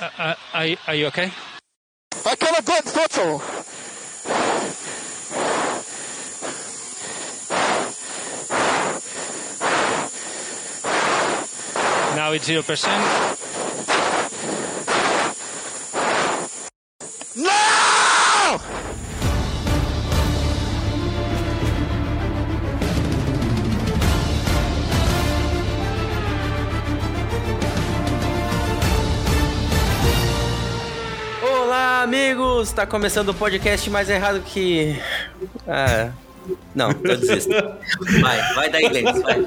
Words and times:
Uh, 0.00 0.34
are, 0.54 0.66
you, 0.66 0.76
are 0.86 0.94
you 0.94 1.06
okay? 1.08 1.30
I 2.24 2.34
got 2.36 2.58
a 2.58 2.62
good 2.62 2.84
photo. 2.84 3.36
Now 12.16 12.32
it's 12.32 12.46
zero 12.46 12.62
percent. 12.62 13.39
Amigos! 32.70 32.72
Tá 32.72 32.86
começando 32.86 33.30
o 33.30 33.34
podcast 33.34 33.90
mais 33.90 34.08
errado 34.08 34.40
que. 34.42 34.96
Ah. 35.66 36.10
Não, 36.74 36.90
eu 36.90 37.16
desisto. 37.18 37.52
Vai, 38.20 38.54
vai 38.54 38.70
daí, 38.70 38.88
Lênis, 38.88 39.20
vai. 39.20 39.44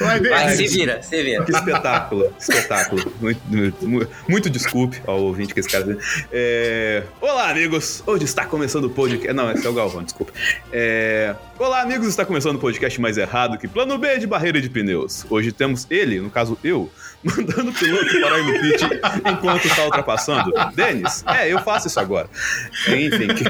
Vai, 0.00 0.20
Vai, 0.20 0.56
se 0.56 0.66
vira, 0.66 1.00
se 1.02 1.22
vira. 1.22 1.44
Que 1.44 1.52
espetáculo, 1.52 2.34
espetáculo. 2.38 3.12
Muito, 3.20 3.40
muito, 3.48 4.10
muito 4.28 4.50
desculpe 4.50 5.00
ao 5.06 5.22
ouvinte 5.22 5.54
que 5.54 5.60
esse 5.60 5.68
cara. 5.68 5.96
É... 6.32 7.04
Olá, 7.20 7.50
amigos! 7.50 8.02
Hoje 8.04 8.24
está 8.24 8.44
começando 8.44 8.86
o 8.86 8.90
podcast. 8.90 9.32
Não, 9.32 9.50
esse 9.52 9.64
é 9.64 9.70
o 9.70 9.72
Galvão, 9.72 10.02
desculpa. 10.02 10.32
É... 10.72 11.34
Olá, 11.58 11.82
amigos! 11.82 12.08
Está 12.08 12.26
começando 12.26 12.56
o 12.56 12.58
podcast 12.58 13.00
mais 13.00 13.16
errado 13.16 13.56
que 13.56 13.68
Plano 13.68 13.96
B 13.96 14.18
de 14.18 14.26
barreira 14.26 14.60
de 14.60 14.68
pneus. 14.68 15.24
Hoje 15.30 15.52
temos 15.52 15.86
ele, 15.88 16.18
no 16.20 16.30
caso 16.30 16.58
eu, 16.64 16.90
mandando 17.24 17.70
o 17.70 17.74
piloto 17.74 18.20
parar 18.20 18.38
no 18.42 18.52
pit 18.60 18.84
enquanto 19.30 19.64
está 19.66 19.84
ultrapassando. 19.84 20.52
Denis, 20.74 21.24
é, 21.26 21.52
eu 21.52 21.58
faço 21.60 21.88
isso 21.88 21.98
agora. 21.98 22.28
Enfim, 22.88 23.28
que, 23.28 23.44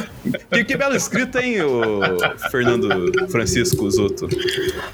que, 0.51 0.65
que 0.65 0.77
bela 0.77 0.97
escrita, 0.97 1.43
hein, 1.43 1.63
o 1.63 2.01
Fernando 2.51 3.29
Francisco 3.31 3.91
Zoto? 3.91 4.29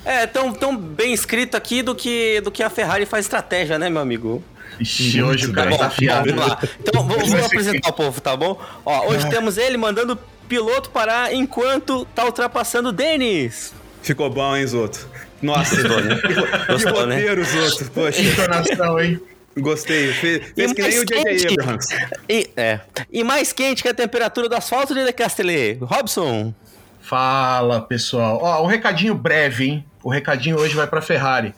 É, 0.05 0.27
tão, 0.27 0.53
tão 0.53 0.77
bem 0.77 1.13
escrito 1.13 1.57
aqui 1.57 1.83
do 1.83 1.95
que, 1.95 2.41
do 2.41 2.51
que 2.51 2.63
a 2.63 2.71
Ferrari 2.71 3.07
faz 3.07 3.27
estratégia, 3.27 3.79
né, 3.79 3.89
meu 3.91 4.01
amigo? 4.03 4.43
Ixi, 4.79 5.23
hoje 5.23 5.47
o 5.49 5.53
cara 5.53 5.71
Bom, 5.71 5.77
tá 5.79 5.87
afiado. 5.89 6.31
vamos 6.31 6.47
lá. 6.49 6.59
Então, 6.81 7.07
vamos, 7.07 7.29
vamos 7.29 7.47
apresentar 7.47 7.91
o 7.91 7.93
povo, 7.93 8.21
tá 8.21 8.35
bom? 8.37 8.59
Ó, 8.87 9.09
hoje 9.11 9.27
É. 9.27 9.29
temos 9.29 9.59
ele 9.59 9.77
mandando 9.77 10.15
o 10.15 10.19
piloto 10.49 10.89
parar 10.91 11.35
enquanto 11.35 12.05
tá 12.15 12.25
ultrapassando 12.25 12.89
o 12.89 12.93
Denis. 12.93 13.75
Ficou 14.03 14.31
bom, 14.31 14.57
hein, 14.57 14.67
Zoto? 14.67 15.07
Nossa, 15.43 15.77
Gostou, 15.77 16.01
né? 16.03 16.17
que 16.17 16.29
né? 16.29 16.91
roteiro, 16.91 17.45
Zoto. 17.45 17.91
Poxa, 17.93 18.21
Entonação, 18.21 19.01
hein? 19.01 19.21
gostei. 19.59 20.13
Fez, 20.13 20.53
fez 20.55 20.73
que 20.73 20.83
nem 20.83 20.99
o 20.99 21.05
J.J. 21.05 21.25
quente. 21.25 21.61
Abrams. 21.61 21.87
E, 22.29 22.51
é. 22.57 22.81
e 23.11 23.25
mais 23.25 23.53
quente 23.53 23.83
que 23.83 23.89
a 23.89 23.95
temperatura 23.95 24.49
do 24.49 24.55
asfalto 24.55 24.95
de 24.95 25.03
Le 25.03 25.13
Castellet. 25.13 25.79
Robson. 25.81 26.55
Fala, 27.01 27.81
pessoal. 27.81 28.39
Ó, 28.43 28.63
um 28.63 28.67
recadinho 28.67 29.15
breve, 29.15 29.67
hein? 29.67 29.85
O 30.03 30.11
recadinho 30.11 30.59
hoje 30.59 30.75
vai 30.75 30.87
pra 30.87 31.03
Ferrari. 31.03 31.55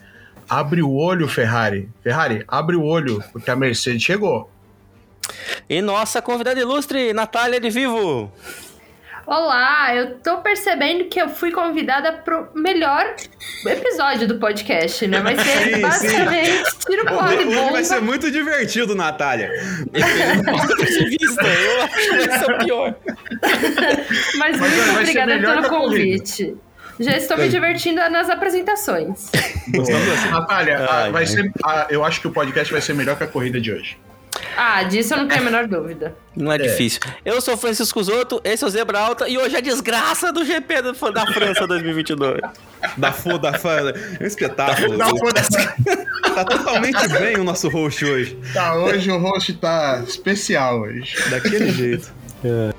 Abre 0.49 0.81
o 0.81 0.91
olho, 0.91 1.27
Ferrari. 1.27 1.89
Ferrari, 2.01 2.43
abre 2.47 2.75
o 2.75 2.83
olho, 2.83 3.23
porque 3.31 3.49
a 3.49 3.55
Mercedes 3.55 4.01
chegou. 4.01 4.49
E 5.69 5.81
nossa 5.81 6.21
convidada 6.21 6.59
ilustre, 6.59 7.13
Natália 7.13 7.59
de 7.59 7.69
Vivo. 7.69 8.31
Olá, 9.25 9.95
eu 9.95 10.15
tô 10.19 10.39
percebendo 10.39 11.05
que 11.05 11.19
eu 11.21 11.29
fui 11.29 11.49
convidada 11.49 12.11
pro 12.11 12.49
melhor 12.53 13.15
episódio 13.65 14.27
do 14.27 14.37
podcast, 14.37 15.07
né? 15.07 15.21
Vai 15.21 15.37
ser 15.37 15.75
Sim, 15.75 15.81
basicamente 15.81 16.63
tiro 16.85 17.05
porra 17.05 17.33
e 17.35 17.45
Hoje 17.45 17.71
vai 17.71 17.83
ser 17.85 18.01
muito 18.01 18.29
divertido, 18.29 18.93
Natália. 18.95 19.49
Vista, 21.07 21.47
eu 21.47 21.83
acho 21.83 21.95
que 21.95 22.27
vai 22.27 22.39
ser 22.39 22.51
o 22.51 22.57
pior. 22.65 22.95
Mas 24.37 24.59
Mas 24.59 24.59
muito 24.59 24.91
obrigada 24.91 25.39
pelo 25.39 25.69
corrida. 25.69 25.69
convite. 25.69 26.57
Já 26.99 27.17
estou 27.17 27.37
me 27.37 27.47
divertindo 27.47 28.01
nas 28.09 28.29
apresentações. 28.29 29.31
Gostamos 29.73 30.09
assim. 30.09 30.29
Natália, 30.29 30.77
Ai, 30.79 31.07
ah, 31.07 31.11
vai 31.11 31.23
ai. 31.23 31.27
ser, 31.27 31.51
ah, 31.65 31.87
eu 31.89 32.03
acho 32.03 32.19
que 32.21 32.27
o 32.27 32.31
podcast 32.31 32.71
vai 32.71 32.81
ser 32.81 32.93
melhor 32.93 33.17
que 33.17 33.23
a 33.23 33.27
corrida 33.27 33.59
de 33.59 33.71
hoje. 33.71 33.97
Ah, 34.57 34.83
disso 34.83 35.13
eu 35.13 35.17
não 35.17 35.27
tenho 35.27 35.41
a 35.41 35.43
menor 35.45 35.67
dúvida. 35.67 36.15
Não 36.35 36.51
é, 36.51 36.57
difícil. 36.57 36.99
Eu 37.23 37.39
sou 37.41 37.55
Francisco 37.57 38.01
Zoto, 38.03 38.41
esse 38.43 38.63
é 38.63 38.67
o 38.67 38.69
Zebra 38.69 38.99
Alta 38.99 39.27
e 39.29 39.37
hoje 39.37 39.55
é 39.55 39.59
a 39.59 39.61
desgraça 39.61 40.31
do 40.33 40.43
GP 40.43 40.81
do- 40.81 41.11
da 41.11 41.25
França 41.27 41.67
2022. 41.67 42.41
Da 42.97 43.11
foda, 43.11 43.51
da 43.51 43.57
foda. 43.57 43.93
É 44.19 44.23
um 44.23 44.27
espetáculo. 44.27 44.97
Não, 44.97 45.17
foda-se. 45.17 45.49
Tá 46.33 46.43
totalmente 46.45 47.07
bem 47.09 47.37
o 47.37 47.43
nosso 47.43 47.69
host 47.69 48.03
hoje. 48.03 48.37
Tá, 48.53 48.75
hoje 48.75 49.09
o 49.11 49.17
host 49.19 49.53
tá 49.53 50.03
especial 50.07 50.81
hoje. 50.81 51.15
Daquele 51.29 51.71
jeito. 51.71 52.11
On 52.43 52.73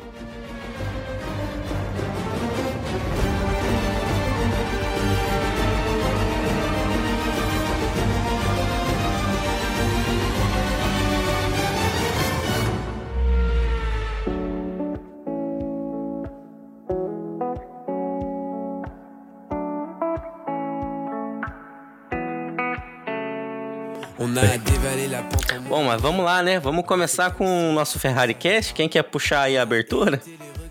Bom, 25.84 25.90
mas 25.90 26.00
vamos 26.00 26.24
lá, 26.24 26.42
né? 26.42 26.58
Vamos 26.58 26.86
começar 26.86 27.32
com 27.32 27.70
o 27.70 27.72
nosso 27.74 27.98
Ferrari 27.98 28.32
Cast. 28.32 28.72
Quem 28.72 28.88
quer 28.88 29.02
puxar 29.02 29.42
aí 29.42 29.58
a 29.58 29.62
abertura? 29.62 30.18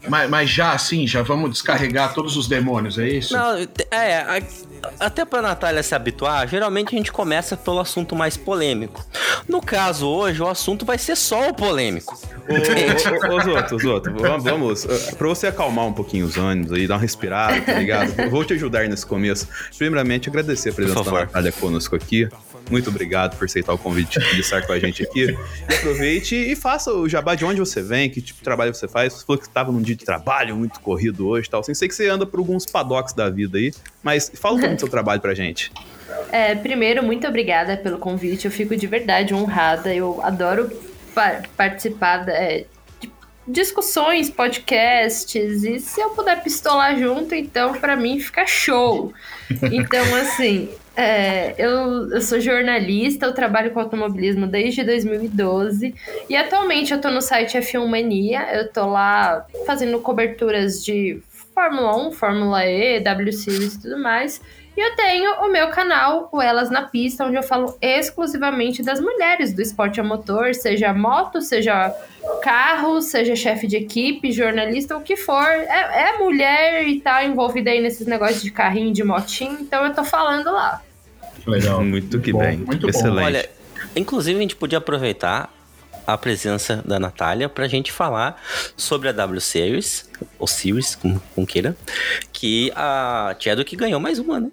Mas, 0.09 0.27
mas 0.29 0.49
já 0.49 0.71
assim, 0.73 1.05
já 1.05 1.21
vamos 1.21 1.51
descarregar 1.51 2.13
todos 2.15 2.35
os 2.35 2.47
demônios, 2.47 2.97
é 2.97 3.07
isso? 3.07 3.33
Não, 3.37 3.55
é, 3.91 4.17
a- 4.17 4.41
até 4.99 5.23
pra 5.23 5.41
Natália 5.41 5.81
se 5.83 5.93
habituar, 5.95 6.45
geralmente 6.47 6.93
a 6.93 6.97
gente 6.97 7.11
começa 7.11 7.55
pelo 7.55 7.79
assunto 7.79 8.15
mais 8.15 8.35
polêmico. 8.35 9.05
No 9.47 9.61
caso 9.61 10.07
hoje, 10.09 10.41
o 10.41 10.47
assunto 10.47 10.83
vai 10.85 10.97
ser 10.97 11.15
só 11.15 11.49
o 11.49 11.53
polêmico. 11.53 12.19
Ô, 12.49 13.35
ô, 13.35 13.41
Zoto, 13.41 13.79
Zoto, 13.79 14.11
vamos, 14.17 14.43
vamos. 14.43 14.83
uh, 14.85 15.15
Pra 15.15 15.27
você 15.29 15.47
acalmar 15.47 15.85
um 15.85 15.93
pouquinho 15.93 16.25
os 16.25 16.37
ânimos 16.37 16.73
aí, 16.73 16.85
dar 16.87 16.95
uma 16.95 17.01
respirada, 17.01 17.61
tá 17.61 17.73
ligado? 17.73 18.13
Eu 18.19 18.29
vou 18.29 18.43
te 18.43 18.53
ajudar 18.53 18.85
nesse 18.89 19.05
começo. 19.05 19.47
Primeiramente, 19.77 20.27
agradecer 20.27 20.71
a 20.71 20.73
presença 20.73 21.01
Por 21.03 21.13
da. 21.13 21.19
Natália 21.21 21.51
conosco 21.53 21.95
aqui. 21.95 22.27
Muito 22.71 22.89
obrigado 22.89 23.37
por 23.37 23.45
aceitar 23.45 23.73
o 23.73 23.77
convite 23.77 24.19
de 24.19 24.39
estar 24.41 24.65
com 24.65 24.71
a 24.73 24.79
gente 24.79 25.03
aqui. 25.03 25.25
E 25.25 25.37
aproveite 25.75 26.35
e 26.35 26.55
faça 26.55 26.91
o 26.93 27.07
jabá 27.07 27.35
de 27.35 27.43
onde 27.45 27.59
você 27.59 27.81
vem, 27.81 28.09
que 28.09 28.21
tipo 28.21 28.39
de 28.39 28.43
trabalho 28.43 28.73
você 28.73 28.87
faz. 28.87 29.13
Você 29.13 29.25
falou 29.25 29.39
que 29.39 29.47
estava 29.47 29.71
num 29.71 29.81
dia 29.81 29.95
de 29.95 30.05
trabalho 30.05 30.55
muito 30.55 30.79
corrido 30.79 31.27
hoje 31.27 31.47
e 31.47 31.51
tal. 31.51 31.59
Assim, 31.59 31.73
sei 31.73 31.87
que 31.87 31.93
você 31.95 32.07
anda 32.07 32.25
por 32.25 32.39
alguns 32.39 32.65
paddocks 32.65 33.13
da 33.13 33.29
vida 33.29 33.57
aí, 33.57 33.71
mas 34.01 34.31
fala 34.35 34.55
um 34.55 34.59
pouco 34.59 34.75
do 34.75 34.79
seu 34.79 34.89
trabalho 34.89 35.21
pra 35.21 35.33
gente. 35.33 35.71
É, 36.31 36.53
primeiro, 36.53 37.01
muito 37.03 37.27
obrigada 37.27 37.75
pelo 37.77 37.97
convite. 37.97 38.45
Eu 38.45 38.51
fico 38.51 38.75
de 38.75 38.85
verdade 38.85 39.33
honrada. 39.33 39.93
Eu 39.93 40.19
adoro 40.23 40.69
pa- 41.13 41.41
participar 41.57 42.27
é, 42.29 42.65
de 43.01 43.11
discussões, 43.47 44.29
podcasts. 44.29 45.63
E 45.63 45.79
se 45.79 45.99
eu 46.01 46.09
puder 46.11 46.43
pistolar 46.43 46.97
junto, 46.99 47.33
então 47.33 47.73
pra 47.73 47.95
mim 47.95 48.19
fica 48.19 48.45
show. 48.45 49.11
Então, 49.71 50.03
assim, 50.15 50.69
é, 50.95 51.55
eu, 51.57 52.11
eu 52.11 52.21
sou 52.21 52.39
jornalista, 52.39 53.25
eu 53.25 53.33
trabalho 53.33 53.71
com 53.71 53.79
automobilismo 53.79 54.45
desde 54.45 54.83
2012. 54.83 55.95
E 56.29 56.35
atualmente 56.35 56.93
eu 56.93 57.01
tô 57.01 57.09
no 57.09 57.21
site 57.21 57.57
F1 57.57 57.85
Mania. 57.87 58.53
Eu 58.53 58.71
tô 58.71 58.85
lá 58.87 59.45
fazendo 59.65 59.99
coberturas 59.99 60.83
de 60.83 61.21
Fórmula 61.53 62.07
1, 62.07 62.11
Fórmula 62.11 62.65
E, 62.65 62.99
W 62.99 63.33
Series 63.33 63.75
e 63.75 63.81
tudo 63.81 63.97
mais. 63.97 64.39
E 64.75 64.81
eu 64.81 64.95
tenho 64.95 65.31
o 65.41 65.51
meu 65.51 65.69
canal, 65.69 66.29
o 66.31 66.41
Elas 66.41 66.71
na 66.71 66.81
Pista, 66.83 67.25
onde 67.25 67.35
eu 67.35 67.43
falo 67.43 67.77
exclusivamente 67.79 68.81
das 68.81 68.99
mulheres 68.99 69.53
do 69.53 69.61
esporte 69.61 69.99
a 69.99 70.03
motor, 70.03 70.55
seja 70.55 70.91
moto, 70.91 71.41
seja 71.41 71.93
carro, 72.41 72.99
seja 72.99 73.35
chefe 73.35 73.67
de 73.67 73.77
equipe, 73.77 74.31
jornalista, 74.31 74.97
o 74.97 75.01
que 75.01 75.15
for. 75.15 75.45
É, 75.45 76.09
é 76.09 76.17
mulher 76.17 76.87
e 76.87 76.99
tá 76.99 77.23
envolvida 77.23 77.69
aí 77.69 77.81
nesses 77.81 78.07
negócios 78.07 78.41
de 78.41 78.49
carrinho, 78.49 78.91
de 78.91 79.03
motinho, 79.03 79.59
então 79.61 79.85
eu 79.85 79.93
tô 79.93 80.03
falando 80.03 80.51
lá. 80.51 80.81
Legal. 81.45 81.83
Muito 81.83 82.19
que 82.19 82.31
bom, 82.31 82.39
bem. 82.39 82.57
Muito 82.57 82.89
Excelente. 82.89 83.15
bom. 83.15 83.25
Olha, 83.25 83.49
inclusive 83.95 84.37
a 84.37 84.41
gente 84.41 84.55
podia 84.55 84.79
aproveitar 84.79 85.53
a 86.05 86.17
presença 86.17 86.81
da 86.85 86.99
Natália 86.99 87.47
pra 87.47 87.67
gente 87.67 87.91
falar 87.91 88.41
sobre 88.75 89.09
a 89.09 89.11
W 89.11 89.39
Series, 89.39 90.09
ou 90.39 90.47
Series, 90.47 90.95
como, 90.95 91.21
como 91.33 91.47
queira, 91.47 91.77
que 92.31 92.71
a 92.75 93.35
Chadwick 93.39 93.75
ganhou 93.75 93.99
mais 93.99 94.19
uma, 94.19 94.39
né? 94.39 94.51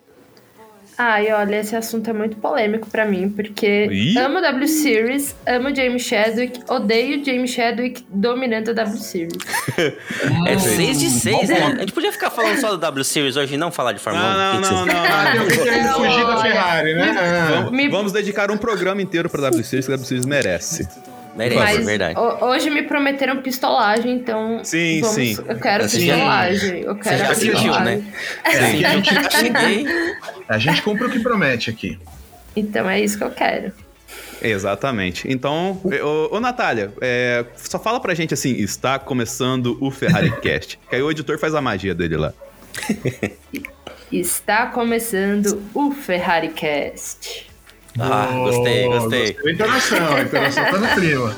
Ai, 1.02 1.32
olha, 1.32 1.56
esse 1.61 1.75
assunto 1.75 2.11
é 2.11 2.12
muito 2.12 2.37
polêmico 2.37 2.87
pra 2.91 3.06
mim, 3.06 3.31
porque 3.31 3.87
Ih. 3.91 4.19
amo 4.19 4.38
W 4.43 4.69
Series, 4.69 5.35
amo 5.47 5.75
James 5.75 6.02
Chadwick, 6.02 6.61
odeio 6.69 7.25
James 7.25 7.50
Chadwick 7.52 8.05
dominando 8.11 8.69
a 8.69 8.73
W 8.75 8.99
Series. 8.99 9.32
É 10.47 10.58
6 10.58 11.00
de 11.00 11.08
6, 11.11 11.37
bom 11.49 11.55
né? 11.55 11.75
A 11.79 11.81
gente 11.81 11.93
podia 11.94 12.12
ficar 12.12 12.29
falando 12.31 12.58
só 12.61 12.70
do 12.73 12.76
W 12.79 13.02
Series 13.05 13.37
hoje 13.37 13.55
e 13.55 13.56
não 13.56 13.70
falar 13.73 13.93
de 13.93 13.99
Fórmula 13.99 14.26
1. 14.26 14.31
Não, 14.37 14.50
O 14.50 14.52
que 14.52 14.61
não, 14.61 14.69
que 14.69 14.75
não, 14.75 14.87
não, 14.87 15.05
Ah, 15.05 15.35
não. 15.35 15.94
fugir 15.94 16.26
da 16.26 16.43
Ferrari, 16.43 16.94
né? 16.94 17.14
Ah. 17.19 17.70
Vamos 17.91 18.12
dedicar 18.12 18.50
um 18.50 18.58
programa 18.58 19.00
inteiro 19.00 19.31
pra 19.31 19.41
W 19.41 19.64
Series, 19.64 19.87
que 19.87 19.93
a 19.93 19.97
W 19.97 20.06
Series 20.06 20.26
merece. 20.26 20.87
Merece, 21.36 21.56
Mas 21.60 21.86
verdade. 21.86 22.18
ho- 22.18 22.44
hoje 22.46 22.68
me 22.70 22.82
prometeram 22.82 23.40
pistolagem, 23.40 24.12
então. 24.16 24.62
Sim, 24.64 25.00
vamos- 25.00 25.14
sim. 25.14 25.36
Eu 25.48 25.58
quero 25.58 25.88
Você 25.88 26.00
já- 26.00 26.12
pistolagem. 26.14 26.80
Eu 26.80 26.94
Você 26.96 27.02
quero 27.02 27.18
já 27.18 27.34
sentiu, 27.34 27.52
pistolagem. 27.52 27.96
né? 27.98 28.12
É, 28.44 28.50
que 28.50 28.84
a 28.84 28.90
gente, 28.90 29.10
a 30.48 30.58
gente 30.58 30.82
cumpre 30.82 31.06
o 31.06 31.10
que 31.10 31.20
promete 31.20 31.70
aqui. 31.70 31.98
Então 32.56 32.88
é 32.90 33.00
isso 33.00 33.16
que 33.16 33.24
eu 33.24 33.30
quero. 33.30 33.72
Exatamente. 34.42 35.30
Então, 35.30 35.80
ô, 36.02 36.36
ô 36.36 36.40
Natália, 36.40 36.92
é, 37.00 37.44
só 37.56 37.78
fala 37.78 38.00
pra 38.00 38.14
gente 38.14 38.34
assim, 38.34 38.52
está 38.54 38.98
começando 38.98 39.76
o 39.80 39.90
Ferrari 39.90 40.32
Cast. 40.40 40.78
que 40.88 40.96
aí 40.96 41.02
o 41.02 41.10
editor 41.10 41.38
faz 41.38 41.54
a 41.54 41.60
magia 41.60 41.94
dele 41.94 42.16
lá. 42.16 42.32
Está 44.10 44.66
começando 44.66 45.62
o 45.72 45.92
Ferrari 45.92 46.48
Cast. 46.48 47.50
Ah, 47.98 48.28
gostei, 48.34 48.87
gostei. 48.88 49.37
da 49.42 49.50
entonação, 49.50 50.14
a 50.16 50.22
entonação 50.22 50.64
tá 50.64 50.78
no 50.78 50.88
clima. 50.88 51.37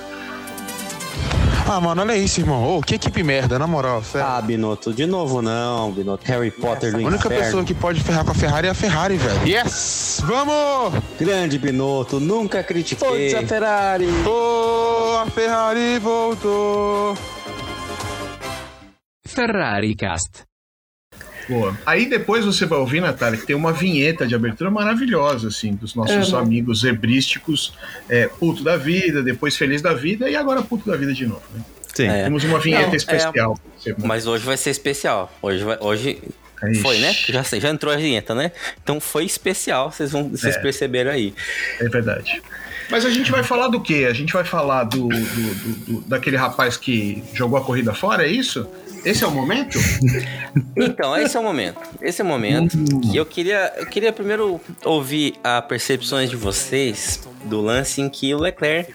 Ah, 1.66 1.81
mano, 1.81 2.02
olha 2.02 2.16
isso, 2.16 2.40
irmão. 2.40 2.76
Ô, 2.76 2.81
que 2.82 2.96
equipe 2.96 3.22
merda, 3.22 3.58
na 3.58 3.66
moral. 3.66 4.02
sério. 4.02 4.26
Ah, 4.28 4.43
Binotto, 4.43 4.93
de 4.93 5.06
novo 5.06 5.40
não, 5.40 5.90
Binotto. 5.93 6.26
Harry 6.26 6.50
Potter 6.50 6.90
do 6.90 6.99
a 6.99 7.00
única 7.00 7.26
inferno. 7.26 7.44
pessoa 7.44 7.64
que 7.64 7.72
pode 7.72 8.00
ferrar 8.00 8.25
com 8.25 8.32
a 8.32 8.34
Ferrari 8.34 8.66
é 8.66 8.70
a 8.70 8.75
Ferrari, 8.75 9.16
velho. 9.16 9.46
Yes! 9.46 10.20
Vamos! 10.26 11.00
Grande 11.19 11.58
Binotto, 11.58 12.20
nunca 12.20 12.62
critiquei. 12.62 13.31
Forza 13.31 13.46
Ferrari! 13.46 14.06
Ô, 14.26 15.19
a 15.19 15.26
Ferrari 15.31 15.99
voltou! 16.00 17.16
Ferrari 19.25 19.94
Cast. 19.94 20.43
Boa. 21.52 21.78
Aí 21.84 22.06
depois 22.06 22.44
você 22.44 22.64
vai 22.66 22.78
ouvir, 22.78 23.00
Natália, 23.00 23.38
que 23.38 23.46
tem 23.46 23.54
uma 23.56 23.72
vinheta 23.72 24.26
de 24.26 24.34
abertura 24.34 24.70
maravilhosa, 24.70 25.49
assim, 25.49 25.75
dos 25.75 25.94
nossos 25.94 26.32
amigos 26.34 26.81
zebrísticos. 26.81 27.72
É, 28.08 28.26
puto 28.28 28.62
da 28.64 28.76
vida, 28.76 29.22
depois 29.22 29.56
feliz 29.56 29.82
da 29.82 29.93
vida 29.93 30.28
e 30.31 30.37
agora 30.37 30.62
puto 30.62 30.88
da 30.90 30.96
vida 30.96 31.12
de 31.12 31.26
novo. 31.26 31.43
Né? 31.54 31.60
Sim. 31.94 32.06
É. 32.08 32.25
Temos 32.25 32.43
uma 32.44 32.58
vinheta 32.58 32.87
Não, 32.88 32.94
especial. 32.94 33.58
Mas 33.99 34.26
hoje 34.26 34.44
vai 34.44 34.56
ser 34.56 34.70
especial. 34.70 35.31
Hoje, 35.43 35.62
vai, 35.62 35.76
hoje 35.81 36.19
Ixi. 36.70 36.81
foi, 36.81 36.99
né? 36.99 37.12
Já, 37.28 37.43
já 37.43 37.69
entrou 37.69 37.93
a 37.93 37.96
vinheta, 37.96 38.34
né? 38.34 38.50
Então 38.82 38.99
foi 39.00 39.25
especial, 39.25 39.90
vocês, 39.93 40.10
vão, 40.12 40.28
vocês 40.31 40.56
É. 40.56 40.58
perceberam 40.58 41.10
aí. 41.10 41.34
É 41.81 41.88
verdade. 41.88 42.40
Mas 42.90 43.04
a 43.06 43.10
gente 43.10 43.31
vai 43.31 43.43
falar 43.43 43.69
do 43.69 43.81
quê? 43.81 44.06
A 44.08 44.12
gente 44.12 44.32
vai 44.32 44.44
falar 44.44 44.84
do, 44.84 45.08
do- 45.08 45.54
do- 45.54 45.75
do- 45.87 46.00
daquele 46.08 46.37
rapaz 46.37 46.76
que 46.76 47.22
jogou 47.34 47.58
a 47.58 47.64
corrida 47.64 47.94
fora, 47.94 48.25
é 48.26 48.31
isso? 48.31 48.66
Esse 49.04 49.25
é 49.25 49.26
o 49.26 49.31
momento? 49.31 49.78
Então, 50.76 51.16
esse 51.16 51.37
é 51.37 51.40
o 51.40 51.43
momento. 51.43 51.81
Esse 52.00 52.20
é 52.20 52.25
o 52.25 52.28
momento 52.28 52.78
que 53.00 53.16
eu 53.16 53.26
queria, 53.26 53.72
eu 53.76 53.87
queria 53.87 54.12
primeiro 54.12 54.60
ouvir 54.84 55.34
as 55.43 55.64
percepções 55.66 56.31
de 56.31 56.37
vocês 56.37 57.20
do 57.44 57.60
lance 57.60 58.00
em 58.00 58.08
que 58.08 58.34
o 58.34 58.38
Leclerc 58.38 58.93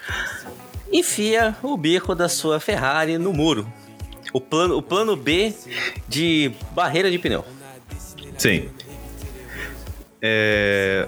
enfia 0.92 1.56
o 1.62 1.75
bico 1.75 2.15
da 2.15 2.30
sua 2.30 2.59
Ferrari 2.59 3.18
no 3.18 3.33
muro. 3.33 3.68
O 4.33 4.39
plano, 4.39 4.77
o 4.77 4.81
plano 4.81 5.15
B 5.15 5.54
de 6.07 6.51
barreira 6.71 7.12
de 7.12 7.19
pneu. 7.19 7.44
Sim. 8.38 8.69
É... 10.19 11.08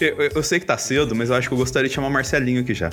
eu, 0.00 0.08
eu- 0.24 0.30
eu 0.36 0.42
sei 0.42 0.58
que 0.58 0.64
tá 0.66 0.78
cedo, 0.78 1.14
mas 1.14 1.28
eu 1.28 1.36
acho 1.36 1.48
que 1.48 1.54
eu 1.54 1.58
gostaria 1.58 1.86
de 1.88 1.94
chamar 1.94 2.08
o 2.08 2.10
Marcelinho 2.10 2.62
aqui 2.62 2.72
já. 2.72 2.90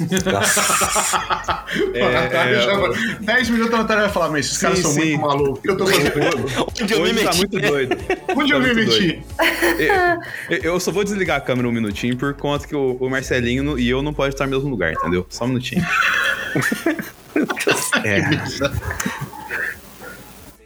A 0.00 1.64
Natália 2.12 2.60
já- 2.60 3.18
10 3.20 3.50
minutos 3.50 3.78
Natália 3.78 4.04
vai 4.04 4.12
falar, 4.12 4.28
mas 4.30 4.46
esses 4.46 4.58
caras 4.58 4.78
Sim, 4.78 4.82
são 4.82 4.92
sim. 4.92 5.00
muito 5.16 5.20
malucos. 5.20 5.58
O 5.58 5.62
que 5.62 5.70
eu 5.70 5.76
tô 5.76 5.86
fazendo? 5.86 6.12
Onde 6.82 6.92
eu 6.92 7.00
me 7.02 7.14
tá 7.14 7.24
meti, 7.24 7.36
muito 7.38 7.56
né? 7.58 7.68
doido. 7.68 7.96
Onde 8.36 8.52
eu 8.52 8.60
Tá 8.60 8.66
me 8.66 8.74
muito 8.74 8.90
meti? 8.90 9.22
Eu, 10.50 10.58
eu 10.74 10.80
só 10.80 10.90
vou 10.90 11.04
desligar 11.04 11.38
a 11.38 11.40
câmera 11.40 11.68
um 11.68 11.72
minutinho 11.72 12.16
por 12.16 12.34
conta 12.34 12.66
que 12.66 12.74
o, 12.76 12.96
o 13.00 13.08
Marcelinho 13.10 13.78
e 13.78 13.88
eu 13.88 14.02
não 14.02 14.12
pode 14.12 14.34
estar 14.34 14.46
no 14.46 14.52
mesmo 14.56 14.68
lugar, 14.70 14.92
entendeu? 14.92 15.24
Só 15.30 15.44
um 15.44 15.48
minutinho. 15.48 15.84
é. 18.04 18.18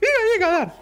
E 0.02 0.06
aí, 0.06 0.38
galera? 0.38 0.72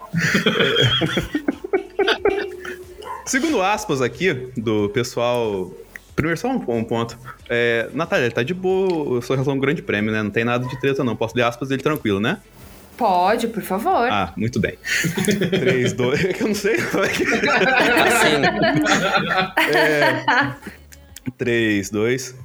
Segundo 3.25 3.61
aspas 3.61 4.01
aqui 4.01 4.33
do 4.57 4.89
pessoal. 4.89 5.71
Primeiro, 6.15 6.39
só 6.39 6.49
um, 6.49 6.63
um 6.67 6.83
ponto. 6.83 7.17
É, 7.49 7.89
Natália, 7.93 8.29
tá 8.29 8.43
de 8.43 8.53
boa 8.53 9.21
sua 9.21 9.35
relação 9.35 9.57
o 9.57 9.59
grande 9.59 9.81
prêmio, 9.81 10.11
né? 10.11 10.21
Não 10.21 10.29
tem 10.29 10.43
nada 10.43 10.67
de 10.67 10.79
treta, 10.79 11.03
não. 11.03 11.15
Posso 11.15 11.35
ler 11.35 11.43
aspas 11.43 11.69
dele 11.69 11.81
tranquilo, 11.81 12.19
né? 12.19 12.39
Pode, 12.97 13.47
por 13.47 13.63
favor. 13.63 14.07
Ah, 14.11 14.31
muito 14.37 14.59
bem. 14.59 14.77
3, 15.49 15.93
2. 15.93 16.25
É 16.25 16.33
que 16.33 16.43
eu 16.43 16.47
não 16.47 16.55
sei 16.55 16.75
é 16.77 17.07
que. 17.07 17.23
Assim, 18.03 18.41
3, 21.37 21.89
2. 21.89 22.35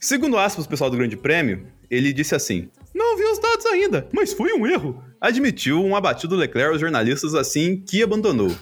Segundo 0.00 0.38
aspas, 0.38 0.64
o 0.64 0.68
pessoal 0.68 0.90
do 0.90 0.96
Grande 0.96 1.16
Prêmio, 1.16 1.66
ele 1.90 2.12
disse 2.12 2.34
assim: 2.34 2.68
Não 2.94 3.16
vi 3.16 3.24
os 3.24 3.38
dados 3.38 3.66
ainda, 3.66 4.08
mas 4.12 4.32
foi 4.32 4.52
um 4.52 4.66
erro. 4.66 5.02
Admitiu 5.20 5.84
um 5.84 5.96
abatido 5.96 6.36
Leclerc 6.36 6.70
aos 6.72 6.80
jornalistas 6.80 7.34
assim 7.34 7.82
que 7.84 8.02
abandonou. 8.04 8.54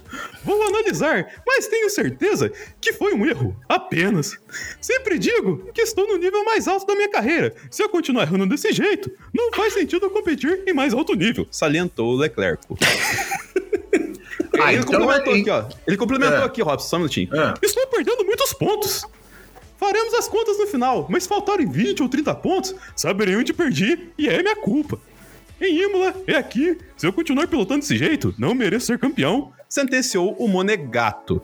Vou 0.42 0.62
analisar, 0.68 1.26
mas 1.46 1.66
tenho 1.66 1.90
certeza 1.90 2.50
que 2.80 2.94
foi 2.94 3.12
um 3.12 3.26
erro. 3.26 3.54
Apenas. 3.68 4.38
Sempre 4.80 5.18
digo 5.18 5.70
que 5.74 5.82
estou 5.82 6.08
no 6.08 6.16
nível 6.16 6.42
mais 6.46 6.66
alto 6.66 6.86
da 6.86 6.94
minha 6.94 7.10
carreira. 7.10 7.54
Se 7.70 7.82
eu 7.82 7.90
continuar 7.90 8.22
errando 8.22 8.46
desse 8.46 8.72
jeito, 8.72 9.10
não 9.34 9.52
faz 9.52 9.74
sentido 9.74 10.06
eu 10.06 10.10
competir 10.10 10.62
em 10.66 10.72
mais 10.72 10.94
alto 10.94 11.14
nível. 11.14 11.46
Salientou 11.50 12.14
o 12.14 12.16
Leclerc. 12.16 12.62
Ah, 14.58 14.72
ele 14.72 14.82
então 14.82 14.98
complementou 15.00 15.34
é- 15.36 15.40
aqui, 15.40 15.50
ó. 15.50 15.64
Ele 15.86 15.96
complementou 15.98 16.38
É. 16.38 16.44
aqui, 16.44 16.62
Robson, 16.62 16.88
só 16.88 16.96
um 16.96 17.00
minutinho. 17.00 17.28
É. 17.34 17.54
Estou 17.62 17.86
perdendo 17.88 18.24
muitos 18.24 18.54
pontos. 18.54 19.04
Faremos 19.78 20.14
as 20.14 20.26
contas 20.26 20.58
no 20.58 20.66
final, 20.66 21.06
mas 21.10 21.26
faltarem 21.26 21.68
20 21.68 22.02
ou 22.02 22.08
30 22.08 22.34
pontos, 22.36 22.74
saberei 22.94 23.36
onde 23.36 23.52
perdi 23.52 24.08
e 24.16 24.28
é 24.28 24.42
minha 24.42 24.56
culpa. 24.56 24.98
Em 25.60 25.84
Imola, 25.84 26.14
é 26.26 26.36
aqui. 26.36 26.78
Se 26.96 27.06
eu 27.06 27.12
continuar 27.12 27.46
pilotando 27.46 27.80
desse 27.80 27.96
jeito, 27.96 28.34
não 28.38 28.54
mereço 28.54 28.86
ser 28.86 28.98
campeão. 28.98 29.52
Sentenciou 29.68 30.34
o 30.38 30.48
Monegato. 30.48 31.42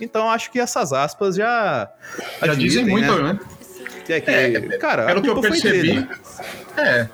Então 0.00 0.30
acho 0.30 0.50
que 0.50 0.58
essas 0.58 0.92
aspas 0.92 1.36
já. 1.36 1.88
Já 2.42 2.54
dizem 2.54 2.84
muito, 2.84 3.22
né? 3.22 3.38
É 4.08 4.20
que, 4.20 4.78
cara, 4.78 5.04
a 5.04 5.06
Pelo 5.06 5.22
que 5.22 5.28
eu 5.30 5.40
percebi. 5.40 5.82
dele. 5.82 6.08
É. 6.76 7.08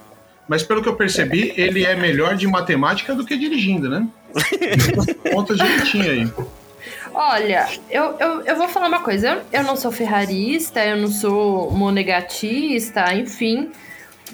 Mas 0.48 0.62
pelo 0.62 0.82
que 0.82 0.88
eu 0.88 0.96
percebi, 0.96 1.52
ele 1.56 1.84
é 1.84 1.94
melhor 1.94 2.34
de 2.34 2.46
matemática 2.46 3.14
do 3.14 3.26
que 3.26 3.36
dirigindo, 3.36 3.90
né? 3.90 4.08
Conta 5.30 5.54
direitinho 5.54 6.10
aí. 6.10 6.32
Olha, 7.14 7.68
eu, 7.90 8.16
eu, 8.18 8.42
eu 8.42 8.56
vou 8.56 8.68
falar 8.68 8.88
uma 8.88 9.00
coisa. 9.00 9.28
Eu, 9.28 9.60
eu 9.60 9.62
não 9.64 9.76
sou 9.76 9.90
ferrarista, 9.90 10.84
eu 10.84 10.96
não 10.96 11.08
sou 11.08 11.70
monegatista, 11.70 13.12
enfim. 13.14 13.70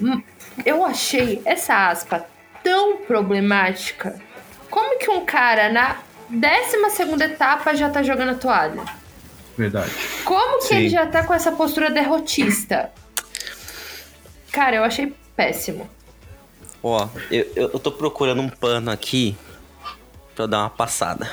Hum, 0.01 0.21
Eu 0.65 0.83
achei 0.85 1.41
essa 1.45 1.89
aspa 1.89 2.25
tão 2.63 2.97
problemática. 2.97 4.19
Como 4.69 4.99
que 4.99 5.09
um 5.09 5.25
cara 5.25 5.69
na 5.71 5.97
12 6.29 7.23
etapa 7.23 7.75
já 7.75 7.89
tá 7.89 8.03
jogando 8.03 8.31
a 8.31 8.35
toalha? 8.35 8.83
Verdade. 9.57 9.91
Como 10.25 10.59
que 10.59 10.67
Sim. 10.67 10.75
ele 10.75 10.89
já 10.89 11.05
tá 11.05 11.23
com 11.23 11.33
essa 11.33 11.51
postura 11.51 11.89
derrotista? 11.89 12.91
Cara, 14.51 14.77
eu 14.77 14.83
achei 14.83 15.13
péssimo. 15.35 15.89
ó, 16.83 17.07
eu, 17.31 17.51
eu 17.55 17.69
eu 17.73 17.79
tô 17.79 17.91
procurando 17.91 18.41
um 18.41 18.49
pano 18.49 18.91
aqui 18.91 19.35
pra 20.35 20.45
dar 20.45 20.59
uma 20.59 20.69
passada. 20.69 21.29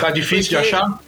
Tá 0.00 0.10
difícil 0.10 0.50
de 0.50 0.56
achar? 0.56 0.98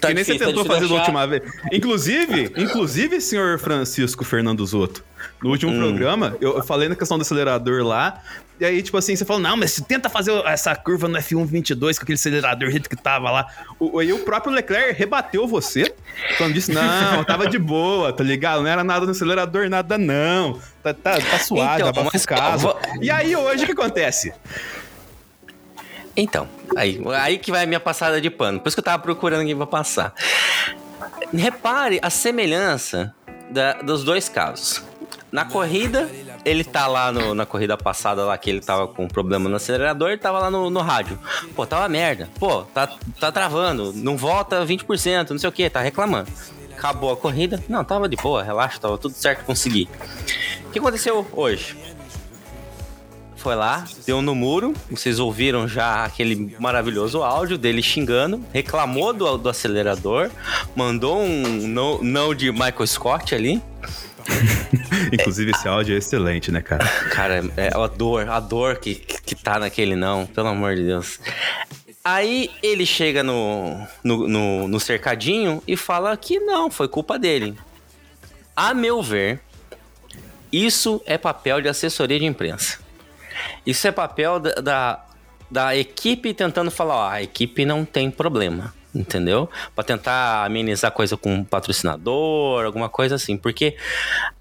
Tá 0.00 0.08
que 0.08 0.14
nem 0.14 0.22
você 0.24 0.32
difícil, 0.32 0.38
tá 0.38 0.46
tentou 0.46 0.62
difícil 0.62 0.80
fazer 0.80 0.88
da 0.88 0.94
última 0.94 1.26
vez. 1.26 1.42
Inclusive, 1.72 2.52
inclusive, 2.56 3.20
senhor 3.20 3.58
Francisco 3.58 4.24
Fernando 4.24 4.64
Zotto, 4.64 5.02
no 5.42 5.50
último 5.50 5.72
Hum. 5.72 5.78
programa, 5.78 6.36
eu 6.40 6.62
falei 6.62 6.88
na 6.88 6.94
questão 6.94 7.18
do 7.18 7.22
acelerador 7.22 7.82
lá, 7.84 8.22
e 8.60 8.64
aí, 8.64 8.80
tipo 8.80 8.96
assim, 8.96 9.16
você 9.16 9.24
falou, 9.24 9.42
não, 9.42 9.56
mas 9.56 9.72
você 9.72 9.82
tenta 9.82 10.08
fazer 10.08 10.30
essa 10.46 10.76
curva 10.76 11.08
no 11.08 11.18
F1 11.18 11.46
22 11.46 11.98
com 11.98 12.04
aquele 12.04 12.14
acelerador 12.14 12.68
do 12.68 12.70
jeito 12.70 12.88
que 12.88 12.94
tava 12.94 13.28
lá. 13.28 13.46
O, 13.80 13.98
aí 13.98 14.12
o 14.12 14.20
próprio 14.20 14.52
Leclerc 14.52 14.92
rebateu 14.96 15.48
você, 15.48 15.92
quando 16.38 16.52
disse, 16.54 16.70
não, 16.70 17.24
tava 17.24 17.48
de 17.48 17.58
boa, 17.58 18.12
tá 18.12 18.22
ligado? 18.22 18.62
Não 18.62 18.68
era 18.68 18.84
nada 18.84 19.04
no 19.04 19.10
acelerador, 19.10 19.68
nada 19.68 19.98
não. 19.98 20.60
Tá, 20.80 20.94
tá, 20.94 21.18
tá 21.18 21.38
suave, 21.40 21.82
Então, 21.82 21.92
tá 21.92 22.10
mas, 22.12 22.24
caso. 22.24 22.76
E 23.00 23.10
aí, 23.10 23.34
hoje, 23.34 23.64
o 23.64 23.66
que 23.66 23.72
acontece? 23.72 24.32
Então, 26.16 26.48
aí, 26.76 27.00
aí 27.16 27.38
que 27.38 27.50
vai 27.50 27.64
a 27.64 27.66
minha 27.66 27.80
passada 27.80 28.20
de 28.20 28.28
pano. 28.30 28.60
Por 28.60 28.68
isso 28.68 28.76
que 28.76 28.80
eu 28.80 28.84
tava 28.84 29.02
procurando 29.02 29.40
alguém 29.40 29.56
pra 29.56 29.66
passar. 29.66 30.12
Repare 31.34 31.98
a 32.02 32.10
semelhança 32.10 33.14
da- 33.50 33.74
dos 33.74 34.04
dois 34.04 34.28
casos. 34.28 34.82
Na 35.30 35.46
corrida, 35.46 36.10
ele 36.44 36.62
tá 36.62 36.86
lá 36.86 37.10
no- 37.10 37.34
na 37.34 37.46
corrida 37.46 37.74
passada 37.78 38.22
lá 38.24 38.36
que 38.36 38.50
ele 38.50 38.60
tava 38.60 38.86
com 38.86 39.08
problema 39.08 39.48
no 39.48 39.56
acelerador, 39.56 40.08
ele 40.10 40.18
tava 40.18 40.38
lá 40.38 40.50
no, 40.50 40.68
no 40.68 40.80
rádio. 40.80 41.18
Pô, 41.56 41.64
tava 41.64 41.88
merda. 41.88 42.28
Pô, 42.38 42.62
tá, 42.64 42.86
tá 43.18 43.32
travando, 43.32 43.92
não 43.94 44.14
volta 44.16 44.62
20%, 44.66 45.30
não 45.30 45.38
sei 45.38 45.48
o 45.48 45.52
que, 45.52 45.70
tá 45.70 45.80
reclamando. 45.80 46.28
Acabou 46.76 47.10
a 47.12 47.16
corrida. 47.16 47.62
Não, 47.68 47.82
tava 47.82 48.08
de 48.08 48.16
boa, 48.16 48.42
relaxa, 48.42 48.78
tava 48.78 48.98
tudo 48.98 49.14
certo, 49.14 49.44
consegui. 49.44 49.88
O 50.66 50.70
que 50.70 50.78
aconteceu 50.78 51.26
hoje? 51.32 51.76
Foi 53.42 53.56
lá, 53.56 53.84
deu 54.06 54.22
no 54.22 54.34
muro. 54.34 54.72
Vocês 54.88 55.18
ouviram 55.18 55.66
já 55.66 56.04
aquele 56.04 56.56
maravilhoso 56.60 57.22
áudio 57.22 57.58
dele 57.58 57.82
xingando, 57.82 58.44
reclamou 58.52 59.12
do, 59.12 59.36
do 59.36 59.48
acelerador, 59.48 60.30
mandou 60.76 61.20
um 61.20 61.66
não, 61.66 62.02
não 62.02 62.34
de 62.34 62.52
Michael 62.52 62.86
Scott 62.86 63.34
ali, 63.34 63.60
Inclusive, 65.12 65.50
esse 65.50 65.66
áudio 65.66 65.96
é 65.96 65.98
excelente, 65.98 66.52
né, 66.52 66.62
cara? 66.62 66.86
Cara, 67.10 67.42
é 67.56 67.70
a 67.74 67.86
dor, 67.88 68.28
a 68.28 68.38
dor 68.38 68.76
que, 68.76 68.94
que 68.94 69.34
tá 69.34 69.58
naquele 69.58 69.96
não, 69.96 70.26
pelo 70.26 70.46
amor 70.46 70.76
de 70.76 70.84
Deus. 70.84 71.18
Aí 72.04 72.50
ele 72.62 72.86
chega 72.86 73.22
no, 73.22 73.84
no, 74.02 74.28
no, 74.28 74.68
no 74.68 74.80
cercadinho 74.80 75.62
e 75.66 75.76
fala 75.76 76.16
que 76.16 76.38
não, 76.38 76.70
foi 76.70 76.86
culpa 76.88 77.18
dele. 77.18 77.56
A 78.54 78.74
meu 78.74 79.02
ver, 79.02 79.40
isso 80.52 81.00
é 81.06 81.16
papel 81.16 81.60
de 81.60 81.68
assessoria 81.68 82.18
de 82.18 82.26
imprensa. 82.26 82.81
Isso 83.66 83.86
é 83.86 83.92
papel 83.92 84.40
da, 84.40 84.54
da, 84.54 85.06
da 85.50 85.76
equipe 85.76 86.34
tentando 86.34 86.70
falar, 86.70 86.96
ó, 86.96 87.08
a 87.08 87.22
equipe 87.22 87.64
não 87.64 87.84
tem 87.84 88.10
problema, 88.10 88.74
entendeu? 88.94 89.48
Pra 89.74 89.84
tentar 89.84 90.44
amenizar 90.44 90.92
coisa 90.92 91.16
com 91.16 91.34
um 91.34 91.44
patrocinador, 91.44 92.64
alguma 92.64 92.88
coisa 92.88 93.14
assim. 93.14 93.36
Porque 93.36 93.76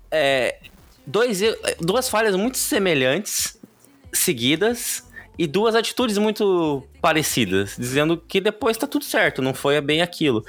é, 0.10 0.58
dois, 1.05 1.41
duas 1.79 2.10
falhas 2.10 2.36
muito 2.36 2.58
semelhantes, 2.58 3.60
seguidas, 4.13 5.03
e 5.38 5.48
duas 5.48 5.74
atitudes 5.74 6.17
muito 6.17 6.84
parecidas, 7.01 7.75
dizendo 7.75 8.15
que 8.15 8.39
depois 8.39 8.77
tá 8.77 8.86
tudo 8.86 9.03
certo, 9.03 9.41
não 9.41 9.53
foi 9.53 9.79
bem 9.81 10.01
aquilo. 10.01 10.46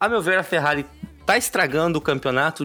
A 0.00 0.08
meu 0.08 0.20
ver, 0.20 0.38
a 0.38 0.42
Ferrari 0.42 0.84
tá 1.26 1.36
estragando 1.36 1.98
o 1.98 2.00
campeonato 2.00 2.64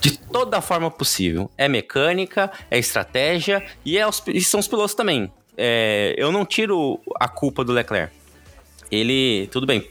de 0.00 0.18
toda 0.18 0.60
forma 0.62 0.90
possível. 0.90 1.50
É 1.58 1.68
mecânica, 1.68 2.50
é 2.70 2.78
estratégia 2.78 3.62
e, 3.84 3.98
é 3.98 4.06
os- 4.06 4.22
e 4.26 4.40
são 4.42 4.58
os 4.60 4.66
pilotos 4.66 4.94
também. 4.94 5.30
É, 5.56 6.14
eu 6.16 6.32
não 6.32 6.46
tiro 6.46 6.98
a 7.20 7.28
culpa 7.28 7.62
do 7.62 7.70
Leclerc. 7.72 8.12
Ele, 8.90 9.48
tudo 9.52 9.66
bem, 9.66 9.86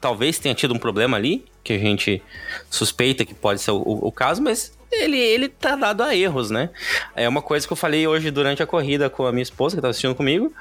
talvez 0.00 0.38
tenha 0.38 0.54
tido 0.54 0.74
um 0.74 0.78
problema 0.78 1.16
ali, 1.16 1.44
que 1.62 1.72
a 1.72 1.78
gente 1.78 2.22
suspeita 2.70 3.24
que 3.24 3.34
pode 3.34 3.60
ser 3.60 3.70
o, 3.70 3.80
o 3.80 4.12
caso, 4.12 4.42
mas 4.42 4.76
ele, 4.92 5.18
ele 5.18 5.48
tá 5.48 5.74
dado 5.74 6.02
a 6.02 6.14
erros, 6.14 6.50
né? 6.50 6.68
É 7.16 7.26
uma 7.28 7.40
coisa 7.42 7.66
que 7.66 7.72
eu 7.72 7.76
falei 7.76 8.06
hoje 8.06 8.30
durante 8.30 8.62
a 8.62 8.66
corrida 8.66 9.08
com 9.08 9.26
a 9.26 9.32
minha 9.32 9.42
esposa, 9.42 9.74
que 9.76 9.80
tava 9.82 9.90
assistindo 9.90 10.14
comigo, 10.14 10.52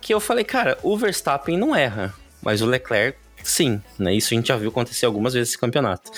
que 0.00 0.14
eu 0.14 0.20
falei, 0.20 0.44
cara, 0.44 0.78
o 0.82 0.96
Verstappen 0.96 1.58
não 1.58 1.74
erra, 1.74 2.14
mas 2.40 2.62
o 2.62 2.66
Leclerc 2.66 3.18
sim, 3.42 3.80
né? 3.98 4.14
Isso 4.14 4.32
a 4.32 4.36
gente 4.36 4.48
já 4.48 4.56
viu 4.56 4.70
acontecer 4.70 5.06
algumas 5.06 5.34
vezes 5.34 5.50
nesse 5.50 5.58
campeonato. 5.58 6.10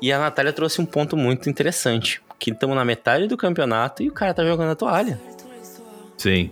E 0.00 0.12
a 0.12 0.18
Natália 0.18 0.52
trouxe 0.52 0.80
um 0.80 0.86
ponto 0.86 1.16
muito 1.16 1.48
interessante, 1.48 2.22
que 2.38 2.50
estamos 2.50 2.76
na 2.76 2.84
metade 2.84 3.26
do 3.26 3.36
campeonato 3.36 4.02
e 4.02 4.08
o 4.08 4.12
cara 4.12 4.34
tá 4.34 4.44
jogando 4.44 4.70
a 4.70 4.74
toalha. 4.74 5.20
Sim. 6.16 6.50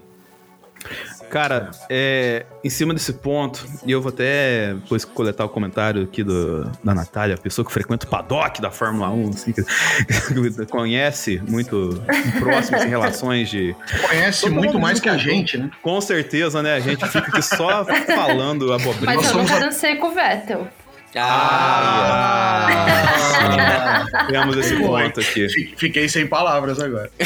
Cara, 1.32 1.70
é, 1.88 2.44
em 2.62 2.68
cima 2.68 2.92
desse 2.92 3.14
ponto, 3.14 3.64
e 3.86 3.90
eu 3.90 4.02
vou 4.02 4.10
até 4.12 4.74
depois 4.74 5.02
coletar 5.02 5.46
o 5.46 5.48
comentário 5.48 6.02
aqui 6.02 6.22
do, 6.22 6.70
da 6.84 6.94
Natália, 6.94 7.36
a 7.36 7.38
pessoa 7.38 7.64
que 7.64 7.72
frequenta 7.72 8.04
o 8.06 8.10
paddock 8.10 8.60
da 8.60 8.70
Fórmula 8.70 9.08
1, 9.08 9.30
assim, 9.30 9.50
que, 9.52 9.62
que 9.62 10.66
conhece 10.70 11.42
muito 11.48 12.04
próximas 12.38 12.84
relações 12.84 13.48
de. 13.48 13.74
Conhece 14.10 14.42
Todo 14.42 14.54
muito 14.56 14.78
mais 14.78 15.00
que 15.00 15.08
a 15.08 15.16
gente, 15.16 15.56
né? 15.56 15.70
Com 15.80 15.98
certeza, 16.02 16.62
né? 16.62 16.74
A 16.74 16.80
gente 16.80 17.02
fica 17.08 17.26
aqui 17.28 17.40
só 17.40 17.82
falando 18.04 18.70
abobrinha. 18.70 19.16
Mas 19.16 19.30
eu 19.30 19.38
nunca 19.38 19.56
a- 19.56 19.60
dancei 19.60 19.96
com 19.96 20.08
o 20.08 20.14
Vettel. 20.14 20.68
Ah, 21.16 22.66
Ah, 24.14 24.24
Temos 24.26 24.54
esse 24.58 24.76
ponto 24.76 25.18
aqui. 25.20 25.48
Fi- 25.48 25.74
Fiquei 25.78 26.08
sem 26.10 26.26
palavras 26.26 26.78
agora. 26.78 27.10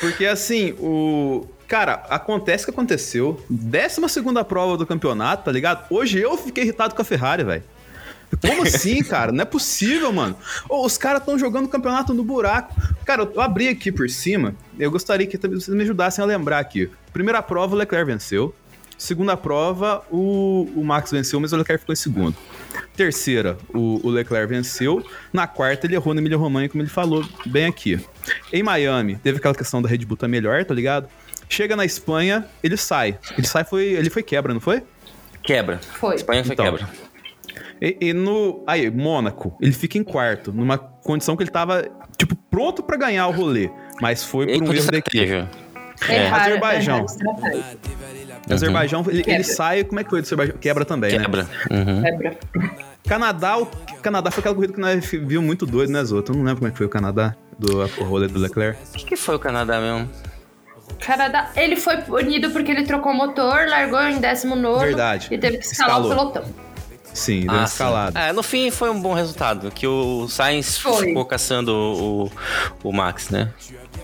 Porque 0.00 0.26
assim, 0.26 0.72
o. 0.78 1.46
Cara, 1.66 2.04
acontece 2.10 2.64
o 2.64 2.66
que 2.66 2.70
aconteceu. 2.72 3.42
Décima 3.48 4.08
segunda 4.08 4.44
prova 4.44 4.76
do 4.76 4.86
campeonato, 4.86 5.44
tá 5.44 5.52
ligado? 5.52 5.86
Hoje 5.90 6.20
eu 6.20 6.36
fiquei 6.36 6.64
irritado 6.64 6.94
com 6.94 7.02
a 7.02 7.04
Ferrari, 7.04 7.42
velho. 7.42 7.62
Como 8.40 8.62
assim, 8.66 9.02
cara? 9.02 9.32
Não 9.32 9.42
é 9.42 9.44
possível, 9.44 10.12
mano. 10.12 10.36
Ô, 10.68 10.84
os 10.84 10.98
caras 10.98 11.20
estão 11.20 11.38
jogando 11.38 11.66
o 11.66 11.68
campeonato 11.68 12.12
no 12.12 12.22
buraco. 12.22 12.74
Cara, 13.04 13.22
eu, 13.22 13.32
eu 13.34 13.40
abri 13.40 13.68
aqui 13.68 13.90
por 13.90 14.08
cima. 14.10 14.54
Eu 14.78 14.90
gostaria 14.90 15.26
que 15.26 15.38
também 15.38 15.58
vocês 15.58 15.74
me 15.74 15.82
ajudassem 15.82 16.22
a 16.22 16.26
lembrar 16.26 16.58
aqui. 16.58 16.90
Primeira 17.12 17.42
prova, 17.42 17.74
o 17.74 17.78
Leclerc 17.78 18.10
venceu. 18.10 18.54
Segunda 18.96 19.36
prova, 19.36 20.02
o, 20.10 20.70
o 20.76 20.84
Max 20.84 21.10
venceu, 21.10 21.40
mas 21.40 21.52
o 21.52 21.56
Leclerc 21.56 21.80
ficou 21.80 21.92
em 21.92 21.96
segundo. 21.96 22.36
Terceira, 22.96 23.58
o, 23.74 24.00
o 24.06 24.10
Leclerc 24.10 24.48
venceu. 24.48 25.04
Na 25.32 25.46
quarta, 25.46 25.86
ele 25.86 25.94
errou 25.94 26.14
na 26.14 26.20
Emília 26.20 26.38
Romagna, 26.38 26.68
como 26.68 26.82
ele 26.82 26.90
falou 26.90 27.24
bem 27.44 27.66
aqui. 27.66 28.00
Em 28.52 28.62
Miami, 28.62 29.16
teve 29.16 29.38
aquela 29.38 29.54
questão 29.54 29.80
da 29.82 29.88
Red 29.88 29.98
Bull 29.98 30.16
tá 30.16 30.26
melhor, 30.28 30.64
tá 30.64 30.74
ligado? 30.74 31.08
Chega 31.48 31.76
na 31.76 31.84
Espanha, 31.84 32.46
ele 32.62 32.76
sai. 32.76 33.18
Ele 33.36 33.46
sai, 33.46 33.64
foi, 33.64 33.84
ele 33.84 34.08
foi 34.10 34.22
quebra, 34.22 34.52
não 34.54 34.60
foi? 34.60 34.82
quebra. 35.42 35.78
Foi. 35.78 36.14
Espanha 36.16 36.42
foi 36.44 36.54
Então. 36.54 36.64
quebra. 36.64 36.88
E, 37.82 37.98
e 38.00 38.12
no. 38.14 38.64
Aí, 38.66 38.90
Mônaco, 38.90 39.56
ele 39.60 39.72
fica 39.72 39.98
em 39.98 40.02
quarto, 40.04 40.52
numa 40.52 40.78
condição 40.78 41.36
que 41.36 41.42
ele 41.42 41.50
tava, 41.50 41.84
tipo, 42.16 42.34
pronto 42.50 42.82
pra 42.82 42.96
ganhar 42.96 43.26
o 43.26 43.30
rolê. 43.30 43.68
Mas 44.00 44.24
foi 44.24 44.46
por 44.46 44.52
um 44.52 44.72
Erro 44.72 44.90
da 44.90 44.98
equipe. 44.98 45.18
estratégia. 45.18 45.50
É 46.08 46.26
raro, 46.26 46.42
Azerbaijão. 46.44 47.00
é 47.00 47.04
estratégia. 47.04 47.64
Azerbaijão, 48.50 49.00
ele, 49.06 49.16
ele 49.18 49.22
Quebra. 49.24 49.44
sai. 49.44 49.84
Como 49.84 50.00
é 50.00 50.04
que 50.04 50.10
foi 50.10 50.20
do 50.22 50.24
Azerbaijão? 50.24 50.56
Quebra 50.58 50.84
também, 50.84 51.12
né? 51.18 51.24
Quebra. 51.24 51.48
Uhum. 51.70 52.02
Quebra. 52.02 52.38
Canadá, 53.06 53.58
o 53.58 53.66
Canadá 54.02 54.30
foi 54.30 54.40
aquela 54.40 54.54
corrida 54.54 54.72
que 54.72 54.80
nós 54.80 55.04
viu 55.04 55.42
muito 55.42 55.66
doido, 55.66 55.90
né, 55.92 56.02
Zoto? 56.02 56.32
Eu 56.32 56.36
não 56.36 56.44
lembro 56.44 56.60
como 56.60 56.68
é 56.68 56.70
que 56.70 56.78
foi 56.78 56.86
o 56.86 56.90
Canadá, 56.90 57.36
do 57.58 57.82
o 57.82 58.04
rolê 58.04 58.26
do 58.28 58.38
Leclerc. 58.38 58.78
O 58.82 58.92
que, 58.96 59.04
que 59.04 59.16
foi 59.16 59.36
o 59.36 59.38
Canadá 59.38 59.78
mesmo? 59.80 60.10
Canadá, 61.00 61.50
ele 61.54 61.76
foi 61.76 61.98
punido 61.98 62.50
porque 62.50 62.70
ele 62.70 62.84
trocou 62.84 63.12
o 63.12 63.14
motor, 63.14 63.66
largou 63.68 64.00
em 64.02 64.18
19 64.18 64.84
Verdade. 64.86 65.28
e 65.30 65.38
teve 65.38 65.58
que 65.58 65.66
escalar 65.66 66.00
Escalou. 66.00 66.12
o 66.12 66.32
pelotão. 66.32 66.54
Sim, 67.14 67.42
deu 67.46 67.52
uma 67.52 67.66
sim. 67.66 67.72
escalada. 67.72 68.18
É, 68.20 68.32
no 68.32 68.42
fim 68.42 68.70
foi 68.70 68.90
um 68.90 69.00
bom 69.00 69.14
resultado, 69.14 69.70
que 69.70 69.86
o 69.86 70.28
Sainz 70.28 70.76
Foi. 70.76 71.06
ficou 71.06 71.24
caçando 71.24 71.72
o, 71.72 72.32
o 72.82 72.92
Max, 72.92 73.30
né? 73.30 73.50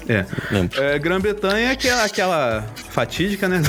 É. 0.08 0.24
Lembro. 0.50 0.80
É, 0.82 0.98
Grã-Bretanha 0.98 1.68
é 1.68 1.72
aquela, 1.72 2.04
aquela 2.04 2.66
fatídica, 2.90 3.48
né? 3.48 3.60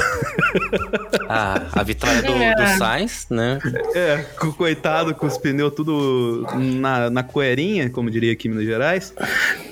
A, 1.28 1.62
a 1.74 1.84
vitória 1.84 2.22
do, 2.22 2.32
É. 2.32 2.56
do 2.56 2.78
Sainz, 2.78 3.26
né? 3.30 3.60
É, 3.96 4.18
coitado 4.58 5.14
com 5.16 5.26
os 5.26 5.38
pneus 5.38 5.74
tudo 5.74 6.48
na, 6.56 7.10
na 7.10 7.24
coerinha, 7.24 7.90
como 7.90 8.10
diria 8.10 8.34
aqui 8.34 8.48
em 8.48 8.52
Minas 8.52 8.66
Gerais. 8.66 9.14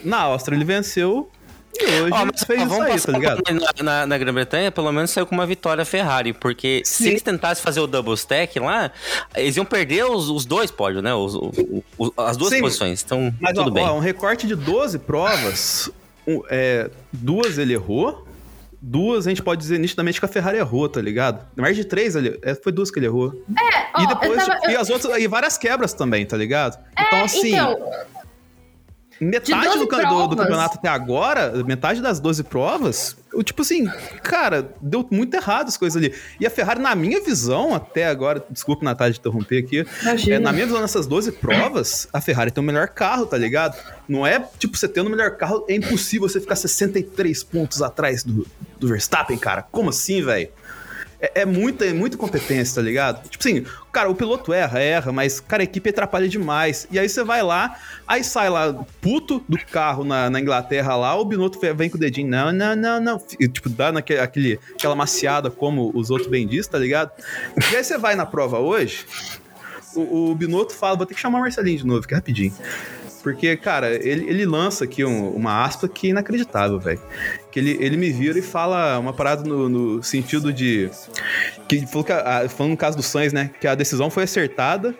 Na 0.04 0.18
Áustria 0.22 0.56
ele 0.56 0.66
venceu 0.66 1.30
e 1.81 2.01
hoje 2.01 2.13
Ó, 2.13 2.25
mas, 2.25 2.43
fez 2.43 2.59
ó, 2.59 2.63
isso 2.63 2.69
vamos 2.69 2.86
aí, 2.86 2.91
passar 2.93 3.12
tá 3.12 3.17
ligado? 3.17 3.41
na, 3.77 3.83
na, 3.83 4.05
na 4.07 4.17
Grã-Bretanha, 4.17 4.71
pelo 4.71 4.91
menos 4.91 5.12
saiu 5.12 5.25
com 5.25 5.36
uma 5.36 5.45
vitória 5.45 5.83
Ferrari, 5.86 6.33
porque 6.33 6.81
se 6.86 7.03
Sim. 7.03 7.09
eles 7.09 7.21
tentassem 7.21 7.63
fazer 7.63 7.79
o 7.79 7.88
double 7.88 8.13
stack 8.13 8.59
lá, 8.59 8.91
eles 9.36 9.55
iam 9.57 9.65
perder 9.65 10.05
os, 10.05 10.29
os 10.29 10.45
dois 10.45 10.71
pódios, 10.71 11.03
né? 11.03 11.13
Os, 11.13 11.36
o- 11.36 11.83
o- 11.98 12.13
as 12.17 12.36
duas 12.38 12.50
Sim, 12.51 12.62
posições. 12.62 13.03
Então, 13.03 13.33
Mas 13.39 13.53
tudo 13.53 13.69
ó, 13.69 13.74
bem. 13.74 13.83
ó, 13.86 13.93
um 13.95 14.00
recorte 14.00 14.45
de 14.48 14.55
12 14.55 15.00
provas, 15.00 15.89
um, 16.27 16.41
é, 16.50 16.89
duas 17.12 17.57
ele 17.57 17.74
errou, 17.74 18.25
duas 18.81 19.27
a 19.27 19.29
gente 19.29 19.43
pode 19.43 19.59
dizer 19.59 19.77
nitidamente 19.79 20.19
que 20.19 20.25
a 20.25 20.29
Ferrari 20.29 20.57
errou, 20.57 20.88
tá 20.88 21.01
ligado? 21.01 21.45
Mais 21.55 21.75
de 21.75 21.83
três, 21.83 22.15
ele, 22.15 22.39
é, 22.41 22.55
foi 22.55 22.71
duas 22.71 22.89
que 22.89 23.00
ele 23.00 23.07
errou. 23.07 23.33
É, 23.57 23.86
ó, 23.93 24.01
e 24.03 24.07
depois, 24.07 24.31
eu 24.39 24.45
tava, 24.48 24.71
e 24.71 24.75
as 24.75 24.89
outras, 24.89 25.17
e 25.21 25.27
várias 25.27 25.57
quebras 25.57 25.93
também, 25.93 26.25
tá 26.25 26.38
ligado? 26.38 26.77
então 26.98 27.24
assim, 27.24 27.53
então, 27.53 27.77
metade 29.26 29.52
12 29.68 29.80
do, 29.80 29.86
do- 29.86 30.28
do 30.28 30.36
campeonato 30.44 30.78
até 30.78 30.88
agora, 30.88 31.52
metade 31.64 32.02
das 32.02 32.20
12 32.20 32.44
provas, 32.44 33.16
o 33.34 33.44
tipo 33.44 33.62
assim, 33.62 33.86
cara, 34.24 34.70
deu 34.82 35.08
muito 35.12 35.34
errado 35.36 35.68
as 35.68 35.78
coisas 35.78 36.02
ali. 36.02 36.14
E 36.40 36.48
a 36.48 36.50
Ferrari, 36.50 36.80
na 36.82 36.96
minha 36.96 37.22
visão, 37.22 37.76
até 37.76 38.08
agora, 38.08 38.44
desculpa, 38.50 38.84
Natália, 38.84 39.14
de 39.14 39.20
interromper 39.20 39.64
aqui, 39.64 39.86
é, 40.32 40.40
na 40.40 40.52
minha 40.52 40.66
visão, 40.66 40.82
nessas 40.82 41.06
12 41.06 41.34
provas, 41.34 42.08
a 42.12 42.20
Ferrari 42.22 42.50
tem 42.52 42.64
o 42.64 42.66
melhor 42.66 42.88
carro, 42.88 43.26
tá 43.26 43.38
ligado? 43.38 43.78
Não 44.08 44.26
é, 44.26 44.44
tipo, 44.58 44.76
você 44.78 44.88
tendo 44.88 45.08
o 45.08 45.10
melhor 45.12 45.32
carro, 45.38 45.66
é 45.68 45.76
impossível 45.76 46.28
você 46.28 46.40
ficar 46.40 46.56
63 46.56 47.44
pontos 47.44 47.82
atrás 47.82 48.24
do, 48.24 48.48
do 48.80 48.88
Verstappen, 48.88 49.38
cara. 49.38 49.64
Como 49.72 49.90
assim, 49.90 50.24
velho? 50.24 50.50
É, 51.22 51.42
é 51.42 51.46
muita, 51.46 51.86
é 51.86 51.94
muita 51.94 52.18
competência, 52.18 52.76
tá 52.76 52.82
ligado? 52.82 53.28
Tipo 53.28 53.46
assim, 53.46 53.66
cara, 53.92 54.10
o 54.10 54.16
piloto 54.16 54.54
erra, 54.54 54.80
erra, 54.80 55.12
mas, 55.12 55.40
cara, 55.40 55.64
a 55.64 55.66
equipe 55.66 55.90
atrapalha 55.90 56.30
demais. 56.30 56.88
E 56.90 56.98
aí 56.98 57.10
você 57.10 57.24
vai 57.24 57.44
lá, 57.44 57.78
aí 58.08 58.24
sai 58.24 58.50
lá, 58.50 58.74
puto 59.02 59.44
do 59.48 59.58
carro 59.66 60.04
na, 60.04 60.30
na 60.30 60.40
Inglaterra 60.40 60.96
lá, 60.96 61.16
o 61.16 61.26
Binotto 61.26 61.60
vem 61.76 61.90
com 61.90 61.98
o 61.98 62.00
dedinho, 62.00 62.30
não, 62.30 62.52
não, 62.52 62.76
não, 62.76 63.02
não. 63.02 63.22
E, 63.40 63.48
tipo, 63.48 63.70
dá 63.70 63.92
naquele, 63.92 64.20
aquele, 64.20 64.60
aquela 64.74 64.96
maciada 64.96 65.52
como 65.52 65.92
os 65.94 66.10
outros 66.10 66.30
bem 66.30 66.48
diz, 66.48 66.68
tá 66.68 66.80
ligado? 66.80 67.12
E 67.72 67.76
aí 67.76 67.84
você 67.84 67.98
vai 67.98 68.16
na 68.16 68.26
prova 68.26 68.60
hoje, 68.60 69.06
o, 69.96 70.32
o 70.32 70.36
Binotto 70.36 70.74
fala, 70.74 70.96
vou 70.96 71.06
ter 71.06 71.16
que 71.16 71.20
chamar 71.20 71.40
o 71.40 71.42
Marcelinho 71.42 71.80
de 71.80 71.86
novo, 71.86 72.08
que 72.08 72.14
é 72.14 72.18
rapidinho. 72.18 72.54
Porque, 73.31 73.55
cara, 73.57 73.93
ele, 73.93 74.29
ele 74.29 74.45
lança 74.45 74.83
aqui 74.86 75.03
um- 75.05 75.29
uma 75.29 75.63
aspa 75.63 75.88
que 75.88 76.07
é 76.07 76.09
inacreditável, 76.12 76.79
velho. 76.79 77.01
Que 77.51 77.59
ele, 77.59 77.77
ele 77.79 77.98
me 77.98 78.09
vira 78.12 78.38
e 78.39 78.41
fala 78.41 78.98
uma 79.00 79.13
parada 79.13 79.43
no, 79.43 79.67
no 79.69 80.03
sentido 80.03 80.51
de. 80.51 80.89
Que 81.67 81.86
falou 81.88 82.03
que, 82.03 82.12
a- 82.12 82.48
falando 82.50 82.71
no 82.71 82.77
caso 82.77 82.98
do 82.98 83.03
Sainz, 83.03 83.31
né? 83.33 83.51
Que 83.59 83.67
a 83.67 83.75
decisão 83.75 84.09
foi 84.09 84.24
acertada 84.24 84.95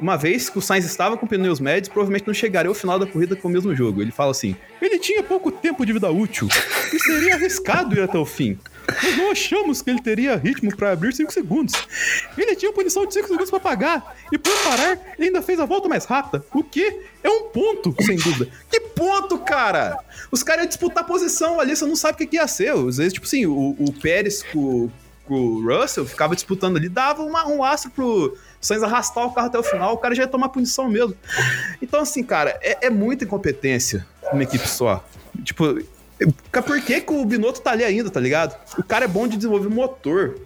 uma 0.00 0.16
vez 0.16 0.48
que 0.48 0.56
o 0.58 0.62
Sainz 0.62 0.86
estava 0.86 1.14
com 1.18 1.26
pneus 1.26 1.60
médios, 1.60 1.88
provavelmente 1.88 2.26
não 2.26 2.32
chegaria 2.32 2.70
ao 2.70 2.74
final 2.74 2.98
da 2.98 3.04
corrida 3.06 3.36
com 3.36 3.48
o 3.48 3.50
mesmo 3.50 3.74
jogo. 3.76 4.00
Ele 4.00 4.10
fala 4.10 4.30
assim: 4.30 4.56
ele 4.80 4.98
tinha 4.98 5.22
pouco 5.22 5.52
tempo 5.52 5.84
de 5.84 5.92
vida 5.92 6.10
útil 6.10 6.48
e 6.92 6.98
seria 6.98 7.34
arriscado 7.34 7.94
ir 7.94 8.00
até 8.00 8.16
o 8.18 8.24
fim. 8.24 8.58
Nós 9.02 9.16
não 9.16 9.30
achamos 9.30 9.82
que 9.82 9.90
ele 9.90 10.00
teria 10.00 10.36
ritmo 10.36 10.74
para 10.74 10.92
abrir 10.92 11.12
5 11.12 11.32
segundos. 11.32 11.74
Ele 12.36 12.56
tinha 12.56 12.72
punição 12.72 13.06
de 13.06 13.14
5 13.14 13.28
segundos 13.28 13.50
para 13.50 13.60
pagar. 13.60 14.16
E 14.32 14.38
por 14.38 14.52
parar, 14.62 14.98
ele 15.18 15.28
ainda 15.28 15.42
fez 15.42 15.60
a 15.60 15.66
volta 15.66 15.88
mais 15.88 16.04
rápida. 16.04 16.44
O 16.52 16.62
que 16.62 17.00
é 17.22 17.28
um 17.28 17.44
ponto, 17.44 17.94
sem 18.02 18.16
dúvida. 18.16 18.48
Que 18.70 18.80
ponto, 18.80 19.38
cara? 19.38 19.98
Os 20.30 20.42
caras 20.42 20.62
iam 20.64 20.68
disputar 20.68 21.04
posição 21.04 21.60
ali, 21.60 21.74
você 21.74 21.86
não 21.86 21.96
sabe 21.96 22.14
o 22.14 22.18
que, 22.18 22.26
que 22.26 22.36
ia 22.36 22.46
ser. 22.46 22.72
Às 22.72 22.96
vezes, 22.96 23.12
tipo 23.12 23.26
assim, 23.26 23.46
o, 23.46 23.76
o 23.78 23.92
Pérez 23.92 24.42
com, 24.42 24.90
com 25.26 25.34
o 25.34 25.66
Russell 25.66 26.06
ficava 26.06 26.34
disputando 26.34 26.76
ali, 26.76 26.88
dava 26.88 27.22
uma, 27.22 27.46
um 27.46 27.64
astro 27.64 27.90
pro 27.90 28.36
Sainz 28.60 28.82
arrastar 28.82 29.24
o 29.24 29.32
carro 29.32 29.46
até 29.46 29.58
o 29.58 29.62
final, 29.62 29.94
o 29.94 29.98
cara 29.98 30.14
já 30.14 30.24
ia 30.24 30.28
tomar 30.28 30.50
punição 30.50 30.88
mesmo. 30.88 31.16
Então, 31.80 32.00
assim, 32.00 32.22
cara, 32.22 32.58
é, 32.60 32.86
é 32.86 32.90
muita 32.90 33.24
incompetência 33.24 34.06
numa 34.30 34.42
equipe 34.42 34.68
só. 34.68 35.04
Tipo, 35.42 35.80
por 36.64 36.80
que, 36.82 37.00
que 37.00 37.12
o 37.12 37.24
Binotto 37.24 37.60
tá 37.60 37.70
ali 37.72 37.84
ainda, 37.84 38.10
tá 38.10 38.20
ligado? 38.20 38.56
O 38.78 38.82
cara 38.82 39.04
é 39.04 39.08
bom 39.08 39.26
de 39.26 39.36
desenvolver 39.36 39.68
motor. 39.68 40.38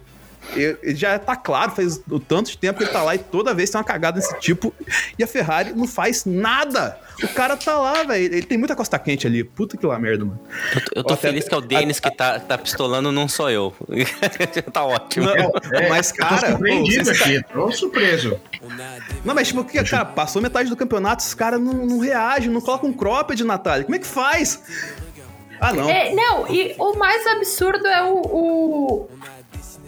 Ele 0.55 0.95
já 0.95 1.17
tá 1.17 1.35
claro, 1.35 1.71
faz 1.71 1.99
o 2.07 2.19
tanto 2.19 2.51
de 2.51 2.57
tempo 2.59 2.77
que 2.77 2.83
ele 2.83 2.91
tá 2.91 3.01
lá 3.01 3.15
e 3.15 3.17
toda 3.17 3.51
vez 3.51 3.67
tem 3.71 3.79
uma 3.79 3.83
cagada 3.83 4.19
desse 4.19 4.37
tipo. 4.39 4.71
E 5.17 5.23
a 5.23 5.27
Ferrari 5.27 5.73
não 5.73 5.87
faz 5.87 6.23
nada. 6.23 6.99
O 7.23 7.27
cara 7.29 7.57
tá 7.57 7.75
lá, 7.79 8.03
velho. 8.03 8.25
Ele 8.25 8.43
tem 8.43 8.55
muita 8.55 8.75
costa 8.75 8.99
quente 8.99 9.25
ali. 9.25 9.43
Puta 9.43 9.75
que 9.75 9.83
lá 9.85 9.97
merda, 9.97 10.23
mano. 10.23 10.39
Eu 10.75 10.81
tô, 10.81 10.91
eu 10.97 11.03
tô 11.03 11.13
Até- 11.15 11.21
feliz 11.29 11.47
que 11.47 11.53
é 11.55 11.57
o 11.57 11.61
Denis 11.61 11.99
que 11.99 12.11
tá, 12.15 12.39
tá 12.39 12.59
pistolando, 12.59 13.11
não 13.11 13.27
sou 13.27 13.49
eu. 13.49 13.73
tá 14.71 14.85
ótimo. 14.85 15.25
Não, 15.25 15.89
mas, 15.89 16.11
Eu 16.11 16.15
tô 16.17 16.21
cara. 16.23 16.41
pô, 16.41 16.47
surpreendido 16.51 17.09
aqui, 17.09 17.43
tô 17.51 17.71
surpreso. 17.71 18.39
Não, 19.23 19.33
mas 19.33 19.47
tipo, 19.47 19.61
o 19.61 19.65
que, 19.65 19.83
cara, 19.83 20.05
passou 20.05 20.43
metade 20.43 20.69
do 20.69 20.75
campeonato, 20.75 21.23
os 21.23 21.33
caras 21.33 21.59
não, 21.59 21.73
não 21.73 21.97
reagem, 21.99 22.51
não 22.51 22.61
colocam 22.61 22.89
um 22.89 22.93
cropped, 22.93 23.43
Natália. 23.43 23.83
Como 23.85 23.95
é 23.95 23.99
que 23.99 24.05
faz? 24.07 24.61
Ah, 25.59 25.73
não. 25.73 25.89
É, 25.89 26.13
não, 26.13 26.47
e 26.47 26.75
o 26.77 26.93
mais 26.97 27.25
absurdo 27.27 27.87
é 27.87 28.03
o, 28.03 28.15
o- 28.21 29.07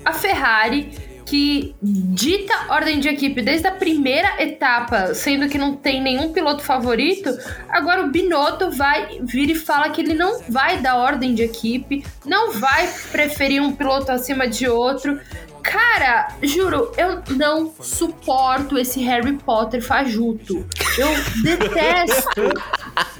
a 0.05 0.13
Ferrari 0.13 0.91
que 1.25 1.75
dita 1.81 2.53
ordem 2.69 3.01
de 3.01 3.09
equipe 3.09 3.41
desde 3.41 3.67
a 3.67 3.71
primeira 3.71 4.41
etapa, 4.41 5.13
sendo 5.13 5.49
que 5.49 5.57
não 5.57 5.75
tem 5.75 6.01
nenhum 6.01 6.31
piloto 6.31 6.63
favorito. 6.63 7.29
Agora 7.67 8.03
o 8.05 8.07
Binotto 8.09 8.71
vai 8.71 9.19
vir 9.23 9.49
e 9.49 9.55
fala 9.55 9.89
que 9.89 9.99
ele 9.99 10.13
não 10.13 10.39
vai 10.47 10.79
dar 10.79 10.95
ordem 10.95 11.33
de 11.35 11.43
equipe, 11.43 12.01
não 12.25 12.53
vai 12.53 12.87
preferir 13.11 13.61
um 13.61 13.73
piloto 13.75 14.09
acima 14.09 14.47
de 14.47 14.69
outro. 14.69 15.19
Cara, 15.67 16.29
juro, 16.41 16.93
eu 16.97 17.21
não 17.35 17.73
suporto 17.81 18.77
esse 18.77 19.01
Harry 19.01 19.33
Potter 19.33 19.81
fajuto. 19.83 20.65
Eu 20.97 21.09
detesto. 21.43 22.41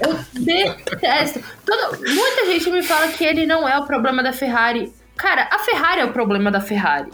Eu 0.00 0.18
detesto. 0.32 1.44
Muita 2.00 2.46
gente 2.46 2.70
me 2.70 2.82
fala 2.82 3.08
que 3.08 3.22
ele 3.22 3.44
não 3.44 3.68
é 3.68 3.78
o 3.78 3.84
problema 3.84 4.22
da 4.22 4.32
Ferrari. 4.32 4.90
Cara, 5.14 5.46
a 5.52 5.58
Ferrari 5.58 6.00
é 6.00 6.04
o 6.06 6.12
problema 6.12 6.50
da 6.50 6.58
Ferrari. 6.58 7.10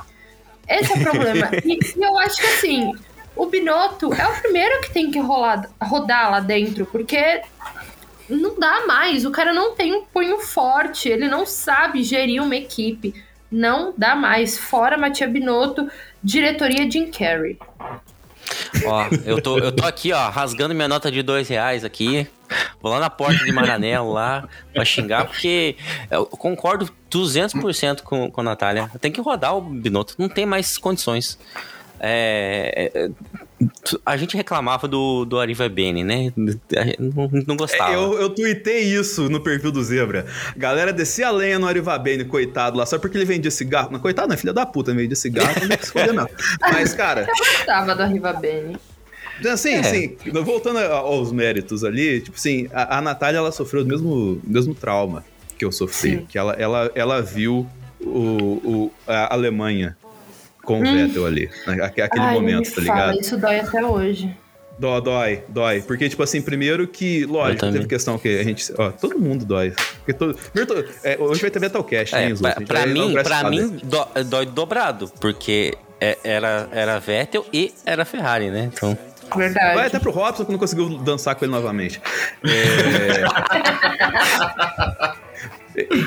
Esse 0.68 0.92
é 0.92 0.96
o 0.96 1.02
problema. 1.02 1.50
e, 1.64 1.80
e 1.80 2.02
eu 2.02 2.16
acho 2.20 2.36
que 2.36 2.46
assim, 2.46 2.92
o 3.34 3.46
Binotto 3.46 4.14
é 4.14 4.28
o 4.28 4.40
primeiro 4.40 4.82
que 4.82 4.92
tem 4.92 5.10
que 5.10 5.18
rolar, 5.18 5.68
rodar 5.82 6.30
lá 6.30 6.38
dentro, 6.38 6.86
porque 6.86 7.42
não 8.28 8.56
dá 8.56 8.86
mais. 8.86 9.24
O 9.24 9.32
cara 9.32 9.52
não 9.52 9.74
tem 9.74 9.92
um 9.92 10.04
punho 10.04 10.38
forte, 10.38 11.08
ele 11.08 11.26
não 11.26 11.44
sabe 11.44 12.04
gerir 12.04 12.40
uma 12.40 12.54
equipe. 12.54 13.23
Não 13.50 13.94
dá 13.96 14.14
mais. 14.14 14.58
Fora 14.58 14.96
Matia 14.96 15.28
Binotto, 15.28 15.88
diretoria 16.22 16.90
Jim 16.90 17.10
Carrey. 17.10 17.58
Ó, 18.84 19.06
eu 19.24 19.40
tô, 19.40 19.58
eu 19.58 19.72
tô 19.72 19.84
aqui, 19.84 20.12
ó, 20.12 20.28
rasgando 20.28 20.74
minha 20.74 20.88
nota 20.88 21.10
de 21.10 21.22
dois 21.22 21.48
reais 21.48 21.84
aqui. 21.84 22.28
Vou 22.80 22.92
lá 22.92 23.00
na 23.00 23.08
porta 23.08 23.42
de 23.44 23.52
Maranello 23.52 24.12
lá 24.12 24.46
pra 24.72 24.84
xingar, 24.84 25.26
porque 25.26 25.76
eu 26.10 26.26
concordo 26.26 26.90
200% 27.10 28.02
com, 28.02 28.30
com 28.30 28.40
a 28.40 28.44
Natália. 28.44 28.90
Tem 29.00 29.10
que 29.10 29.20
rodar 29.20 29.56
o 29.56 29.60
Binotto, 29.60 30.14
não 30.18 30.28
tem 30.28 30.44
mais 30.44 30.76
condições. 30.76 31.38
É, 31.98 32.90
é, 32.94 33.10
a 34.04 34.16
gente 34.16 34.36
reclamava 34.36 34.88
do, 34.88 35.24
do 35.24 35.38
Ariva 35.38 35.68
Bene, 35.68 36.02
né? 36.02 36.32
Não, 36.98 37.30
não 37.46 37.56
gostava. 37.56 37.92
É, 37.92 37.94
Eu, 37.94 38.20
eu 38.20 38.30
tuitei 38.30 38.80
isso 38.82 39.28
no 39.28 39.40
perfil 39.40 39.70
do 39.70 39.82
Zebra. 39.82 40.26
Galera 40.56 40.92
descia 40.92 41.28
a 41.28 41.30
lenha 41.30 41.58
no 41.58 41.66
Arivabene, 41.66 42.24
coitado 42.24 42.76
lá, 42.76 42.84
só 42.84 42.98
porque 42.98 43.16
ele 43.16 43.24
vendia 43.24 43.50
cigarro. 43.50 43.90
Não, 43.92 44.00
coitado, 44.00 44.28
não, 44.28 44.36
filha 44.36 44.52
da 44.52 44.66
puta, 44.66 44.92
vendia 44.92 45.16
cigarro, 45.16 45.52
não 45.60 45.68
tem 45.68 45.78
que 45.78 45.84
escolher, 45.84 46.12
não. 46.12 46.28
Mas, 46.60 46.94
cara, 46.94 47.22
Eu 47.22 47.26
gostava 47.56 47.94
do 47.94 48.02
Arriva 48.02 48.32
Bene. 48.32 48.76
assim, 49.52 49.74
É. 49.74 49.78
assim, 49.80 50.16
voltando 50.42 50.78
aos 50.78 51.30
méritos 51.32 51.84
ali, 51.84 52.20
tipo 52.20 52.36
assim, 52.36 52.68
a, 52.72 52.98
a 52.98 53.00
Natália, 53.00 53.38
ela 53.38 53.52
sofreu 53.52 53.82
o 53.82 53.86
mesmo, 53.86 54.40
mesmo 54.44 54.74
trauma 54.74 55.24
que 55.56 55.64
eu 55.64 55.70
sofri. 55.70 56.10
Sim. 56.18 56.26
Que 56.28 56.36
ela, 56.36 56.52
ela, 56.54 56.90
ela 56.94 57.22
viu 57.22 57.66
o, 58.00 58.10
o, 58.10 58.92
a 59.06 59.32
Alemanha 59.32 59.96
com 60.64 60.80
o 60.80 60.84
Hum. 60.84 61.06
Vettel 61.06 61.26
ali, 61.26 61.50
né, 61.66 61.78
aque- 61.82 62.00
aquele 62.02 62.24
Ai, 62.24 62.34
momento, 62.34 62.68
me 62.68 62.74
tá 62.74 62.82
fala, 62.82 63.06
ligado? 63.12 63.20
isso 63.20 63.36
dói 63.36 63.60
até 63.60 63.84
hoje. 63.84 64.36
Dó, 64.76 64.98
dói, 65.00 65.44
dói. 65.48 65.82
Porque, 65.82 66.08
tipo 66.08 66.20
assim, 66.24 66.42
primeiro 66.42 66.88
que, 66.88 67.24
lógico, 67.26 67.70
teve 67.70 67.86
questão 67.86 68.18
que 68.18 68.40
a 68.40 68.42
gente. 68.42 68.72
Ó, 68.76 68.90
todo 68.90 69.16
mundo 69.20 69.44
dói. 69.44 69.72
Porque 69.98 70.12
todo, 70.12 70.34
primeiro, 70.52 70.88
é, 71.04 71.16
hoje 71.20 71.40
vai 71.40 71.48
ter 71.50 71.60
Metalcast, 71.60 72.12
É, 72.12 72.24
hein, 72.26 72.32
os 72.32 72.40
pra, 72.40 72.54
pra 72.54 72.80
A 72.82 72.86
gente 72.88 72.98
vai 72.98 73.06
mim, 73.06 73.22
pra 73.22 73.50
mim 73.50 73.80
dó- 73.84 74.08
dói 74.26 74.46
dobrado, 74.46 75.08
porque 75.20 75.74
é- 76.00 76.18
era, 76.24 76.68
era 76.72 76.98
Vettel 76.98 77.46
e 77.52 77.72
era 77.86 78.04
Ferrari, 78.04 78.50
né? 78.50 78.68
Então, 78.74 78.98
Verdade. 79.36 79.74
Vai 79.74 79.86
até 79.86 79.98
pro 79.98 80.12
Robson 80.12 80.44
que 80.44 80.52
não 80.52 80.58
conseguiu 80.58 80.98
dançar 80.98 81.34
com 81.34 81.44
ele 81.46 81.52
novamente. 81.52 81.98
É... 82.44 83.24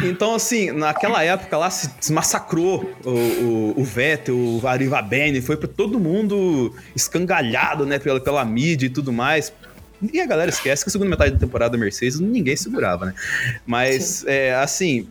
Então, 0.06 0.34
assim, 0.36 0.72
naquela 0.72 1.24
época 1.24 1.58
lá 1.58 1.70
se 1.70 2.12
massacrou 2.12 2.90
o, 3.04 3.10
o, 3.10 3.74
o 3.82 3.84
Vettel, 3.84 4.36
o 4.36 4.62
Arivabene, 4.68 5.42
foi 5.42 5.58
pra 5.58 5.68
todo 5.68 6.00
mundo 6.00 6.74
escangalhado, 6.96 7.86
né, 7.86 8.00
pela, 8.00 8.20
pela 8.20 8.46
mídia 8.46 8.86
e 8.88 8.90
tudo 8.90 9.12
mais. 9.12 9.52
E 10.14 10.22
a 10.22 10.26
galera 10.26 10.50
esquece 10.50 10.84
que 10.84 10.90
a 10.90 10.92
segunda 10.92 11.10
metade 11.10 11.32
da 11.32 11.40
temporada 11.40 11.72
da 11.72 11.78
Mercedes 11.78 12.20
ninguém 12.20 12.56
segurava, 12.56 13.08
né? 13.08 13.14
Mas, 13.66 14.24
é, 14.28 14.54
assim, 14.56 15.08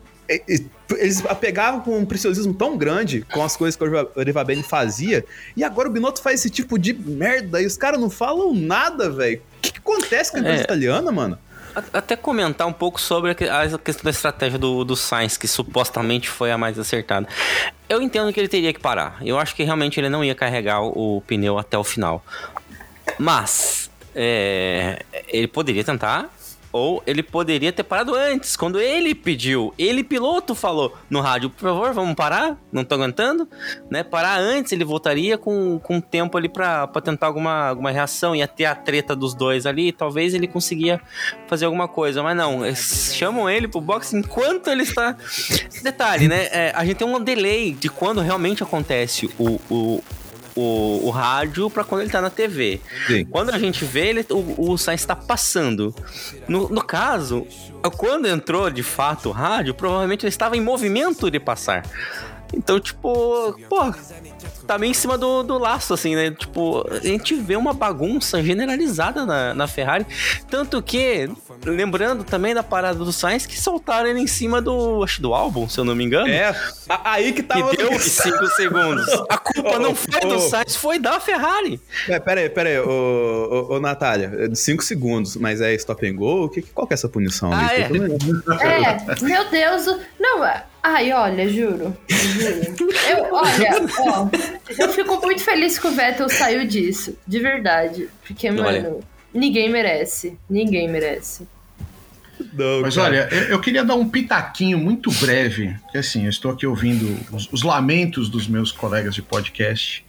eles 0.97 1.25
apegavam 1.27 1.81
com 1.81 1.99
um 1.99 2.07
preciosismo 2.07 2.55
tão 2.55 2.77
grande 2.79 3.27
com 3.33 3.43
as 3.43 3.57
coisas 3.57 3.77
que 3.77 3.85
o 3.85 4.11
Arivabene 4.21 4.63
fazia, 4.63 5.25
e 5.57 5.65
agora 5.65 5.89
o 5.89 5.93
Binotto 5.93 6.23
faz 6.23 6.41
esse 6.41 6.51
tipo 6.51 6.79
de 6.79 6.93
merda 6.95 7.61
e 7.61 7.67
os 7.67 7.77
caras 7.77 8.01
não 8.01 8.09
falam 8.09 8.55
nada, 8.55 9.11
velho. 9.11 9.41
O 9.59 9.61
que, 9.61 9.73
que 9.73 9.79
acontece 9.79 10.31
com 10.31 10.37
a 10.37 10.41
empresa 10.41 10.61
É. 10.61 10.65
italiana, 10.65 11.11
mano? 11.13 11.39
Até 11.93 12.17
comentar 12.17 12.67
um 12.67 12.73
pouco 12.73 13.01
sobre 13.01 13.31
a 13.31 13.35
questão 13.35 14.05
da 14.05 14.11
estratégia 14.11 14.59
do, 14.59 14.85
do 14.85 14.97
Sainz, 14.97 15.37
que 15.37 15.47
supostamente 15.47 16.29
foi 16.29 16.51
a 16.51 16.59
mais 16.59 16.79
acertada. 16.79 17.29
Eu 17.89 18.01
entendo 18.01 18.33
que 18.33 18.41
ele 18.41 18.49
teria 18.49 18.73
que 18.73 18.81
parar. 18.81 19.19
Eu 19.23 19.39
acho 19.39 19.55
que 19.55 19.63
realmente 19.63 20.01
ele 20.01 20.09
não 20.09 20.25
ia 20.25 20.35
carregar 20.35 20.81
o, 20.83 21.19
o 21.19 21.21
pneu 21.23 21.59
até 21.59 21.77
o 21.77 21.85
final. 21.85 22.25
Mas 23.19 23.91
é, 24.15 25.05
ele 25.29 25.47
poderia 25.47 25.85
tentar, 25.85 26.31
ou 26.77 27.03
ele 27.07 27.23
poderia 27.23 27.73
ter 27.73 27.83
parado 27.83 28.15
antes, 28.15 28.57
quando 28.57 28.81
ele 28.81 29.15
pediu. 29.15 29.73
Ele, 29.79 30.05
piloto, 30.05 30.55
falou 30.55 30.97
no 31.09 31.21
rádio: 31.21 31.51
por 31.51 31.61
favor, 31.61 31.93
vamos 31.93 32.15
parar? 32.15 32.59
Não 32.71 32.85
tô 32.85 32.95
aguentando. 32.95 33.49
Né? 33.91 34.03
Parar 34.03 34.39
antes, 34.39 34.73
ele 34.73 34.85
voltaria 34.85 35.39
com, 35.39 35.79
com 35.79 36.01
tempo 36.01 36.37
ali 36.37 36.49
pra, 36.49 36.87
pra 36.87 37.01
tentar 37.01 37.27
alguma, 37.27 37.69
alguma 37.69 37.91
reação. 37.91 38.35
Ia 38.35 38.49
ter 38.49 38.67
a 38.67 38.75
treta 38.75 39.17
dos 39.17 39.35
dois 39.35 39.67
ali, 39.67 39.93
talvez 39.93 40.35
ele 40.35 40.47
conseguia 40.47 41.01
fazer 41.47 41.65
alguma 41.65 41.89
coisa. 41.89 42.23
Mas 42.23 42.37
não, 42.37 42.65
eles 42.65 43.13
chamam 43.15 43.49
ele 43.49 43.69
pro 43.69 43.81
box 43.81 44.13
enquanto 44.13 44.69
ele 44.69 44.83
está. 44.83 45.17
Detalhe, 45.83 46.29
né? 46.29 46.49
é, 46.51 46.73
a 46.75 46.85
gente 46.85 46.97
tem 46.97 47.07
um 47.07 47.23
delay 47.23 47.73
de 47.73 47.89
quando 47.89 48.21
realmente 48.21 48.63
acontece 48.63 49.31
o, 49.39 49.61
o, 49.71 50.03
o, 50.57 51.07
o 51.07 51.11
rádio 51.11 51.71
pra 51.71 51.85
quando 51.85 52.01
ele 52.03 52.11
tá 52.11 52.21
na 52.21 52.31
TV. 52.31 52.81
Sim. 53.07 53.25
Quando 53.27 53.51
a 53.51 53.59
gente 53.59 53.85
vê, 53.85 54.09
ele, 54.09 54.27
o, 54.31 54.73
o 54.73 54.79
Sainz 54.79 55.05
tá 55.05 55.15
passando. 55.15 55.95
No, 56.49 56.69
no 56.69 56.83
caso, 56.83 57.47
quando 57.97 58.27
entrou 58.27 58.71
de 58.71 58.83
fato 58.83 59.29
o 59.29 59.33
rádio, 59.33 59.75
provavelmente 59.75 60.25
ele 60.25 60.31
estava 60.31 60.57
em 60.57 60.61
movimento 60.61 61.31
de 61.31 61.39
passar. 61.39 61.85
Então, 62.55 62.81
tipo, 62.81 63.55
pô, 63.69 63.93
tá 64.67 64.79
meio 64.79 64.91
em 64.91 64.95
cima 64.95 65.17
do, 65.17 65.43
do 65.43 65.59
laço, 65.59 65.95
assim, 65.95 66.15
né? 66.15 66.31
Tipo, 66.31 66.87
a 66.91 66.99
gente 67.01 67.35
vê 67.35 67.57
uma 67.57 67.73
bagunça 67.73 68.43
generalizada 68.43 69.25
na, 69.25 69.55
na 69.55 69.67
Ferrari. 69.67 70.07
Tanto 70.51 70.83
que, 70.83 71.29
lembrando 71.65 72.25
também 72.25 72.55
da 72.55 72.63
parada 72.63 72.99
do 72.99 73.13
Sainz, 73.13 73.47
que 73.47 73.59
soltaram 73.61 74.09
ele 74.09 74.21
em 74.21 74.27
cima 74.27 74.61
do, 74.61 75.03
acho 75.05 75.21
do 75.23 75.33
álbum, 75.35 75.69
se 75.69 75.79
eu 75.79 75.85
não 75.85 75.95
me 75.95 76.05
engano. 76.05 76.29
É, 76.29 76.49
a- 76.89 77.13
aí 77.13 77.33
que 77.33 77.43
tava. 77.43 77.71
Que 77.71 77.77
deu 77.77 77.93
os 77.95 78.03
5 78.03 78.47
segundos. 78.49 79.07
A 79.29 79.39
culpa 79.39 79.79
não 79.79 79.95
foi 79.95 80.21
do 80.21 80.35
Ô, 80.35 80.37
ô. 80.37 80.41
Sainz, 80.41 80.77
foi 80.77 80.99
da 80.99 81.19
Ferrari. 81.21 81.81
É, 82.09 82.19
pera 82.19 82.41
aí, 82.41 82.49
pera 82.51 82.69
aí, 82.69 82.79
ô, 82.81 83.67
ô, 83.71 83.75
ô 83.77 83.81
Natália, 83.81 84.51
5 84.55 84.83
segundos, 84.83 85.37
mas 85.37 85.61
é 85.61 85.75
stop 85.75 86.07
and 86.07 86.17
go? 86.17 86.49
Que, 86.49 86.63
qual 86.63 86.87
que 86.87 86.93
é 86.93 86.97
essa 86.97 87.09
punição? 87.09 87.51
Ah, 87.53 87.73
é. 87.75 87.83
É, 87.83 87.89
meu 89.23 89.49
Deus. 89.51 89.87
Não, 90.19 90.45
Ai, 90.89 91.13
olha, 91.13 91.49
juro. 91.49 91.97
Juro. 92.09 92.93
Eu, 93.11 93.35
olha, 93.35 93.71
ó, 93.99 94.29
eu 94.79 94.89
fico 94.91 95.21
muito 95.21 95.43
feliz 95.43 95.77
que 95.81 95.87
o 95.89 95.91
Vettel 95.91 96.29
saiu 96.29 96.65
disso. 96.65 97.19
De 97.27 97.41
verdade. 97.41 98.09
Porque, 98.25 98.49
mano, 98.53 98.69
Olha. 98.69 98.97
ninguém 99.35 99.69
merece. 99.69 100.39
Ninguém 100.49 100.89
merece. 100.89 101.45
Não, 102.53 102.83
Mas 102.83 102.95
cara. 102.95 103.09
olha, 103.09 103.29
eu, 103.33 103.43
eu 103.49 103.61
queria 103.61 103.85
dar 103.85 103.97
um 103.97 104.09
pitaquinho 104.09 104.79
muito 104.79 105.11
breve, 105.11 105.75
que 105.91 105.99
assim, 105.99 106.23
eu 106.23 106.31
estou 106.31 106.53
aqui 106.53 106.65
ouvindo 106.65 107.19
os, 107.35 107.49
os 107.53 107.65
lamentos 107.65 108.29
dos 108.29 108.47
meus 108.47 108.71
colegas 108.71 109.13
de 109.13 109.23
podcast 109.23 110.07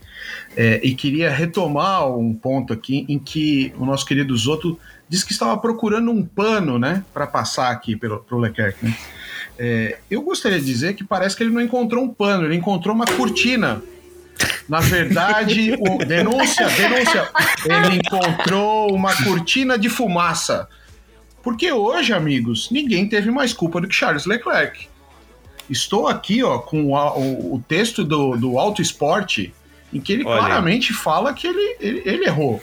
é, 0.55 0.79
e 0.83 0.93
queria 0.93 1.31
retomar 1.31 2.07
um 2.07 2.35
ponto 2.35 2.71
aqui 2.71 3.03
em 3.09 3.17
que 3.17 3.73
o 3.79 3.85
nosso 3.85 4.05
querido 4.05 4.37
Zoto 4.37 4.79
disse 5.09 5.25
que 5.25 5.31
estava 5.31 5.57
procurando 5.57 6.11
um 6.11 6.23
pano, 6.23 6.77
né, 6.77 7.03
para 7.13 7.25
passar 7.25 7.71
aqui 7.71 7.95
pelo 7.95 8.19
pro 8.19 8.37
Leclerc, 8.37 8.85
né? 8.85 8.95
É, 9.59 9.97
eu 10.09 10.21
gostaria 10.21 10.59
de 10.59 10.65
dizer 10.65 10.93
que 10.95 11.03
parece 11.03 11.35
que 11.35 11.43
ele 11.43 11.51
não 11.53 11.61
encontrou 11.61 12.03
um 12.03 12.09
pano, 12.09 12.45
ele 12.45 12.55
encontrou 12.55 12.93
uma 12.93 13.05
cortina. 13.05 13.81
Na 14.69 14.79
verdade, 14.79 15.73
o, 15.79 15.97
denúncia, 16.05 16.67
denúncia. 16.69 17.29
Ele 17.65 17.97
encontrou 17.97 18.93
uma 18.93 19.15
cortina 19.23 19.77
de 19.77 19.89
fumaça. 19.89 20.67
Porque 21.41 21.71
hoje, 21.71 22.13
amigos, 22.13 22.69
ninguém 22.69 23.07
teve 23.07 23.31
mais 23.31 23.53
culpa 23.53 23.79
do 23.81 23.87
que 23.87 23.95
Charles 23.95 24.25
Leclerc. 24.25 24.87
Estou 25.69 26.07
aqui 26.07 26.43
ó, 26.43 26.59
com 26.59 26.95
a- 26.95 27.15
o, 27.17 27.55
o 27.55 27.63
texto 27.67 28.03
do, 28.03 28.35
do 28.35 28.59
Auto 28.59 28.81
Esporte, 28.81 29.53
em 29.93 29.99
que 29.99 30.13
ele 30.13 30.25
Olha 30.25 30.39
claramente 30.39 30.93
fala 30.93 31.33
que 31.33 31.47
ele, 31.47 31.77
ele, 31.79 32.01
ele 32.05 32.25
errou. 32.25 32.61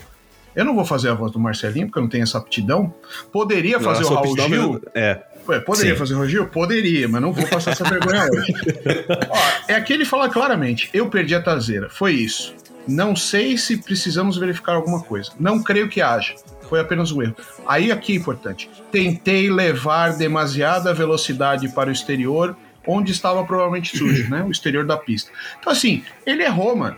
Eu 0.54 0.64
não 0.64 0.74
vou 0.74 0.85
fazer 0.85 1.09
a 1.09 1.14
voz 1.14 1.33
do 1.33 1.38
Marcelinho, 1.38 1.87
porque 1.87 1.98
eu 1.98 2.02
não 2.02 2.09
tenho 2.09 2.22
essa 2.22 2.38
aptidão. 2.38 2.94
Poderia 3.33 3.80
fazer 3.80 4.02
Nossa, 4.04 4.12
o 4.12 4.16
Raul 4.16 4.37
Gil. 4.48 4.83
É. 4.94 5.20
Poderia 5.44 5.92
Sim. 5.92 5.98
fazer 5.98 6.14
o 6.14 6.26
Gil? 6.26 6.46
Poderia, 6.46 7.09
mas 7.09 7.20
não 7.20 7.33
vou 7.33 7.46
passar 7.46 7.72
essa 7.72 7.85
vergonha 7.85 8.26
hoje. 8.30 8.54
Ó, 9.28 9.38
é 9.68 9.74
aqui 9.74 9.92
ele 9.92 10.04
fala 10.04 10.28
claramente: 10.28 10.88
eu 10.92 11.09
perdi 11.09 11.35
a 11.35 11.42
traseira. 11.42 11.88
Foi 11.90 12.12
isso. 12.12 12.54
Não 12.87 13.16
sei 13.16 13.57
se 13.57 13.78
precisamos 13.78 14.37
verificar 14.37 14.74
alguma 14.74 15.02
coisa. 15.02 15.33
Não 15.38 15.62
creio 15.62 15.88
que 15.88 16.02
haja. 16.02 16.35
Foi 16.68 16.80
apenas 16.80 17.12
um 17.12 17.22
erro. 17.22 17.37
Aí 17.66 17.90
aqui 17.90 18.12
é 18.12 18.16
importante. 18.16 18.70
Tentei 18.90 19.50
levar 19.50 20.16
demasiada 20.16 20.92
velocidade 20.92 21.68
para 21.68 21.88
o 21.88 21.92
exterior, 21.92 22.57
onde 22.87 23.12
estava 23.12 23.44
provavelmente 23.44 23.96
sujo, 23.96 24.28
né? 24.30 24.42
O 24.42 24.50
exterior 24.50 24.85
da 24.85 24.96
pista. 24.96 25.30
Então, 25.59 25.72
assim, 25.72 26.02
ele 26.26 26.42
errou, 26.42 26.76
mano. 26.76 26.96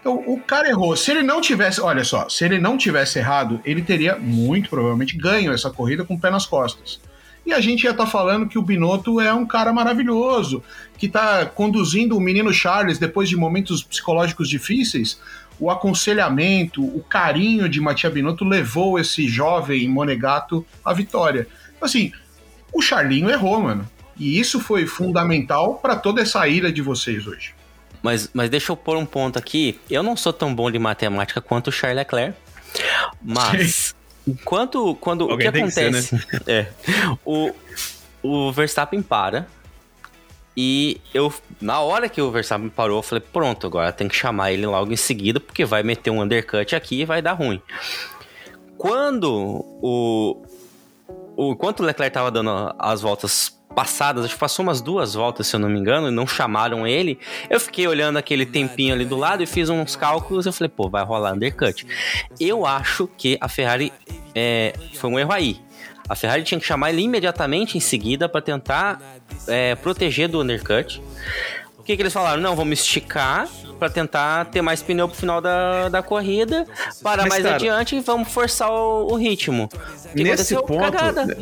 Então, 0.00 0.22
o 0.26 0.38
cara 0.40 0.68
errou. 0.68 0.96
Se 0.96 1.12
ele 1.12 1.22
não 1.22 1.40
tivesse, 1.40 1.80
olha 1.80 2.04
só, 2.04 2.28
se 2.28 2.44
ele 2.44 2.58
não 2.58 2.76
tivesse 2.76 3.18
errado, 3.18 3.60
ele 3.64 3.82
teria 3.82 4.16
muito 4.16 4.68
provavelmente 4.68 5.16
ganho 5.16 5.52
essa 5.52 5.70
corrida 5.70 6.04
com 6.04 6.14
o 6.14 6.20
pé 6.20 6.28
nas 6.28 6.44
costas. 6.44 7.00
E 7.44 7.52
a 7.52 7.60
gente 7.60 7.84
ia 7.84 7.90
estar 7.90 8.06
falando 8.06 8.48
que 8.48 8.58
o 8.58 8.62
Binotto 8.62 9.20
é 9.20 9.32
um 9.34 9.44
cara 9.44 9.72
maravilhoso, 9.72 10.62
que 10.96 11.06
está 11.06 11.44
conduzindo 11.44 12.16
o 12.16 12.20
menino 12.20 12.52
Charles 12.52 12.98
depois 12.98 13.28
de 13.28 13.36
momentos 13.36 13.82
psicológicos 13.82 14.48
difíceis. 14.48 15.20
O 15.58 15.70
aconselhamento, 15.70 16.84
o 16.84 17.02
carinho 17.02 17.68
de 17.68 17.80
Matia 17.80 18.10
Binotto 18.10 18.44
levou 18.44 18.98
esse 18.98 19.28
jovem 19.28 19.88
monegato 19.88 20.64
à 20.84 20.92
vitória. 20.92 21.48
Assim, 21.80 22.12
o 22.72 22.80
Charlinho 22.80 23.28
errou, 23.28 23.60
mano. 23.60 23.88
E 24.16 24.38
isso 24.38 24.60
foi 24.60 24.86
fundamental 24.86 25.76
para 25.76 25.96
toda 25.96 26.22
essa 26.22 26.46
ira 26.46 26.72
de 26.72 26.80
vocês 26.80 27.26
hoje. 27.26 27.54
Mas, 28.02 28.30
mas 28.32 28.50
deixa 28.50 28.72
eu 28.72 28.76
pôr 28.76 28.96
um 28.96 29.06
ponto 29.06 29.38
aqui. 29.38 29.78
Eu 29.90 30.02
não 30.02 30.16
sou 30.16 30.32
tão 30.32 30.54
bom 30.54 30.70
de 30.70 30.78
matemática 30.78 31.40
quanto 31.40 31.68
o 31.68 31.72
Charles 31.72 31.98
Leclerc. 31.98 32.36
Mas 33.22 33.94
quando, 34.44 34.94
quando 34.96 35.26
o 35.26 35.36
que 35.36 35.50
tem 35.50 35.64
que 35.64 35.70
ser, 35.70 35.90
né? 35.90 35.98
acontece? 35.98 36.26
É. 36.46 36.66
O, 37.24 37.52
o 38.22 38.52
Verstappen 38.52 39.02
para. 39.02 39.46
E 40.56 41.00
eu, 41.14 41.32
na 41.60 41.80
hora 41.80 42.08
que 42.08 42.20
o 42.20 42.30
Verstappen 42.30 42.68
parou, 42.68 42.98
eu 42.98 43.02
falei, 43.02 43.24
pronto, 43.32 43.66
agora 43.66 43.90
tem 43.90 44.06
que 44.06 44.14
chamar 44.14 44.52
ele 44.52 44.66
logo 44.66 44.92
em 44.92 44.96
seguida, 44.96 45.40
porque 45.40 45.64
vai 45.64 45.82
meter 45.82 46.10
um 46.10 46.20
undercut 46.20 46.74
aqui 46.76 47.00
e 47.00 47.04
vai 47.04 47.22
dar 47.22 47.32
ruim. 47.32 47.60
Quando 48.76 49.30
o. 49.32 50.42
o 51.36 51.52
enquanto 51.52 51.80
o 51.80 51.82
Leclerc 51.84 52.12
tava 52.12 52.30
dando 52.30 52.74
as 52.78 53.00
voltas 53.00 53.58
passadas, 53.72 54.24
acho 54.24 54.34
que 54.34 54.40
passou 54.40 54.62
umas 54.62 54.80
duas 54.80 55.14
voltas, 55.14 55.46
se 55.46 55.56
eu 55.56 55.60
não 55.60 55.68
me 55.68 55.78
engano, 55.78 56.08
e 56.08 56.10
não 56.10 56.26
chamaram 56.26 56.86
ele. 56.86 57.18
Eu 57.48 57.58
fiquei 57.58 57.86
olhando 57.86 58.18
aquele 58.18 58.46
tempinho 58.46 58.94
ali 58.94 59.04
do 59.04 59.16
lado 59.16 59.42
e 59.42 59.46
fiz 59.46 59.68
uns 59.68 59.96
cálculos. 59.96 60.46
Eu 60.46 60.52
falei, 60.52 60.68
pô, 60.68 60.88
vai 60.88 61.02
rolar 61.04 61.32
undercut. 61.32 61.86
Eu 62.38 62.66
acho 62.66 63.08
que 63.16 63.38
a 63.40 63.48
Ferrari 63.48 63.92
é, 64.34 64.74
foi 64.94 65.10
um 65.10 65.18
erro 65.18 65.32
aí. 65.32 65.60
A 66.08 66.14
Ferrari 66.14 66.42
tinha 66.42 66.60
que 66.60 66.66
chamar 66.66 66.90
ele 66.90 67.02
imediatamente 67.02 67.78
em 67.78 67.80
seguida 67.80 68.28
para 68.28 68.40
tentar 68.40 69.00
é, 69.46 69.74
proteger 69.76 70.28
do 70.28 70.40
undercut. 70.40 71.02
O 71.78 71.82
que, 71.82 71.96
que 71.96 72.02
eles 72.02 72.12
falaram? 72.12 72.40
Não, 72.40 72.54
vamos 72.54 72.80
esticar 72.80 73.48
para 73.78 73.90
tentar 73.90 74.44
ter 74.46 74.62
mais 74.62 74.82
pneu 74.82 75.08
pro 75.08 75.16
final 75.16 75.40
da, 75.40 75.88
da 75.88 76.02
corrida. 76.02 76.66
Para 77.02 77.22
Mas, 77.22 77.30
mais 77.30 77.42
cara, 77.42 77.56
adiante 77.56 77.96
e 77.96 78.00
vamos 78.00 78.28
forçar 78.28 78.70
o, 78.70 79.12
o 79.12 79.16
ritmo. 79.16 79.64
O 79.64 79.68
que 80.14 80.22
Nesse 80.22 80.54
aconteceu? 80.54 80.62
ponto, 80.62 80.92
Cagada. 80.92 81.38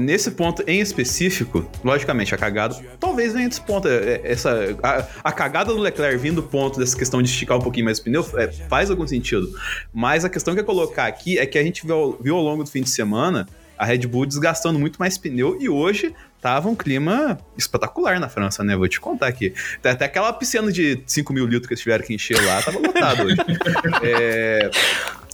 Nesse 0.00 0.30
ponto 0.32 0.62
em 0.66 0.80
específico, 0.80 1.68
logicamente, 1.84 2.34
a 2.34 2.38
cagada 2.38 2.74
talvez 2.98 3.32
venha 3.32 3.48
desse 3.48 3.60
ponto. 3.60 3.86
é, 3.86 3.94
é, 3.94 4.20
Essa, 4.24 4.76
a, 4.82 5.06
a 5.24 5.32
cagada 5.32 5.72
do 5.72 5.78
Leclerc 5.80 6.16
vindo 6.16 6.36
do 6.36 6.42
ponto 6.42 6.78
dessa 6.78 6.96
questão 6.96 7.22
de 7.22 7.28
esticar 7.28 7.58
um 7.58 7.60
pouquinho 7.60 7.84
mais 7.84 7.98
o 7.98 8.04
pneu 8.04 8.26
é, 8.36 8.48
faz 8.68 8.90
algum 8.90 9.06
sentido. 9.06 9.48
Mas 9.92 10.24
a 10.24 10.28
questão 10.28 10.54
que 10.54 10.60
eu 10.60 10.62
ia 10.62 10.66
colocar 10.66 11.06
aqui 11.06 11.38
é 11.38 11.46
que 11.46 11.58
a 11.58 11.62
gente 11.62 11.86
viu, 11.86 12.18
viu 12.20 12.36
ao 12.36 12.42
longo 12.42 12.64
do 12.64 12.70
fim 12.70 12.82
de 12.82 12.90
semana 12.90 13.46
a 13.78 13.84
Red 13.84 14.06
Bull 14.06 14.26
desgastando 14.26 14.78
muito 14.78 14.98
mais 14.98 15.16
pneu 15.16 15.56
e 15.58 15.68
hoje 15.68 16.14
tava 16.40 16.68
um 16.68 16.74
clima 16.74 17.38
espetacular 17.56 18.20
na 18.20 18.28
França, 18.28 18.62
né? 18.62 18.76
Vou 18.76 18.88
te 18.88 19.00
contar 19.00 19.26
aqui. 19.26 19.54
Até 19.82 20.04
aquela 20.04 20.32
piscina 20.32 20.70
de 20.70 21.02
5 21.06 21.32
mil 21.32 21.46
litros 21.46 21.66
que 21.66 21.74
eles 21.74 21.82
tiveram 21.82 22.04
que 22.04 22.14
encher 22.14 22.42
lá, 22.44 22.62
tava 22.62 22.78
lotado 22.78 23.24
hoje. 23.24 23.36
É, 24.02 24.70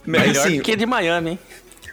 mas, 0.07 0.29
Melhor 0.29 0.47
assim, 0.47 0.61
que 0.61 0.77
de 0.77 0.87
Miami, 0.87 1.31
hein? 1.31 1.39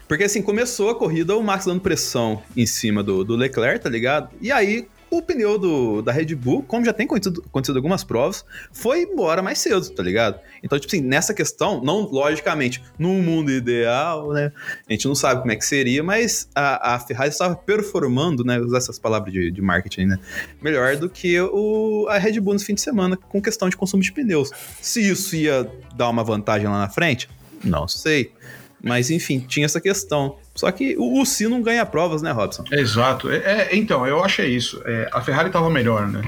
Porque 0.08 0.26
assim, 0.26 0.42
começou 0.42 0.90
a 0.90 0.96
corrida, 0.96 1.36
o 1.36 1.44
Max 1.44 1.66
dando 1.66 1.82
pressão 1.82 2.42
em 2.56 2.66
cima 2.66 3.02
do, 3.02 3.24
do 3.24 3.36
Leclerc, 3.36 3.84
tá 3.84 3.90
ligado? 3.90 4.30
E 4.42 4.52
aí, 4.52 4.88
o 5.18 5.22
pneu 5.22 5.58
do, 5.58 6.02
da 6.02 6.12
Red 6.12 6.36
Bull, 6.36 6.64
como 6.64 6.84
já 6.84 6.92
tem 6.92 7.06
acontecido, 7.06 7.44
acontecido 7.46 7.76
algumas 7.76 8.04
provas, 8.04 8.44
foi 8.72 9.04
embora 9.04 9.42
mais 9.42 9.60
cedo, 9.60 9.88
tá 9.92 10.02
ligado? 10.02 10.40
Então, 10.64 10.80
tipo 10.80 10.94
assim, 10.94 11.04
nessa 11.04 11.34
questão, 11.34 11.84
não 11.84 12.02
logicamente, 12.02 12.84
num 12.98 13.22
mundo 13.22 13.52
ideal, 13.52 14.32
né? 14.32 14.52
A 14.90 14.92
gente 14.92 15.08
não 15.08 15.16
sabe 15.16 15.42
como 15.42 15.52
é 15.52 15.56
que 15.56 15.66
seria, 15.66 16.04
mas 16.04 16.50
a, 16.56 16.96
a 16.96 17.00
Ferrari 17.00 17.30
estava 17.30 17.56
performando, 17.56 18.44
né? 18.44 18.60
Usar 18.60 18.78
essas 18.78 18.98
palavras 18.98 19.32
de, 19.32 19.52
de 19.52 19.62
marketing, 19.62 20.06
né? 20.06 20.20
Melhor 20.62 20.96
do 20.96 21.10
que 21.10 21.40
o, 21.40 22.08
a 22.10 22.18
Red 22.18 22.40
Bull 22.40 22.56
no 22.56 22.60
fim 22.60 22.74
de 22.74 22.82
semana, 22.82 23.16
com 23.16 23.42
questão 23.42 23.70
de 23.70 23.78
consumo 23.78 24.02
de 24.02 24.12
pneus. 24.12 24.52
Se 24.82 25.08
isso 25.08 25.36
ia 25.36 25.70
dar 25.96 26.10
uma 26.10 26.24
vantagem 26.24 26.68
lá 26.68 26.80
na 26.80 26.90
frente, 26.90 27.30
não 27.64 27.88
sei. 27.88 28.32
Mas 28.84 29.10
enfim, 29.10 29.40
tinha 29.40 29.66
essa 29.66 29.80
questão. 29.80 30.36
Só 30.54 30.70
que 30.70 30.96
o, 30.98 31.22
o 31.22 31.26
Si 31.26 31.48
não 31.48 31.62
ganha 31.62 31.86
provas, 31.86 32.22
né, 32.22 32.32
Robson? 32.32 32.66
Exato. 32.70 33.32
É, 33.32 33.38
é, 33.38 33.70
então, 33.76 34.06
eu 34.06 34.22
achei 34.22 34.50
isso. 34.54 34.82
É, 34.86 35.10
a 35.14 35.22
Ferrari 35.22 35.48
estava 35.48 35.70
melhor, 35.70 36.06
né? 36.08 36.22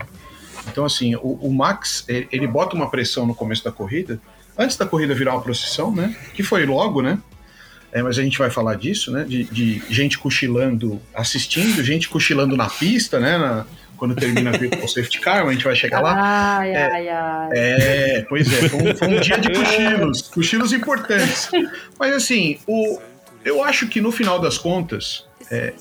Então, 0.71 0.85
assim, 0.85 1.15
o, 1.17 1.37
o 1.41 1.53
Max, 1.53 2.05
ele, 2.07 2.27
ele 2.31 2.47
bota 2.47 2.73
uma 2.75 2.89
pressão 2.89 3.25
no 3.25 3.35
começo 3.35 3.63
da 3.63 3.71
corrida, 3.73 4.19
antes 4.57 4.77
da 4.77 4.85
corrida 4.85 5.13
virar 5.13 5.33
uma 5.33 5.41
procissão, 5.41 5.93
né? 5.93 6.15
Que 6.33 6.41
foi 6.41 6.65
logo, 6.65 7.01
né? 7.01 7.19
É, 7.91 8.01
mas 8.01 8.17
a 8.17 8.23
gente 8.23 8.37
vai 8.37 8.49
falar 8.49 8.75
disso, 8.75 9.11
né? 9.11 9.25
De, 9.25 9.43
de 9.43 9.81
gente 9.89 10.17
cochilando, 10.17 10.99
assistindo, 11.13 11.83
gente 11.83 12.07
cochilando 12.09 12.55
na 12.55 12.69
pista, 12.69 13.19
né? 13.19 13.37
Na- 13.37 13.65
quando 13.97 14.15
termina 14.15 14.51
o 14.83 14.87
safety 14.87 15.19
car, 15.19 15.45
a 15.45 15.51
gente 15.51 15.63
vai 15.63 15.75
chegar 15.75 16.01
lá. 16.01 16.57
Ai, 16.59 16.71
É. 16.71 16.83
ai, 16.83 17.09
ai. 17.09 17.49
É, 17.53 18.25
pois 18.27 18.51
é, 18.51 18.69
foi 18.69 18.81
um, 18.81 18.95
foi 18.95 19.07
um 19.07 19.19
dia 19.19 19.37
de 19.37 19.49
cochilos, 19.51 20.21
cochilos 20.23 20.73
importantes. 20.73 21.49
Mas 21.99 22.13
assim, 22.13 22.57
o, 22.67 22.99
eu 23.43 23.63
acho 23.63 23.87
que 23.87 24.01
no 24.01 24.11
final 24.11 24.39
das 24.39 24.57
contas, 24.57 25.25
é, 25.51 25.73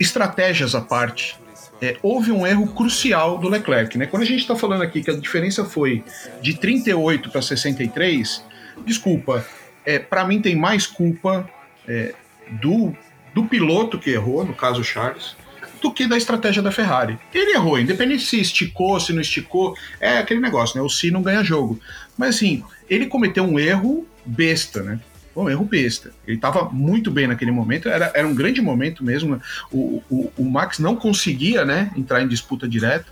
estratégias 0.00 0.74
à 0.74 0.80
parte, 0.80 1.36
é, 1.80 1.96
houve 2.02 2.32
um 2.32 2.46
erro 2.46 2.66
crucial 2.68 3.38
do 3.38 3.48
Leclerc. 3.48 3.96
Né? 3.96 4.06
Quando 4.06 4.22
a 4.22 4.26
gente 4.26 4.40
está 4.40 4.56
falando 4.56 4.82
aqui 4.82 5.02
que 5.02 5.10
a 5.10 5.16
diferença 5.16 5.64
foi 5.64 6.04
de 6.40 6.54
38 6.54 7.30
para 7.30 7.42
63, 7.42 8.42
desculpa, 8.84 9.44
é, 9.84 9.98
para 9.98 10.24
mim 10.24 10.40
tem 10.40 10.56
mais 10.56 10.86
culpa 10.86 11.48
é, 11.86 12.14
do, 12.60 12.94
do 13.34 13.44
piloto 13.44 13.98
que 13.98 14.10
errou, 14.10 14.44
no 14.44 14.54
caso 14.54 14.82
Charles, 14.84 15.36
do 15.80 15.92
que 15.92 16.06
da 16.06 16.16
estratégia 16.16 16.62
da 16.62 16.70
Ferrari. 16.70 17.18
Ele 17.32 17.52
errou, 17.52 17.78
independente 17.78 18.24
se 18.24 18.40
esticou, 18.40 18.98
se 18.98 19.12
não 19.12 19.20
esticou, 19.20 19.76
é 20.00 20.18
aquele 20.18 20.40
negócio, 20.40 20.76
né? 20.76 20.82
O 20.82 20.88
se 20.88 21.10
não 21.10 21.22
ganha 21.22 21.42
jogo. 21.44 21.80
Mas 22.16 22.36
assim, 22.36 22.62
ele 22.88 23.06
cometeu 23.06 23.44
um 23.44 23.58
erro 23.58 24.06
besta, 24.24 24.82
né? 24.82 25.00
Um 25.34 25.48
erro 25.48 25.64
besta. 25.64 26.10
Ele 26.26 26.36
estava 26.36 26.68
muito 26.68 27.10
bem 27.10 27.28
naquele 27.28 27.52
momento, 27.52 27.88
era, 27.88 28.10
era 28.14 28.26
um 28.26 28.34
grande 28.34 28.60
momento 28.60 29.04
mesmo. 29.04 29.36
né? 29.36 29.40
O, 29.70 30.02
o, 30.10 30.32
o 30.36 30.44
Max 30.44 30.78
não 30.78 30.96
conseguia, 30.96 31.64
né, 31.64 31.92
entrar 31.96 32.20
em 32.22 32.28
disputa 32.28 32.68
direta. 32.68 33.06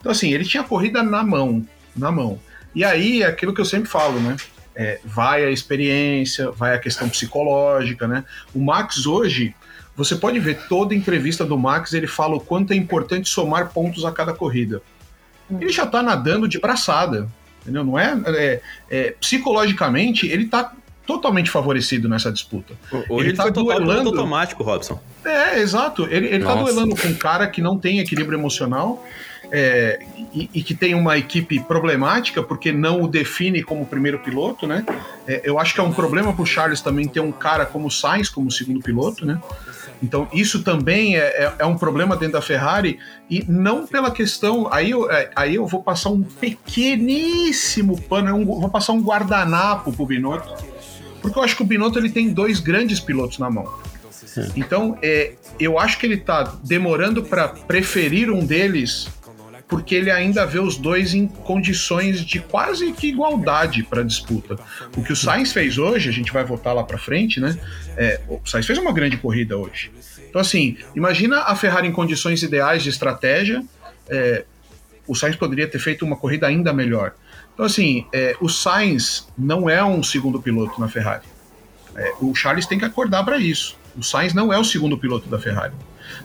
Então, 0.00 0.10
assim, 0.10 0.32
ele 0.32 0.44
tinha 0.44 0.62
a 0.62 0.66
corrida 0.66 1.02
na 1.02 1.22
mão, 1.22 1.66
na 1.94 2.10
mão. 2.10 2.40
E 2.74 2.84
aí, 2.84 3.22
é 3.22 3.26
aquilo 3.26 3.52
que 3.52 3.60
eu 3.60 3.64
sempre 3.64 3.88
falo, 3.88 4.20
né? 4.20 4.36
É, 4.74 5.00
vai 5.04 5.44
a 5.44 5.50
experiência, 5.50 6.50
vai 6.50 6.74
a 6.74 6.78
questão 6.78 7.08
psicológica, 7.08 8.06
né? 8.06 8.24
O 8.54 8.62
Max 8.62 9.06
hoje, 9.06 9.54
você 9.96 10.14
pode 10.16 10.38
ver 10.38 10.66
toda 10.68 10.94
entrevista 10.94 11.44
do 11.44 11.58
Max, 11.58 11.92
ele 11.92 12.06
fala 12.06 12.36
o 12.36 12.40
quanto 12.40 12.72
é 12.72 12.76
importante 12.76 13.28
somar 13.28 13.70
pontos 13.72 14.04
a 14.04 14.12
cada 14.12 14.34
corrida. 14.34 14.82
Ele 15.50 15.70
já 15.70 15.86
tá 15.86 16.02
nadando 16.02 16.48
de 16.48 16.58
braçada, 16.58 17.28
entendeu? 17.62 17.84
Não 17.84 17.98
é, 17.98 18.20
é, 18.26 18.60
é 18.90 19.10
psicologicamente 19.20 20.26
ele 20.26 20.46
tá 20.46 20.72
totalmente 21.06 21.50
favorecido 21.50 22.08
nessa 22.08 22.32
disputa. 22.32 22.74
Hoje 23.08 23.28
ele, 23.28 23.36
tá 23.36 23.44
foi 23.44 23.52
total 23.52 23.80
duelando- 23.80 24.08
automático, 24.08 24.62
Robson. 24.64 25.00
É, 25.24 25.60
exato. 25.60 26.02
Ele, 26.10 26.26
ele 26.26 26.44
tá 26.44 26.54
Nossa. 26.54 26.72
duelando 26.72 26.96
com 26.96 27.08
um 27.08 27.14
cara 27.14 27.46
que 27.46 27.62
não 27.62 27.78
tem 27.78 28.00
equilíbrio 28.00 28.36
emocional 28.36 29.04
é, 29.52 30.00
e, 30.34 30.50
e 30.52 30.62
que 30.62 30.74
tem 30.74 30.94
uma 30.94 31.16
equipe 31.16 31.60
problemática 31.60 32.42
porque 32.42 32.72
não 32.72 33.02
o 33.02 33.08
define 33.08 33.62
como 33.62 33.86
primeiro 33.86 34.18
piloto, 34.18 34.66
né? 34.66 34.84
É, 35.26 35.42
eu 35.44 35.58
acho 35.58 35.72
que 35.72 35.80
é 35.80 35.82
um 35.82 35.92
problema 35.92 36.32
pro 36.32 36.44
Charles 36.44 36.80
também 36.80 37.06
ter 37.06 37.20
um 37.20 37.30
cara 37.32 37.64
como 37.64 37.86
o 37.86 37.90
Sainz 37.90 38.28
como 38.28 38.50
segundo 38.50 38.80
piloto, 38.80 39.24
né? 39.24 39.40
Então, 40.02 40.28
isso 40.32 40.62
também 40.62 41.16
é, 41.16 41.20
é- 41.20 41.52
é 41.60 41.64
um 41.66 41.76
problema 41.78 42.16
dentro 42.16 42.34
da 42.34 42.42
Ferrari, 42.42 42.98
e 43.30 43.44
não 43.48 43.86
pela 43.86 44.10
questão. 44.10 44.68
Aí 44.72 44.90
eu, 44.90 45.10
é, 45.10 45.30
aí 45.34 45.54
eu 45.54 45.66
vou 45.66 45.82
passar 45.82 46.10
um 46.10 46.22
pequeníssimo 46.22 48.00
pano, 48.02 48.34
um- 48.34 48.44
vou 48.44 48.68
passar 48.68 48.92
um 48.92 49.00
guardanapo 49.02 49.92
pro 49.92 50.06
Binotto, 50.06 50.54
porque 51.22 51.38
eu 51.38 51.42
acho 51.42 51.56
que 51.56 51.62
o 51.62 51.66
Binotto 51.66 51.98
ele 51.98 52.10
tem 52.10 52.28
dois 52.32 52.60
grandes 52.60 53.00
pilotos 53.00 53.38
na 53.38 53.50
mão. 53.50 53.64
Então, 54.56 54.98
é, 55.02 55.32
eu 55.58 55.78
acho 55.78 55.98
que 55.98 56.06
ele 56.06 56.16
tá 56.18 56.54
demorando 56.62 57.22
para 57.22 57.48
preferir 57.48 58.30
um 58.30 58.44
deles, 58.44 59.08
porque 59.68 59.94
ele 59.94 60.10
ainda 60.10 60.46
vê 60.46 60.58
os 60.58 60.76
dois 60.76 61.12
em 61.14 61.26
condições 61.26 62.24
de 62.24 62.40
quase 62.40 62.92
que 62.92 63.08
igualdade 63.08 63.82
para 63.82 64.02
disputa. 64.02 64.56
O 64.96 65.02
que 65.02 65.12
o 65.12 65.16
Sainz 65.16 65.52
fez 65.52 65.76
hoje, 65.76 66.08
a 66.08 66.12
gente 66.12 66.32
vai 66.32 66.44
voltar 66.44 66.72
lá 66.72 66.84
para 66.84 66.98
frente, 66.98 67.40
né? 67.40 67.58
É, 67.96 68.20
o 68.28 68.40
Sainz 68.44 68.66
fez 68.66 68.78
uma 68.78 68.92
grande 68.92 69.16
corrida 69.16 69.56
hoje. 69.56 69.90
Então, 70.28 70.40
assim, 70.40 70.76
imagina 70.94 71.42
a 71.42 71.56
Ferrari 71.56 71.88
em 71.88 71.92
condições 71.92 72.42
ideais 72.42 72.82
de 72.82 72.90
estratégia. 72.90 73.64
é, 74.08 74.44
o 75.08 75.14
Sainz 75.14 75.36
poderia 75.36 75.68
ter 75.68 75.78
feito 75.78 76.04
uma 76.04 76.16
corrida 76.16 76.46
ainda 76.46 76.72
melhor. 76.72 77.14
Então, 77.54 77.64
assim, 77.64 78.06
é, 78.12 78.36
o 78.40 78.48
Sainz 78.48 79.28
não 79.38 79.70
é 79.70 79.82
um 79.82 80.02
segundo 80.02 80.40
piloto 80.42 80.80
na 80.80 80.88
Ferrari. 80.88 81.24
É, 81.96 82.12
o 82.20 82.34
Charles 82.34 82.66
tem 82.66 82.78
que 82.78 82.84
acordar 82.84 83.24
para 83.24 83.38
isso. 83.38 83.76
O 83.96 84.02
Sainz 84.02 84.34
não 84.34 84.52
é 84.52 84.58
o 84.58 84.64
segundo 84.64 84.98
piloto 84.98 85.28
da 85.28 85.38
Ferrari. 85.38 85.72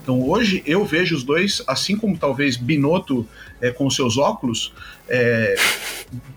Então 0.01 0.21
hoje 0.27 0.63
eu 0.65 0.85
vejo 0.85 1.15
os 1.15 1.23
dois, 1.23 1.63
assim 1.67 1.95
como 1.95 2.17
talvez 2.17 2.57
Binotto 2.57 3.27
é, 3.61 3.71
com 3.71 3.89
seus 3.89 4.17
óculos, 4.17 4.73
é, 5.07 5.55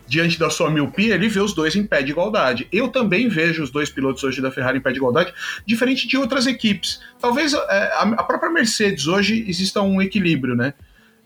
diante 0.07 0.39
da 0.39 0.51
sua 0.51 0.71
miopia, 0.71 1.15
ele 1.15 1.29
vê 1.29 1.41
os 1.41 1.55
dois 1.55 1.75
em 1.75 1.85
pé 1.85 2.03
de 2.03 2.11
igualdade. 2.11 2.69
Eu 2.73 2.89
também 2.89 3.29
vejo 3.29 3.63
os 3.63 3.71
dois 3.71 3.91
pilotos 3.91 4.23
hoje 4.23 4.41
da 4.41 4.51
Ferrari 4.51 4.79
em 4.79 4.81
pé 4.81 4.93
de 4.93 4.99
igualdade, 4.99 5.33
diferente 5.67 6.07
de 6.07 6.17
outras 6.17 6.47
equipes. 6.47 7.01
Talvez 7.21 7.55
é, 7.55 7.93
a, 7.97 8.23
própria 8.23 8.51
Mercedes 8.51 9.07
hoje 9.07 9.45
exista 9.49 9.81
um 9.81 10.01
equilíbrio, 10.01 10.55
né? 10.55 10.75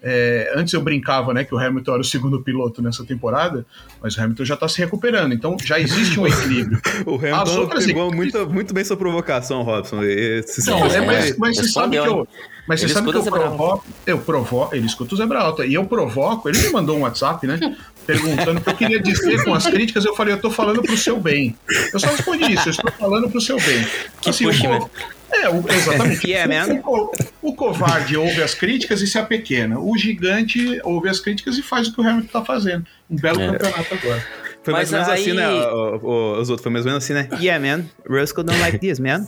É, 0.00 0.52
antes 0.54 0.72
eu 0.72 0.80
brincava 0.80 1.34
né, 1.34 1.42
que 1.44 1.52
o 1.54 1.58
Hamilton 1.58 1.92
era 1.92 2.00
o 2.00 2.04
segundo 2.04 2.40
piloto 2.40 2.80
nessa 2.80 3.04
temporada, 3.04 3.66
mas 4.00 4.16
o 4.16 4.20
Hamilton 4.20 4.44
já 4.44 4.54
está 4.54 4.68
se 4.68 4.78
recuperando, 4.78 5.32
então 5.34 5.56
já 5.64 5.78
existe 5.80 6.20
um 6.20 6.26
equilíbrio. 6.28 6.80
O 7.04 7.16
Hamilton 7.16 7.60
outras 7.60 7.84
pegou 7.86 8.12
muito, 8.14 8.48
muito 8.48 8.72
bem 8.72 8.84
sua 8.84 8.96
provocação, 8.96 9.62
Robson. 9.62 10.02
E- 10.04 10.42
se- 10.46 10.70
Não, 10.70 10.84
é, 10.86 11.00
mas, 11.00 11.36
mas 11.36 11.56
você 11.56 11.68
sabe 11.68 12.00
que 12.00 12.08
eu. 12.08 12.28
Mas 12.68 12.80
você 12.80 12.86
Ele 12.86 12.92
sabe 12.92 13.10
que 13.10 13.16
eu 13.16 13.22
o 13.22 13.24
provoco. 13.24 13.86
Eu 14.06 14.18
provoco. 14.18 14.74
Ele 14.76 14.84
escuta 14.86 15.14
o 15.14 15.16
Zebra 15.16 15.40
Alta. 15.40 15.64
E 15.64 15.72
eu 15.72 15.86
provoco. 15.86 16.50
Ele 16.50 16.58
me 16.58 16.70
mandou 16.70 16.98
um 16.98 17.00
WhatsApp, 17.00 17.46
né? 17.46 17.58
Perguntando 18.06 18.60
o 18.60 18.62
que 18.62 18.68
eu 18.68 18.76
queria 18.76 19.00
dizer 19.00 19.42
com 19.42 19.54
as 19.54 19.66
críticas. 19.66 20.04
Eu 20.04 20.14
falei, 20.14 20.34
eu 20.34 20.38
tô 20.38 20.50
falando 20.50 20.82
pro 20.82 20.94
seu 20.94 21.18
bem. 21.18 21.56
Eu 21.92 21.98
só 21.98 22.08
respondi 22.08 22.52
isso, 22.52 22.68
eu 22.68 22.72
estou 22.72 22.92
falando 22.92 23.30
pro 23.30 23.40
seu 23.40 23.56
bem. 23.56 23.86
Que 24.20 24.28
o 24.28 24.34
push, 24.34 24.60
co- 24.60 24.68
né? 24.68 24.80
É, 25.30 25.48
o- 25.48 25.64
exatamente. 25.70 26.26
Yeah, 26.28 26.46
o, 26.66 26.68
man. 26.68 26.74
o 26.74 26.82
co- 26.82 27.12
o 27.42 27.54
covarde 27.54 28.16
ouve 28.16 28.42
as 28.42 28.54
críticas 28.54 29.00
e 29.02 29.06
se 29.06 29.18
apequena. 29.18 29.78
O 29.78 29.96
gigante 29.96 30.80
ouve 30.84 31.08
as 31.08 31.20
críticas 31.20 31.56
e 31.58 31.62
faz 31.62 31.88
o 31.88 31.94
que 31.94 32.00
o 32.00 32.04
Hamilton 32.08 32.28
tá 32.40 32.44
fazendo. 32.44 32.86
Um 33.10 33.16
belo 33.16 33.40
É. 33.40 33.46
campeonato 33.52 33.94
agora. 33.94 34.26
Foi 34.62 34.72
mais 34.74 34.90
Mas 34.90 35.00
ou 35.00 35.06
menos 35.14 35.22
assim, 35.22 35.32
né? 35.32 35.46
aí- 35.46 35.66
o- 35.72 36.00
o- 36.02 36.40
os 36.40 36.50
outros 36.50 36.62
foi 36.62 36.72
mais 36.72 36.84
ou 36.84 36.90
menos 36.90 37.04
assim, 37.04 37.14
né? 37.14 37.28
Yeah, 37.40 37.64
man. 37.64 37.84
Roscoe 38.08 38.42
don't 38.42 38.60
like 38.60 38.78
this, 38.78 38.98
man. 38.98 39.26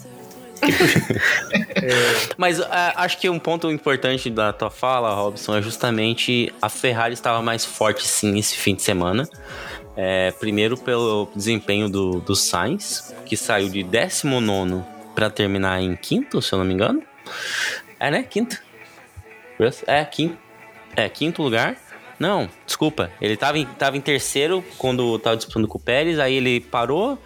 Mas 2.36 2.60
ah, 2.60 2.92
acho 2.96 3.18
que 3.18 3.28
um 3.30 3.38
ponto 3.38 3.70
importante 3.70 4.28
da 4.30 4.52
tua 4.52 4.70
fala, 4.70 5.14
Robson, 5.14 5.56
é 5.56 5.62
justamente 5.62 6.52
a 6.60 6.68
Ferrari 6.68 7.14
estava 7.14 7.40
mais 7.42 7.64
forte 7.64 8.06
sim 8.06 8.38
esse 8.38 8.56
fim 8.56 8.74
de 8.74 8.82
semana. 8.82 9.28
É, 9.96 10.30
primeiro 10.32 10.76
pelo 10.76 11.28
desempenho 11.34 11.88
do, 11.88 12.20
do 12.20 12.34
Sainz, 12.36 13.14
que 13.26 13.36
saiu 13.36 13.68
de 13.68 13.82
19 13.82 14.82
para 15.14 15.30
terminar 15.30 15.80
em 15.80 15.96
quinto, 15.96 16.40
se 16.40 16.52
eu 16.52 16.58
não 16.58 16.66
me 16.66 16.74
engano. 16.74 17.02
É, 17.98 18.10
né? 18.10 18.22
Quinto. 18.22 18.60
É, 19.86 20.04
quinto. 20.04 20.38
É, 20.96 21.08
quinto 21.08 21.42
lugar. 21.42 21.76
Não, 22.18 22.50
desculpa. 22.66 23.10
Ele 23.20 23.36
tava 23.36 23.58
em, 23.58 23.64
tava 23.64 23.96
em 23.96 24.00
terceiro 24.00 24.62
quando 24.76 25.18
tava 25.18 25.36
disputando 25.36 25.66
com 25.66 25.78
o 25.78 25.80
Pérez, 25.80 26.18
aí 26.18 26.34
ele 26.34 26.60
parou, 26.60 27.18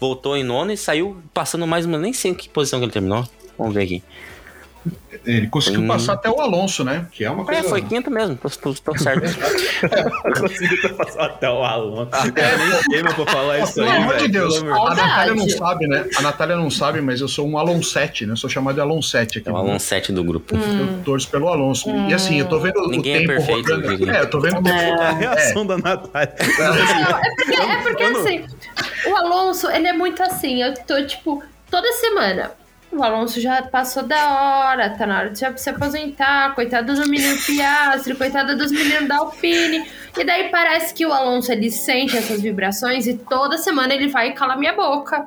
voltou 0.00 0.36
em 0.36 0.42
nono 0.42 0.72
e 0.72 0.76
saiu 0.76 1.22
passando 1.32 1.66
mais 1.68 1.86
uma. 1.86 1.98
Nem 1.98 2.12
sei 2.12 2.32
em 2.32 2.34
que 2.34 2.48
posição 2.48 2.80
que 2.80 2.86
ele 2.86 2.92
terminou. 2.92 3.24
Vamos 3.56 3.74
ver 3.74 3.84
aqui. 3.84 4.02
Ele 5.26 5.46
conseguiu 5.48 5.82
Hum. 5.82 5.88
passar 5.88 6.14
até 6.14 6.30
o 6.30 6.40
Alonso, 6.40 6.82
né? 6.82 7.06
Que 7.12 7.24
é 7.24 7.30
uma 7.30 7.44
coisa. 7.44 7.60
É, 7.60 7.62
foi 7.64 7.82
quinto 7.82 8.10
mesmo, 8.10 8.36
tô, 8.36 8.48
tô, 8.48 8.72
tô 8.72 8.98
certo. 8.98 9.20
Conseguiu 10.40 10.94
passar 10.94 11.26
até 11.26 11.50
o 11.50 11.62
Alonso. 11.62 12.10
Cara, 12.10 12.56
nem 12.88 13.02
pra 13.02 13.12
falar 13.26 13.58
isso 13.58 13.74
Pelo 13.74 13.90
aí, 13.90 13.96
amor 13.98 14.16
de. 14.16 14.28
Deus, 14.28 14.58
Pelo 14.58 14.72
a 14.74 14.88
Verdade. 14.88 15.08
Natália 15.08 15.34
não 15.34 15.48
sabe, 15.50 15.86
né? 15.86 16.06
A 16.16 16.22
Natália 16.22 16.56
não 16.56 16.70
sabe, 16.70 17.00
mas 17.00 17.20
eu 17.20 17.28
sou 17.28 17.46
um 17.46 17.58
Alonsete, 17.58 18.24
né? 18.24 18.32
Eu 18.32 18.36
sou 18.36 18.48
chamado 18.48 18.76
de 18.76 18.80
Alonsete 18.80 19.38
aqui. 19.38 19.48
É 19.48 19.52
o 19.52 19.56
Alonso 19.56 19.84
7 19.86 20.12
do 20.12 20.24
grupo. 20.24 20.56
Eu 20.56 21.02
torço 21.04 21.28
pelo 21.28 21.48
Alonso. 21.48 21.90
E 22.08 22.14
assim, 22.14 22.38
eu 22.40 22.46
tô 22.48 22.58
vendo 22.58 22.80
Ninguém 22.88 23.14
é 23.14 23.16
o 23.16 23.20
tempo 23.20 23.32
perfeito, 23.46 23.70
rodando. 23.74 24.10
É, 24.10 24.20
eu 24.20 24.30
tô 24.30 24.40
vendo 24.40 24.62
tempo 24.62 24.68
A 24.70 24.90
rodando. 24.90 25.02
É, 25.02 25.18
reação 25.18 25.66
da 25.66 25.76
Natália. 25.78 26.34
Não, 26.58 26.74
é 26.76 27.34
porque, 27.34 27.54
é 27.54 27.82
porque 27.82 28.02
assim, 28.04 28.44
o 29.06 29.16
Alonso, 29.16 29.68
ele 29.70 29.86
é 29.88 29.92
muito 29.92 30.22
assim, 30.22 30.62
eu 30.62 30.74
tô, 30.86 31.04
tipo, 31.04 31.42
toda 31.70 31.92
semana. 31.94 32.52
O 32.92 33.02
Alonso 33.04 33.40
já 33.40 33.62
passou 33.62 34.02
da 34.02 34.16
hora, 34.68 34.90
tá 34.90 35.06
na 35.06 35.18
hora 35.18 35.30
de 35.30 35.38
já 35.38 35.56
se 35.56 35.70
aposentar, 35.70 36.54
coitado 36.56 36.92
do 36.94 37.08
menino 37.08 37.36
Piastri, 37.46 38.14
coitado 38.16 38.56
dos 38.56 38.72
meninos 38.72 39.06
da 39.08 39.18
Alpine. 39.18 39.88
E 40.18 40.24
daí 40.24 40.48
parece 40.50 40.92
que 40.92 41.06
o 41.06 41.12
Alonso, 41.12 41.52
ele 41.52 41.70
sente 41.70 42.16
essas 42.16 42.40
vibrações 42.40 43.06
e 43.06 43.14
toda 43.14 43.56
semana 43.58 43.94
ele 43.94 44.08
vai 44.08 44.30
e 44.30 44.32
cala 44.32 44.56
minha 44.56 44.72
boca. 44.72 45.24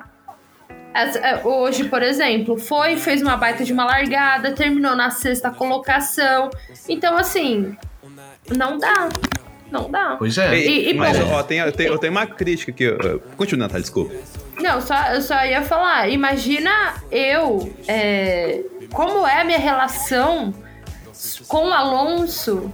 É, 0.94 1.40
hoje, 1.44 1.84
por 1.84 2.02
exemplo, 2.02 2.58
foi, 2.58 2.96
fez 2.98 3.22
uma 3.22 3.36
baita 3.36 3.64
de 3.64 3.72
uma 3.72 3.84
largada, 3.86 4.52
terminou 4.52 4.94
na 4.94 5.10
sexta 5.10 5.50
colocação. 5.50 6.50
Então, 6.88 7.16
assim, 7.16 7.74
não 8.54 8.78
dá. 8.78 9.08
Não 9.72 9.90
dá. 9.90 10.16
Pois 10.18 10.36
é. 10.36 10.54
E- 10.56 10.90
e, 10.90 10.94
Mas, 10.94 11.18
bom, 11.18 11.32
ó, 11.32 11.42
tem, 11.42 11.72
tem, 11.72 11.86
eu 11.86 11.98
tenho 11.98 12.12
uma 12.12 12.26
crítica 12.26 12.70
aqui. 12.70 12.86
Continua, 13.36 13.64
Natália, 13.64 13.82
desculpa. 13.82 14.14
Não, 14.60 14.80
só, 14.80 14.94
eu 15.12 15.20
só 15.20 15.44
ia 15.44 15.62
falar, 15.62 16.08
imagina 16.08 16.94
eu, 17.10 17.74
é, 17.88 18.60
como 18.92 19.26
é 19.26 19.40
a 19.40 19.44
minha 19.44 19.58
relação 19.58 20.54
com 21.48 21.68
o 21.68 21.72
Alonso, 21.72 22.72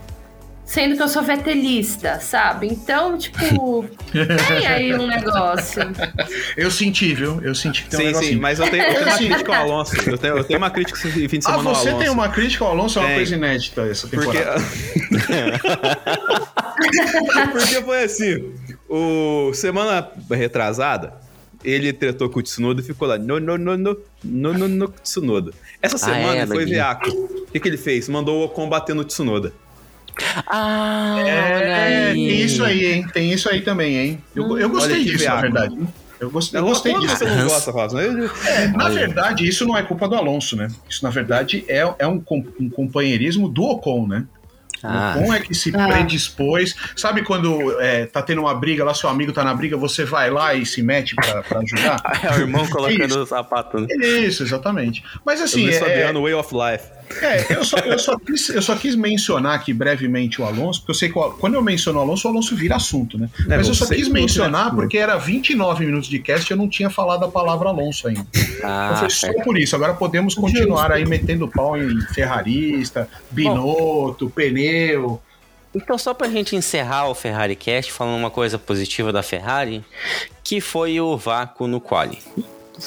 sendo 0.64 0.96
que 0.96 1.02
eu 1.02 1.08
sou 1.08 1.22
vetelista, 1.22 2.20
sabe? 2.20 2.68
Então, 2.68 3.16
tipo, 3.18 3.84
tem 4.12 4.66
aí 4.66 4.94
um 4.94 5.06
negócio. 5.06 5.82
Eu 6.56 6.70
senti, 6.70 7.14
viu? 7.14 7.40
Eu 7.42 7.54
senti 7.54 7.84
que 7.84 7.90
tem 7.90 7.98
um 7.98 8.02
sim, 8.02 8.06
negocinho. 8.08 8.32
sim, 8.34 8.40
mas 8.40 8.58
eu 8.60 8.70
tenho, 8.70 8.84
eu 8.84 8.94
tenho 8.94 9.06
uma 9.06 9.16
crítica 9.18 9.56
ao 9.56 9.62
Alonso. 9.62 10.10
Eu 10.10 10.18
tenho, 10.18 10.36
eu 10.36 10.44
tenho 10.44 10.58
uma 10.58 10.70
crítica 10.70 10.98
esse 10.98 11.28
fim 11.28 11.38
de 11.38 11.46
Ah, 11.46 11.50
semana 11.50 11.68
ao 11.70 11.74
você 11.74 11.88
Alonso. 11.88 12.04
tem 12.04 12.12
uma 12.12 12.28
crítica 12.28 12.64
ao 12.64 12.70
Alonso? 12.70 12.98
É 12.98 13.02
uma 13.02 13.14
coisa 13.14 13.34
inédita 13.34 13.82
essa 13.82 14.06
Porque... 14.06 14.38
temporada. 14.38 14.62
Porque 17.52 17.82
foi 17.82 18.04
assim, 18.04 18.52
o 18.88 19.52
semana 19.54 20.08
retrasada, 20.30 21.14
ele 21.64 21.92
tretou 21.92 22.28
com 22.30 22.40
o 22.40 22.42
Tsunoda 22.42 22.80
e 22.80 22.84
ficou 22.84 23.06
lá, 23.08 23.18
no, 23.18 23.38
no, 23.40 23.56
no, 23.58 23.76
no, 23.76 23.96
no, 24.24 24.52
no, 24.58 24.68
no, 24.68 24.88
Tsunoda. 25.02 25.52
Essa 25.82 25.98
semana 25.98 26.36
é, 26.38 26.42
ele 26.42 26.46
foi 26.46 26.64
veaco. 26.66 27.10
O 27.10 27.46
que, 27.52 27.60
que 27.60 27.68
ele 27.68 27.76
fez? 27.76 28.08
Mandou 28.08 28.40
o 28.40 28.44
Ocon 28.44 28.68
bater 28.68 28.94
no 28.94 29.04
Tsunoda. 29.04 29.52
Ah, 30.46 31.16
olha 31.18 31.28
É, 31.28 32.06
aí. 32.10 32.14
tem 32.14 32.40
isso 32.42 32.64
aí, 32.64 32.86
hein? 32.86 33.06
Tem 33.12 33.32
isso 33.32 33.48
aí 33.48 33.62
também, 33.62 33.96
hein? 33.96 34.24
Eu, 34.34 34.58
eu 34.58 34.68
gostei 34.68 35.04
disso, 35.04 35.24
na 35.24 35.40
verdade. 35.40 35.76
Eu 36.18 36.30
gostei, 36.30 36.60
eu 36.60 36.64
gostei 36.64 36.92
disso. 36.98 37.16
você 37.16 37.24
não 37.24 37.48
gosta, 37.48 37.72
É, 38.46 38.68
na 38.68 38.88
verdade, 38.90 39.48
isso 39.48 39.64
não 39.64 39.74
é 39.76 39.82
culpa 39.82 40.06
do 40.06 40.14
Alonso, 40.16 40.54
né? 40.54 40.68
Isso, 40.88 41.02
na 41.02 41.08
verdade, 41.10 41.64
é, 41.66 41.82
é 41.98 42.06
um, 42.06 42.20
com- 42.20 42.44
um 42.60 42.68
companheirismo 42.68 43.48
do 43.48 43.62
Ocon, 43.64 44.06
né? 44.06 44.26
Ah. 44.82 45.14
O 45.18 45.22
Ocon 45.24 45.34
é 45.34 45.40
que 45.40 45.54
se 45.54 45.72
Ah. 45.76 45.86
predispôs. 45.88 46.74
Sabe 46.96 47.22
quando 47.22 47.80
é, 47.80 48.06
tá 48.06 48.22
tendo 48.22 48.40
uma 48.40 48.54
briga 48.54 48.84
lá, 48.84 48.94
seu 48.94 49.08
amigo 49.08 49.32
tá 49.32 49.44
na 49.44 49.54
briga, 49.54 49.76
você 49.76 50.04
vai 50.04 50.30
lá 50.30 50.54
e 50.54 50.64
se 50.64 50.82
mete 50.82 51.14
pra, 51.14 51.42
pra 51.42 51.60
ajudar? 51.60 52.00
É 52.22 52.32
o 52.36 52.40
irmão 52.40 52.66
colocando 52.70 53.06
Isso. 53.08 53.20
o 53.22 53.26
sapato. 53.26 53.80
né? 53.80 53.86
Isso, 54.00 54.42
exatamente. 54.42 55.02
Mas 55.24 55.40
assim, 55.40 55.64
Luiz 55.64 55.76
é, 55.76 55.80
Fabiano, 55.80 56.22
Way 56.22 56.34
of 56.34 56.50
Life. 56.54 56.99
É, 57.22 57.54
eu 57.54 57.64
só, 57.64 57.76
eu, 57.78 57.98
só 57.98 58.18
quis, 58.18 58.48
eu 58.50 58.62
só 58.62 58.76
quis 58.76 58.94
mencionar 58.94 59.54
aqui 59.54 59.72
brevemente 59.74 60.40
o 60.40 60.44
Alonso, 60.44 60.80
porque 60.80 60.92
eu 60.92 60.94
sei 60.94 61.08
que 61.08 61.14
quando 61.38 61.54
eu 61.54 61.62
menciono 61.62 61.98
o 61.98 62.02
Alonso, 62.02 62.28
o 62.28 62.30
Alonso 62.30 62.54
vira 62.54 62.76
assunto, 62.76 63.18
né? 63.18 63.28
É, 63.48 63.56
Mas 63.56 63.66
eu 63.68 63.74
só 63.74 63.86
quis 63.86 64.08
mencionar 64.08 64.74
porque 64.74 64.96
era 64.96 65.16
29 65.16 65.84
minutos 65.86 66.08
de 66.08 66.18
cast 66.20 66.48
e 66.48 66.52
eu 66.54 66.56
não 66.56 66.68
tinha 66.68 66.88
falado 66.88 67.24
a 67.24 67.28
palavra 67.28 67.68
Alonso 67.70 68.06
ainda. 68.08 68.24
Então 68.34 68.70
Ah, 68.70 68.96
foi 68.98 69.10
só 69.10 69.26
certo. 69.26 69.42
por 69.42 69.58
isso. 69.58 69.74
Agora 69.74 69.94
podemos 69.94 70.34
continuar 70.34 70.92
aí 70.92 71.04
metendo 71.04 71.48
pau 71.48 71.76
em 71.76 72.00
ferrarista, 72.14 73.08
Binotto, 73.30 74.30
pneu. 74.30 75.20
Então, 75.74 75.96
só 75.96 76.12
pra 76.12 76.28
gente 76.28 76.56
encerrar 76.56 77.08
o 77.08 77.14
Ferrari 77.14 77.54
Cast 77.54 77.92
falando 77.92 78.18
uma 78.18 78.30
coisa 78.30 78.58
positiva 78.58 79.12
da 79.12 79.22
Ferrari, 79.22 79.84
que 80.42 80.60
foi 80.60 81.00
o 81.00 81.16
vácuo 81.16 81.68
no 81.68 81.80
quali. 81.80 82.18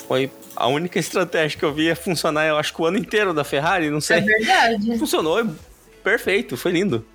Foi 0.08 0.30
a 0.56 0.68
única 0.68 1.00
estratégia 1.00 1.58
que 1.58 1.66
eu 1.66 1.74
vi 1.74 1.94
funcionar, 1.96 2.46
eu 2.46 2.58
acho 2.58 2.74
que 2.74 2.82
o 2.82 2.86
ano 2.86 2.98
inteiro 2.98 3.34
da 3.34 3.44
Ferrari, 3.44 3.90
não 3.90 3.98
É 3.98 4.02
sei. 4.02 4.22
verdade. 4.22 4.98
Funcionou 4.98 5.46
perfeito, 6.04 6.56
foi 6.58 6.72
lindo. 6.72 7.06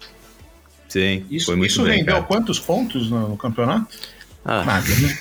Sim, 0.88 1.26
Isso, 1.30 1.46
foi 1.46 1.56
muito 1.56 1.70
isso 1.70 1.82
bem, 1.82 1.98
rendeu 1.98 2.14
cara. 2.14 2.26
quantos 2.26 2.58
pontos 2.58 3.10
no, 3.10 3.28
no 3.28 3.36
campeonato? 3.36 3.86
Ah, 4.44 4.64
Nada, 4.64 4.86
né? 4.88 5.18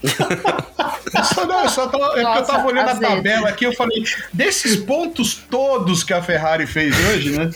só, 1.34 1.44
não, 1.44 1.62
eu 1.64 1.68
só 1.68 1.88
tava, 1.88 2.04
é 2.04 2.06
porque 2.08 2.20
eu 2.20 2.24
Nossa, 2.24 2.44
tava 2.52 2.68
olhando 2.68 2.88
a 2.88 2.92
vezes. 2.94 3.08
tabela 3.16 3.48
aqui, 3.48 3.64
eu 3.64 3.72
falei, 3.72 4.04
desses 4.32 4.76
pontos 4.76 5.34
todos 5.50 6.04
que 6.04 6.12
a 6.12 6.22
Ferrari 6.22 6.66
fez 6.68 6.94
hoje, 7.08 7.30
né? 7.36 7.50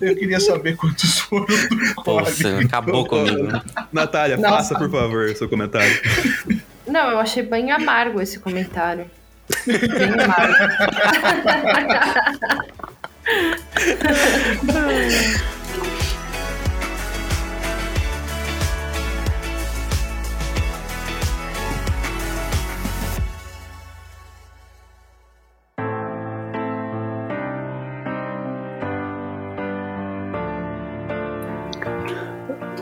Eu 0.00 0.16
queria 0.16 0.40
saber 0.40 0.76
quantos 0.76 1.20
foram 1.20 1.46
do 1.46 2.02
pô, 2.02 2.18
acabou 2.18 3.06
comigo. 3.06 3.48
Natália, 3.92 4.36
Nossa. 4.36 4.56
faça, 4.56 4.74
por 4.78 4.90
favor, 4.90 5.32
seu 5.36 5.48
comentário. 5.48 6.00
Não, 6.86 7.10
eu 7.12 7.18
achei 7.20 7.42
bem 7.44 7.70
amargo 7.70 8.20
esse 8.20 8.40
comentário. 8.40 9.08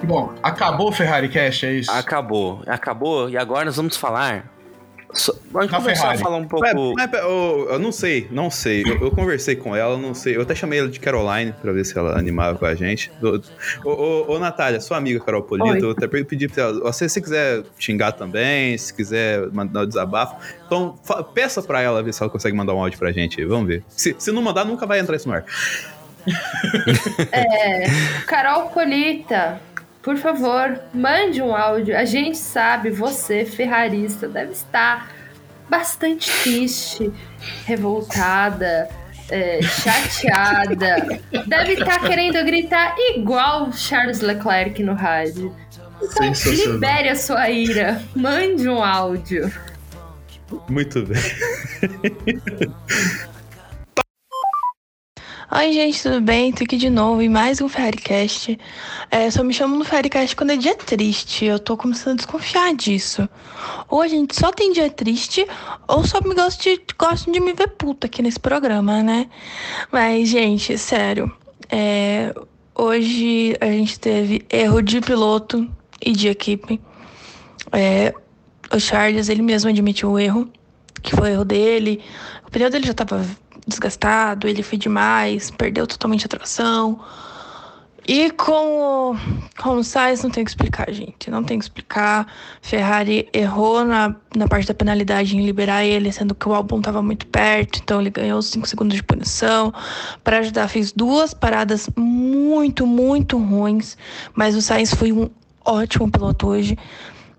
Bom, 0.05 0.35
acabou 0.43 0.89
o 0.89 0.93
Ferrari 0.93 1.29
Cash, 1.29 1.65
é 1.65 1.73
isso? 1.73 1.91
Acabou, 1.91 2.63
acabou, 2.67 3.31
e 3.31 3.37
agora 3.39 3.65
nós 3.65 3.77
vamos 3.77 3.97
falar. 3.97 4.52
So, 5.15 5.35
começar 5.53 5.81
Ferrari. 5.83 6.19
a 6.19 6.23
falar 6.23 6.37
um 6.39 6.49
pouco. 6.49 6.65
Mas, 6.97 7.11
mas, 7.11 7.21
eu, 7.23 7.69
eu 7.73 7.79
não 7.79 7.93
sei, 7.93 8.27
não 8.31 8.51
sei. 8.51 8.83
Eu, 8.83 8.99
eu 9.01 9.11
conversei 9.11 9.55
com 9.55 9.77
ela, 9.77 9.97
não 9.99 10.15
sei. 10.15 10.37
Eu 10.37 10.43
até 10.43 10.55
chamei 10.55 10.79
ela 10.79 10.89
de 10.89 10.99
Caroline 10.99 11.53
pra 11.61 11.71
ver 11.73 11.85
se 11.85 11.97
ela 11.99 12.19
animava 12.19 12.59
com 12.59 12.65
a 12.65 12.75
gente. 12.75 13.13
Ô, 13.23 13.41
ô, 13.89 13.91
ô, 13.93 14.33
ô, 14.35 14.39
Natália, 14.39 14.81
sua 14.81 14.97
amiga 14.97 15.21
Carol 15.21 15.43
Polito, 15.43 15.85
eu 15.85 15.91
até 15.91 16.09
pedi 16.09 16.49
pra 16.49 16.63
ela. 16.65 16.81
Você, 16.81 17.09
se 17.09 17.21
quiser 17.21 17.63
xingar 17.79 18.13
também, 18.13 18.77
se 18.79 18.95
quiser 18.95 19.49
mandar 19.53 19.83
um 19.83 19.87
desabafo, 19.87 20.37
então 20.67 20.99
fa- 21.05 21.23
peça 21.23 21.63
pra 21.63 21.81
ela 21.83 22.03
ver 22.03 22.15
se 22.15 22.23
ela 22.23 22.31
consegue 22.31 22.57
mandar 22.57 22.73
um 22.75 22.81
áudio 22.81 22.99
pra 22.99 23.13
gente. 23.13 23.45
Vamos 23.45 23.67
ver. 23.69 23.85
Se, 23.89 24.17
se 24.19 24.33
não 24.33 24.41
mandar, 24.41 24.65
nunca 24.65 24.87
vai 24.87 24.99
entrar 24.99 25.17
isso 25.17 25.29
no 25.29 25.35
ar. 25.35 25.45
É, 27.33 27.85
Carol 28.27 28.69
Polita, 28.71 29.61
por 30.03 30.17
favor, 30.17 30.81
mande 30.93 31.41
um 31.41 31.55
áudio. 31.55 31.97
A 31.97 32.05
gente 32.05 32.37
sabe, 32.37 32.91
você, 32.91 33.45
ferrarista, 33.45 34.27
deve 34.29 34.53
estar 34.53 35.13
bastante 35.69 36.31
triste, 36.43 37.13
revoltada, 37.65 38.89
é, 39.31 39.63
chateada. 39.63 41.21
Deve 41.47 41.75
estar 41.75 42.01
querendo 42.01 42.45
gritar 42.45 42.95
igual 43.15 43.73
Charles 43.73 44.21
Leclerc 44.21 44.83
no 44.83 44.95
rádio. 44.95 45.55
Então, 46.03 46.33
libere 46.47 47.09
a 47.09 47.17
sua 47.17 47.49
ira. 47.49 48.03
Mande 48.15 48.69
um 48.69 48.83
áudio. 48.83 49.53
Muito 50.69 51.07
bem. 51.07 51.23
Oi, 55.55 55.71
gente, 55.71 56.03
tudo 56.03 56.19
bem? 56.23 56.51
Tô 56.51 56.65
aqui 56.65 56.79
de 56.79 56.89
novo 56.89 57.21
em 57.21 57.29
mais 57.29 57.61
um 57.61 57.69
Ferraricast. 57.69 58.59
É, 59.11 59.31
só 59.31 59.45
me 59.45 59.53
chamam 59.53 59.79
no 59.79 59.85
Ferraricast 59.85 60.35
quando 60.35 60.53
é 60.53 60.57
dia 60.57 60.75
triste. 60.75 61.45
Eu 61.45 61.59
tô 61.59 61.77
começando 61.77 62.15
a 62.15 62.17
desconfiar 62.17 62.75
disso. 62.75 63.29
Ou 63.87 64.01
a 64.01 64.09
gente 64.09 64.35
só 64.35 64.51
tem 64.51 64.73
dia 64.73 64.89
triste, 64.89 65.47
ou 65.87 66.07
só 66.07 66.23
me 66.23 66.35
gosto 66.35 66.63
de, 66.63 66.81
gostam 66.99 67.35
de 67.35 67.39
me 67.39 67.53
ver 67.53 67.69
puta 67.69 68.07
aqui 68.07 68.23
nesse 68.23 68.41
programa, 68.41 69.03
né? 69.03 69.29
Mas, 69.93 70.31
gente, 70.31 70.79
sério. 70.79 71.31
é, 71.71 72.35
hoje 72.75 73.55
a 73.61 73.67
gente 73.67 74.01
teve 74.01 74.47
erro 74.49 74.81
de 74.81 75.03
piloto 75.03 75.71
e 76.01 76.13
de 76.13 76.29
equipe. 76.29 76.81
É, 77.71 78.15
o 78.75 78.81
Charles, 78.81 79.29
ele 79.29 79.43
mesmo 79.43 79.69
admitiu 79.69 80.13
o 80.13 80.19
erro, 80.19 80.51
que 81.03 81.15
foi 81.15 81.33
erro 81.33 81.45
dele. 81.45 82.01
O 82.47 82.51
pneu 82.51 82.71
dele 82.71 82.87
já 82.87 82.95
tava 82.95 83.23
desgastado, 83.67 84.49
ele 84.49 84.63
foi 84.63 84.79
demais, 84.79 85.51
perdeu 85.51 85.87
totalmente 85.87 86.27
a 86.27 86.29
tração. 86.29 87.01
E 88.07 88.33
com 88.33 89.13
o, 89.13 89.17
com 89.63 89.77
o 89.77 89.85
Sainz 89.85 90.25
não 90.25 90.31
tem 90.31 90.45
que 90.45 90.51
explicar, 90.51 90.91
gente. 90.91 91.31
Não 91.31 91.45
tem 91.45 91.57
que 91.57 91.65
explicar. 91.65 92.27
Ferrari 92.61 93.29
errou 93.33 93.85
na, 93.85 94.17
na 94.35 94.49
parte 94.49 94.67
da 94.67 94.75
penalidade 94.75 95.37
em 95.37 95.45
liberar 95.45 95.85
ele, 95.85 96.11
sendo 96.11 96.35
que 96.35 96.49
o 96.49 96.53
álbum 96.53 96.79
estava 96.79 97.01
muito 97.01 97.27
perto, 97.29 97.79
então 97.81 98.01
ele 98.01 98.11
ganhou 98.11 98.43
5 98.43 98.67
segundos 98.67 98.97
de 98.97 99.05
punição. 99.05 99.73
Para 100.25 100.39
ajudar, 100.39 100.67
fez 100.67 100.91
duas 100.91 101.33
paradas 101.33 101.89
muito, 101.97 102.87
muito 102.89 103.39
ruins. 103.39 103.97
Mas 104.35 104.57
o 104.57 104.63
Sainz 104.63 104.93
foi 104.93 105.13
um 105.13 105.31
ótimo 105.65 106.11
piloto 106.11 106.49
hoje. 106.49 106.77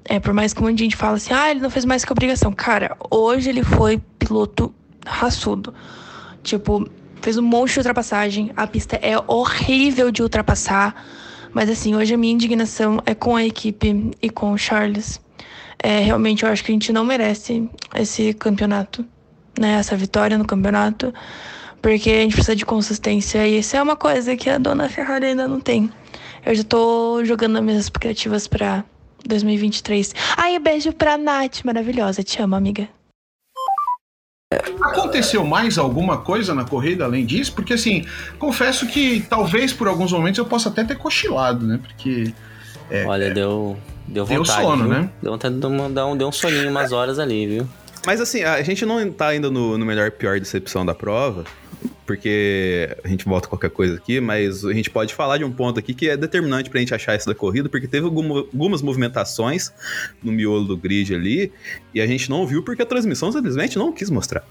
É, 0.05 0.17
por 0.17 0.33
mais 0.33 0.53
que 0.53 0.61
um 0.61 0.65
monte 0.65 0.77
de 0.77 0.83
gente 0.85 0.95
fala 0.95 1.17
assim, 1.17 1.33
ah, 1.33 1.51
ele 1.51 1.59
não 1.59 1.69
fez 1.69 1.83
mais 1.83 2.05
que 2.05 2.11
obrigação. 2.11 2.53
Cara, 2.53 2.95
hoje 3.09 3.49
ele 3.49 3.63
foi 3.63 4.01
piloto 4.17 4.73
raçudo. 5.05 5.73
Tipo, 6.43 6.87
fez 7.21 7.37
um 7.37 7.41
monte 7.41 7.73
de 7.73 7.79
ultrapassagem. 7.79 8.51
A 8.55 8.67
pista 8.67 8.97
é 9.01 9.15
horrível 9.27 10.11
de 10.11 10.21
ultrapassar. 10.21 10.93
Mas 11.53 11.69
assim, 11.69 11.95
hoje 11.95 12.13
a 12.13 12.17
minha 12.17 12.33
indignação 12.33 13.01
é 13.05 13.15
com 13.15 13.35
a 13.35 13.43
equipe 13.43 14.11
e 14.21 14.29
com 14.29 14.51
o 14.51 14.57
Charles. 14.57 15.21
É, 15.81 15.99
realmente 15.99 16.43
eu 16.43 16.49
acho 16.49 16.63
que 16.63 16.71
a 16.71 16.75
gente 16.75 16.91
não 16.91 17.05
merece 17.05 17.69
esse 17.95 18.33
campeonato, 18.33 19.05
né? 19.59 19.73
Essa 19.73 19.95
vitória 19.95 20.37
no 20.37 20.45
campeonato. 20.45 21.13
Porque 21.81 22.09
a 22.09 22.21
gente 22.21 22.33
precisa 22.33 22.55
de 22.55 22.65
consistência. 22.65 23.45
E 23.47 23.59
isso 23.59 23.75
é 23.75 23.81
uma 23.81 23.95
coisa 23.95 24.35
que 24.35 24.49
a 24.49 24.57
dona 24.57 24.89
Ferrari 24.89 25.27
ainda 25.27 25.47
não 25.47 25.59
tem. 25.59 25.91
Eu 26.45 26.55
já 26.55 26.63
tô 26.63 27.23
jogando 27.23 27.57
as 27.57 27.63
minhas 27.63 27.83
expectativas 27.83 28.47
pra 28.47 28.83
2023. 29.25 30.13
Ai, 30.37 30.59
beijo 30.59 30.91
pra 30.93 31.17
Nath, 31.17 31.63
maravilhosa. 31.63 32.23
Te 32.23 32.41
amo, 32.41 32.55
amiga. 32.55 32.87
Aconteceu 34.81 35.43
mais 35.45 35.77
alguma 35.77 36.17
coisa 36.17 36.53
na 36.53 36.63
corrida 36.63 37.05
além 37.05 37.25
disso? 37.25 37.53
Porque 37.53 37.73
assim, 37.73 38.05
confesso 38.39 38.87
que 38.87 39.21
talvez 39.29 39.71
por 39.73 39.87
alguns 39.87 40.11
momentos 40.11 40.37
eu 40.37 40.45
possa 40.45 40.69
até 40.69 40.83
ter 40.83 40.97
cochilado, 40.97 41.65
né? 41.65 41.79
Porque 41.81 42.33
Olha, 43.07 43.33
deu, 43.33 43.77
deu 44.07 44.25
Deu 44.25 44.37
vontade. 44.39 44.61
sono, 44.61 44.83
viu? 44.83 44.93
né? 44.93 45.09
Deu 45.21 45.31
vontade 45.31 45.55
de 45.59 45.65
uma- 45.65 45.89
dar 45.89 46.05
um, 46.05 46.15
deu 46.17 46.27
um 46.27 46.31
soninho 46.31 46.69
umas 46.69 46.91
horas 46.91 47.17
ali, 47.17 47.47
viu? 47.47 47.67
Mas 48.05 48.19
assim, 48.21 48.43
a 48.43 48.61
gente 48.61 48.85
não 48.85 49.09
tá 49.11 49.27
ainda 49.27 49.49
no, 49.49 49.77
no 49.77 49.85
melhor 49.85 50.11
pior 50.11 50.37
decepção 50.39 50.85
da 50.85 50.93
prova, 50.93 51.45
porque 52.05 52.95
a 53.03 53.07
gente 53.07 53.25
volta 53.25 53.47
qualquer 53.47 53.69
coisa 53.69 53.95
aqui, 53.95 54.19
mas 54.19 54.65
a 54.65 54.73
gente 54.73 54.89
pode 54.89 55.13
falar 55.13 55.37
de 55.37 55.43
um 55.43 55.51
ponto 55.51 55.79
aqui 55.79 55.93
que 55.93 56.09
é 56.09 56.17
determinante 56.17 56.69
pra 56.69 56.79
gente 56.79 56.93
achar 56.93 57.15
isso 57.15 57.27
da 57.27 57.35
corrida, 57.35 57.69
porque 57.69 57.87
teve 57.87 58.05
alguma- 58.05 58.39
algumas 58.39 58.81
movimentações 58.81 59.71
no 60.21 60.31
miolo 60.31 60.65
do 60.65 60.77
grid 60.77 61.13
ali, 61.15 61.51
e 61.93 62.01
a 62.01 62.07
gente 62.07 62.29
não 62.29 62.45
viu 62.45 62.63
porque 62.63 62.81
a 62.81 62.85
transmissão 62.85 63.31
simplesmente 63.31 63.77
não 63.77 63.91
quis 63.91 64.09
mostrar. 64.09 64.43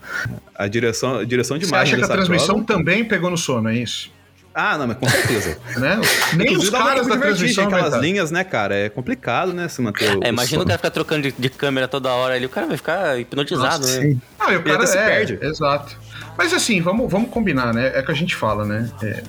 A 0.55 0.67
direção, 0.69 1.19
a 1.19 1.25
direção 1.25 1.59
de 1.59 1.65
você 1.67 1.71
imagem 1.71 1.95
acha 1.95 2.07
que 2.07 2.13
a 2.13 2.15
transmissão 2.17 2.63
prova- 2.65 2.79
também 2.79 3.05
pegou 3.05 3.31
no 3.31 3.37
sono, 3.39 3.69
é 3.69 3.77
isso? 3.77 4.11
Ah, 4.55 4.77
não, 4.77 4.87
mas 4.87 4.99
com 4.99 5.09
certeza. 5.09 5.59
Né? 5.77 6.01
Nem 6.35 6.57
os 6.57 6.69
caras 6.69 7.07
da 7.07 7.17
transmissão 7.17 7.65
aquelas 7.65 7.95
linhas, 7.95 8.31
né, 8.31 8.45
cara? 8.45 8.75
É 8.75 8.89
complicado, 8.89 9.53
né, 9.53 9.69
se 9.69 9.81
manter 9.81 10.17
o 10.17 10.25
É, 10.25 10.29
imagina 10.29 10.63
o 10.63 10.67
cara 10.67 10.79
ficar 10.79 10.91
trocando 10.91 11.23
de, 11.23 11.33
de 11.33 11.49
câmera 11.49 11.89
toda 11.89 12.11
hora 12.11 12.35
ali, 12.35 12.45
o 12.45 12.49
cara 12.49 12.67
vai 12.67 12.77
ficar 12.77 13.19
hipnotizado, 13.19 13.87
Nossa, 13.87 14.01
né? 14.01 14.11
sim. 14.11 14.21
Ah, 14.39 14.53
e 14.53 14.57
o 14.57 14.63
cara 14.63 14.77
até 14.77 14.87
se 14.87 14.99
é, 14.99 15.07
perde. 15.07 15.39
Exato. 15.41 15.99
Mas 16.37 16.53
assim, 16.53 16.81
vamos, 16.81 17.11
vamos 17.11 17.31
combinar, 17.31 17.73
né? 17.73 17.93
É 17.95 18.03
que 18.03 18.11
a 18.11 18.15
gente 18.15 18.35
fala, 18.35 18.65
né? 18.65 18.91
É, 19.03 19.23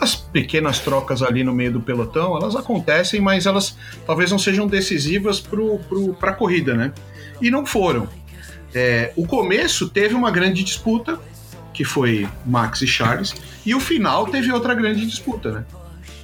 as 0.00 0.14
pequenas 0.14 0.80
trocas 0.80 1.22
ali 1.22 1.44
no 1.44 1.52
meio 1.52 1.72
do 1.72 1.80
pelotão, 1.80 2.36
elas 2.36 2.56
acontecem, 2.56 3.20
mas 3.20 3.46
elas 3.46 3.76
talvez 4.06 4.30
não 4.30 4.38
sejam 4.38 4.66
decisivas 4.66 5.40
pro, 5.40 5.78
pro, 5.88 6.14
pra 6.14 6.32
corrida, 6.32 6.74
né? 6.74 6.92
E 7.40 7.50
não 7.50 7.64
foram. 7.64 8.08
É, 8.74 9.12
o 9.16 9.26
começo 9.26 9.88
teve 9.88 10.14
uma 10.14 10.30
grande 10.30 10.64
disputa, 10.64 11.18
que 11.74 11.84
foi 11.84 12.26
Max 12.46 12.80
e 12.80 12.86
Charles, 12.86 13.34
e 13.66 13.74
o 13.74 13.80
final 13.80 14.26
teve 14.26 14.50
outra 14.52 14.74
grande 14.74 15.04
disputa, 15.04 15.50
né? 15.50 15.64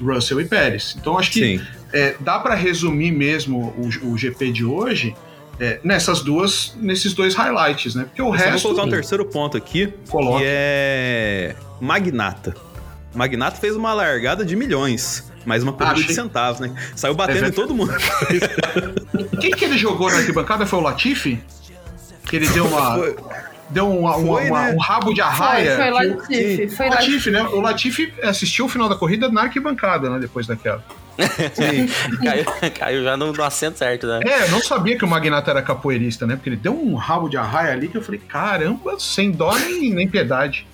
Russell 0.00 0.40
e 0.40 0.46
Pérez. 0.46 0.96
Então 0.98 1.18
acho 1.18 1.32
que 1.32 1.60
é, 1.92 2.14
dá 2.20 2.38
para 2.38 2.54
resumir 2.54 3.12
mesmo 3.12 3.74
o, 3.76 4.12
o 4.12 4.16
GP 4.16 4.52
de 4.52 4.64
hoje 4.64 5.14
é, 5.60 5.78
nessas 5.84 6.22
duas, 6.22 6.74
nesses 6.76 7.12
dois 7.12 7.34
highlights, 7.34 7.94
né? 7.94 8.04
Porque 8.04 8.22
o 8.22 8.26
vou 8.26 8.34
resto. 8.34 8.62
colocar 8.62 8.84
um 8.84 8.88
terceiro 8.88 9.26
ponto 9.26 9.56
aqui, 9.56 9.92
Coloca. 10.08 10.38
que 10.38 10.44
é 10.46 11.54
Magnata. 11.80 12.54
Magnata 13.14 13.60
fez 13.60 13.76
uma 13.76 13.92
largada 13.92 14.44
de 14.44 14.56
milhões, 14.56 15.30
mas 15.44 15.62
uma 15.62 15.72
corrida 15.72 15.94
Achei. 15.94 16.06
de 16.06 16.14
centavos, 16.14 16.60
né? 16.60 16.74
Saiu 16.96 17.14
batendo 17.14 17.44
É 17.44 17.48
em 17.48 17.52
todo 17.52 17.74
mundo. 17.74 17.92
Quem 19.40 19.50
que 19.50 19.64
ele 19.64 19.76
jogou 19.76 20.10
na 20.10 20.18
arquibancada 20.18 20.64
foi 20.64 20.78
o 20.78 20.82
Latifi? 20.82 21.42
Que 22.26 22.36
ele 22.36 22.48
deu 22.48 22.66
uma. 22.66 22.96
Foi. 22.96 23.16
Deu 23.70 23.88
uma- 23.88 24.14
Foi, 24.14 24.48
uma- 24.50 24.66
né? 24.68 24.74
um 24.74 24.78
rabo 24.78 25.12
de 25.14 25.20
Foi, 25.22 25.30
arraia. 25.30 25.76
foi 25.76 25.90
o- 25.90 25.94
Latifi. 25.94 26.68
Foi 26.68 26.86
o 26.86 26.90
Latifi. 26.90 27.10
Latifi, 27.12 27.30
né? 27.30 27.42
O 27.42 27.60
Latifi 27.60 28.12
assistiu 28.22 28.64
o 28.66 28.68
final 28.68 28.88
da 28.88 28.96
corrida 28.96 29.28
na 29.28 29.42
arquibancada, 29.42 30.10
né? 30.10 30.18
Depois 30.18 30.46
daquela. 30.46 30.84
Caiu, 32.24 32.44
caiu 32.78 33.04
já 33.04 33.16
no, 33.16 33.32
no 33.32 33.42
assento 33.44 33.78
certo, 33.78 34.06
né? 34.06 34.20
É, 34.24 34.44
eu 34.44 34.48
não 34.50 34.60
sabia 34.62 34.96
que 34.96 35.04
o 35.04 35.08
Magnata 35.08 35.50
era 35.50 35.60
capoeirista, 35.62 36.26
né? 36.26 36.34
Porque 36.36 36.48
ele 36.48 36.56
deu 36.56 36.72
um 36.74 36.94
rabo 36.94 37.28
de 37.28 37.36
arraia 37.36 37.72
ali 37.72 37.88
que 37.88 37.96
eu 37.98 38.02
falei, 38.02 38.20
caramba, 38.26 38.98
sem 38.98 39.30
dó 39.30 39.54
nem, 39.56 39.92
nem 39.92 40.08
piedade. 40.08 40.66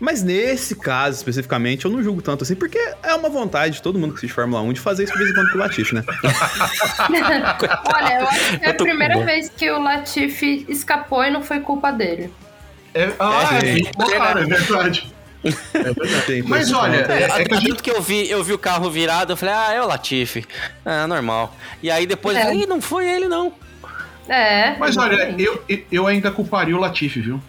Mas 0.00 0.22
nesse 0.22 0.74
caso, 0.76 1.16
especificamente, 1.18 1.84
eu 1.84 1.90
não 1.90 2.02
julgo 2.02 2.20
tanto 2.20 2.42
assim, 2.42 2.54
porque 2.54 2.78
é 3.02 3.14
uma 3.14 3.28
vontade 3.28 3.76
de 3.76 3.82
todo 3.82 3.98
mundo 3.98 4.12
que 4.12 4.18
assiste 4.18 4.34
Fórmula 4.34 4.60
1 4.62 4.72
de 4.72 4.80
fazer 4.80 5.04
isso 5.04 5.12
de 5.12 5.18
vez 5.18 5.30
em 5.30 5.34
quando 5.34 5.50
com 5.50 5.58
o 5.58 5.60
Latifi, 5.60 5.94
né? 5.94 6.04
Olha, 7.94 8.20
eu 8.20 8.28
acho 8.28 8.58
que 8.58 8.64
é 8.64 8.70
a 8.70 8.74
primeira 8.74 9.14
dó. 9.14 9.24
vez 9.24 9.48
que 9.48 9.70
o 9.70 9.80
Latifi 9.80 10.66
escapou 10.68 11.24
e 11.24 11.30
não 11.30 11.42
foi 11.42 11.60
culpa 11.60 11.92
dele. 11.92 12.32
É, 12.92 13.12
ah, 13.18 13.50
É, 13.62 13.78
é, 13.78 13.82
bom, 13.96 14.06
cara, 14.06 14.40
é 14.40 14.44
verdade. 14.44 15.14
É 15.44 15.50
verdade. 15.82 16.26
Tem 16.26 16.42
Mas 16.42 16.72
olha, 16.72 17.06
é, 17.10 17.42
é 17.42 17.44
que 17.44 17.54
a 17.54 17.60
gente. 17.60 17.82
Que 17.82 17.90
eu 17.90 18.00
vi, 18.00 18.28
eu 18.30 18.42
vi 18.42 18.52
o 18.52 18.58
carro 18.58 18.90
virado, 18.90 19.32
eu 19.32 19.36
falei, 19.36 19.54
ah, 19.54 19.72
é 19.72 19.82
o 19.82 19.86
Latifi. 19.86 20.44
Ah, 20.84 21.06
normal. 21.06 21.54
E 21.82 21.90
aí 21.90 22.06
depois, 22.06 22.36
É. 22.36 22.54
Ih, 22.54 22.66
não 22.66 22.80
foi 22.80 23.08
ele, 23.08 23.28
não. 23.28 23.52
É. 24.28 24.76
Mas 24.78 24.96
olha, 24.96 25.34
eu, 25.38 25.62
eu 25.92 26.06
ainda 26.06 26.30
culparia 26.30 26.74
o 26.74 26.80
Latifi, 26.80 27.20
viu? 27.20 27.40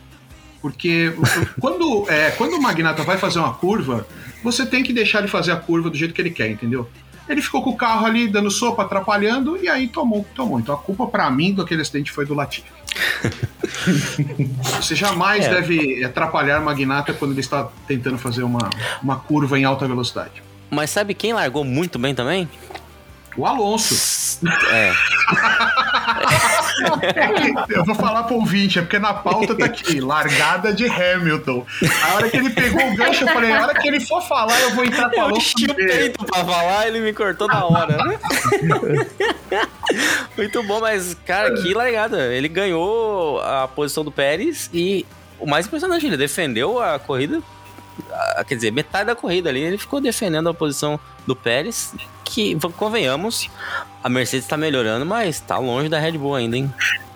Porque 0.66 1.14
quando, 1.62 2.10
é, 2.10 2.32
quando 2.32 2.54
o 2.56 2.60
Magnata 2.60 3.04
vai 3.04 3.20
fazer 3.20 3.38
uma 3.38 3.54
curva, 3.54 4.08
você 4.44 4.66
tem 4.66 4.82
que 4.82 4.92
deixar 4.92 5.20
ele 5.20 5.28
fazer 5.28 5.52
a 5.52 5.58
curva 5.58 5.92
do 5.92 5.96
jeito 5.96 6.12
que 6.12 6.20
ele 6.20 6.32
quer, 6.32 6.50
entendeu? 6.50 6.90
Ele 7.30 7.40
ficou 7.40 7.62
com 7.62 7.70
o 7.70 7.78
carro 7.78 8.04
ali 8.04 8.28
dando 8.28 8.50
sopa, 8.50 8.82
atrapalhando, 8.82 9.58
e 9.64 9.70
aí 9.70 9.88
tomou, 9.88 10.26
tomou. 10.34 10.60
Então 10.60 10.74
a 10.74 10.78
culpa 10.80 11.06
pra 11.06 11.30
mim 11.30 11.54
do 11.54 11.62
aquele 11.62 11.84
acidente 11.84 12.12
foi 12.12 12.26
do 12.26 12.34
Latifi. 12.34 12.68
Você 14.82 14.96
jamais 14.96 15.46
É. 15.46 15.50
deve 15.54 16.04
atrapalhar 16.04 16.60
o 16.60 16.66
Magnata 16.66 17.14
quando 17.14 17.32
ele 17.34 17.42
está 17.42 17.70
tentando 17.88 18.18
fazer 18.18 18.42
uma, 18.42 18.68
uma 19.04 19.18
curva 19.18 19.60
em 19.60 19.66
alta 19.66 19.88
velocidade. 19.88 20.42
Mas 20.72 20.90
sabe 20.90 21.14
quem 21.14 21.32
largou 21.32 21.64
muito 21.64 22.00
bem 22.00 22.16
também? 22.16 22.50
O 23.38 23.46
Alonso. 23.46 24.40
É. 24.72 24.92
É 27.04 27.28
que 27.66 27.74
eu 27.74 27.84
vou 27.86 27.96
falar 27.96 28.24
pro 28.24 28.36
ouvinte, 28.36 28.80
é 28.80 28.82
porque 28.82 29.00
na 29.00 29.14
pauta 29.14 29.56
tá 29.56 29.66
aqui, 29.66 30.00
largada 30.00 30.74
de 30.74 30.86
Hamilton. 30.88 31.66
A 32.04 32.16
hora 32.16 32.30
que 32.30 32.38
ele 32.38 32.50
pegou 32.50 32.82
o 32.92 32.96
gancho, 32.96 33.24
eu 33.24 33.28
falei, 33.34 33.52
a 33.52 33.62
hora 33.64 33.74
que 33.74 33.88
ele 33.88 34.00
for 34.00 34.22
falar, 34.22 34.60
eu 34.62 34.72
vou 34.72 34.84
entrar 34.86 35.10
com 35.10 35.16
o 35.16 35.20
Eu 35.20 35.26
Alonso 35.26 35.54
enchi 35.58 35.66
o 35.72 35.76
peito 35.76 36.26
pra 36.26 36.44
falar, 36.46 36.88
ele 36.88 37.00
me 37.00 37.14
cortou 37.14 37.48
na 37.48 37.66
hora. 37.66 37.98
Muito 40.38 40.64
bom, 40.64 40.80
mas, 40.80 41.16
cara, 41.26 41.54
que 41.62 41.74
largada. 41.74 42.34
Ele 42.34 42.48
ganhou 42.48 43.40
a 43.42 43.68
posição 43.68 44.04
do 44.04 44.12
Pérez 44.12 44.70
e 44.74 45.06
o 45.40 45.46
mais 45.46 45.66
impressionante, 45.66 46.06
ele 46.06 46.18
defendeu 46.18 46.80
a 46.82 47.00
corrida. 47.00 47.42
a- 48.12 48.44
Quer 48.44 48.56
dizer, 48.56 48.72
metade 48.72 49.06
da 49.08 49.16
corrida 49.16 49.50
ali, 49.50 49.62
ele 49.62 49.78
ficou 49.78 50.02
defendendo 50.02 50.50
a 50.50 50.54
posição 50.54 51.00
do 51.26 51.36
Pérez. 51.36 51.94
Que, 52.26 52.58
convenhamos, 52.78 53.50
a 54.04 54.10
Mercedes 54.10 54.48
tá 54.48 54.58
melhorando, 54.58 55.06
mas 55.06 55.40
tá 55.40 55.58
longe 55.58 55.88
da 55.88 56.00
Red 56.00 56.18
Bull 56.18 56.36
ainda, 56.36 56.58
hein? 56.58 56.74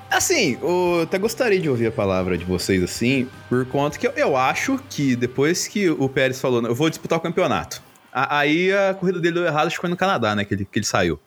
Assim, 0.09 0.57
eu 0.61 1.01
até 1.03 1.17
gostaria 1.19 1.59
de 1.59 1.69
ouvir 1.69 1.87
a 1.87 1.91
palavra 1.91 2.37
de 2.37 2.45
vocês 2.45 2.81
assim, 2.81 3.27
por 3.49 3.65
conta 3.65 3.97
que 3.99 4.07
eu, 4.07 4.11
eu 4.15 4.35
acho 4.37 4.79
que 4.89 5.15
depois 5.15 5.67
que 5.67 5.89
o 5.89 6.07
Pérez 6.09 6.39
falou, 6.39 6.63
eu 6.63 6.73
vou 6.73 6.89
disputar 6.89 7.17
o 7.19 7.21
campeonato. 7.21 7.81
a- 8.11 8.39
aí 8.39 8.73
a 8.73 8.93
corrida 8.95 9.19
dele 9.19 9.35
deu 9.35 9.45
errado, 9.45 9.67
acho 9.67 9.75
que 9.75 9.81
foi 9.81 9.89
no 9.89 9.95
Canadá, 9.97 10.33
né? 10.35 10.43
Que 10.45 10.53
ele, 10.55 10.65
que 10.65 10.79
ele 10.79 10.85
saiu. 10.85 11.19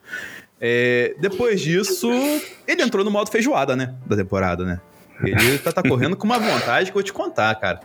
É, 0.61 1.15
depois 1.21 1.61
disso, 1.61 2.09
ele 2.67 2.83
entrou 2.83 3.05
no 3.05 3.11
modo 3.11 3.31
feijoada, 3.31 3.77
né? 3.77 3.95
Da 4.07 4.17
temporada, 4.17 4.65
né? 4.65 4.81
Ele 5.25 5.59
tá, 5.59 5.73
tá 5.73 5.83
correndo 5.83 6.17
com 6.17 6.25
uma 6.25 6.39
vontade 6.39 6.87
que 6.87 6.91
eu 6.91 6.95
vou 6.95 7.03
te 7.03 7.13
contar, 7.13 7.55
cara. 7.57 7.81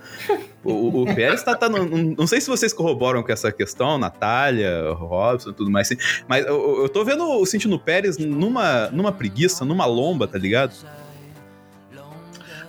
O, 0.63 0.71
o- 0.71 1.01
o 1.03 1.15
Pérez 1.15 1.43
tá. 1.43 1.55
tá 1.55 1.69
no- 1.69 1.85
não, 1.85 2.15
não 2.17 2.27
sei 2.27 2.41
se 2.41 2.47
vocês 2.49 2.73
corroboram 2.73 3.21
com 3.23 3.31
essa 3.31 3.51
questão, 3.51 3.97
Natália, 3.97 4.91
Robson 4.93 5.51
e 5.51 5.53
tudo 5.53 5.69
mais, 5.71 5.91
assim, 5.91 5.99
mas 6.27 6.45
eu, 6.45 6.81
eu 6.83 6.89
tô 6.89 7.03
vendo, 7.05 7.45
sentindo 7.45 7.75
o 7.75 7.79
Pérez 7.79 8.17
numa, 8.17 8.87
numa 8.89 9.11
preguiça, 9.11 9.63
numa 9.65 9.85
lomba, 9.85 10.27
tá 10.27 10.37
ligado? 10.37 10.73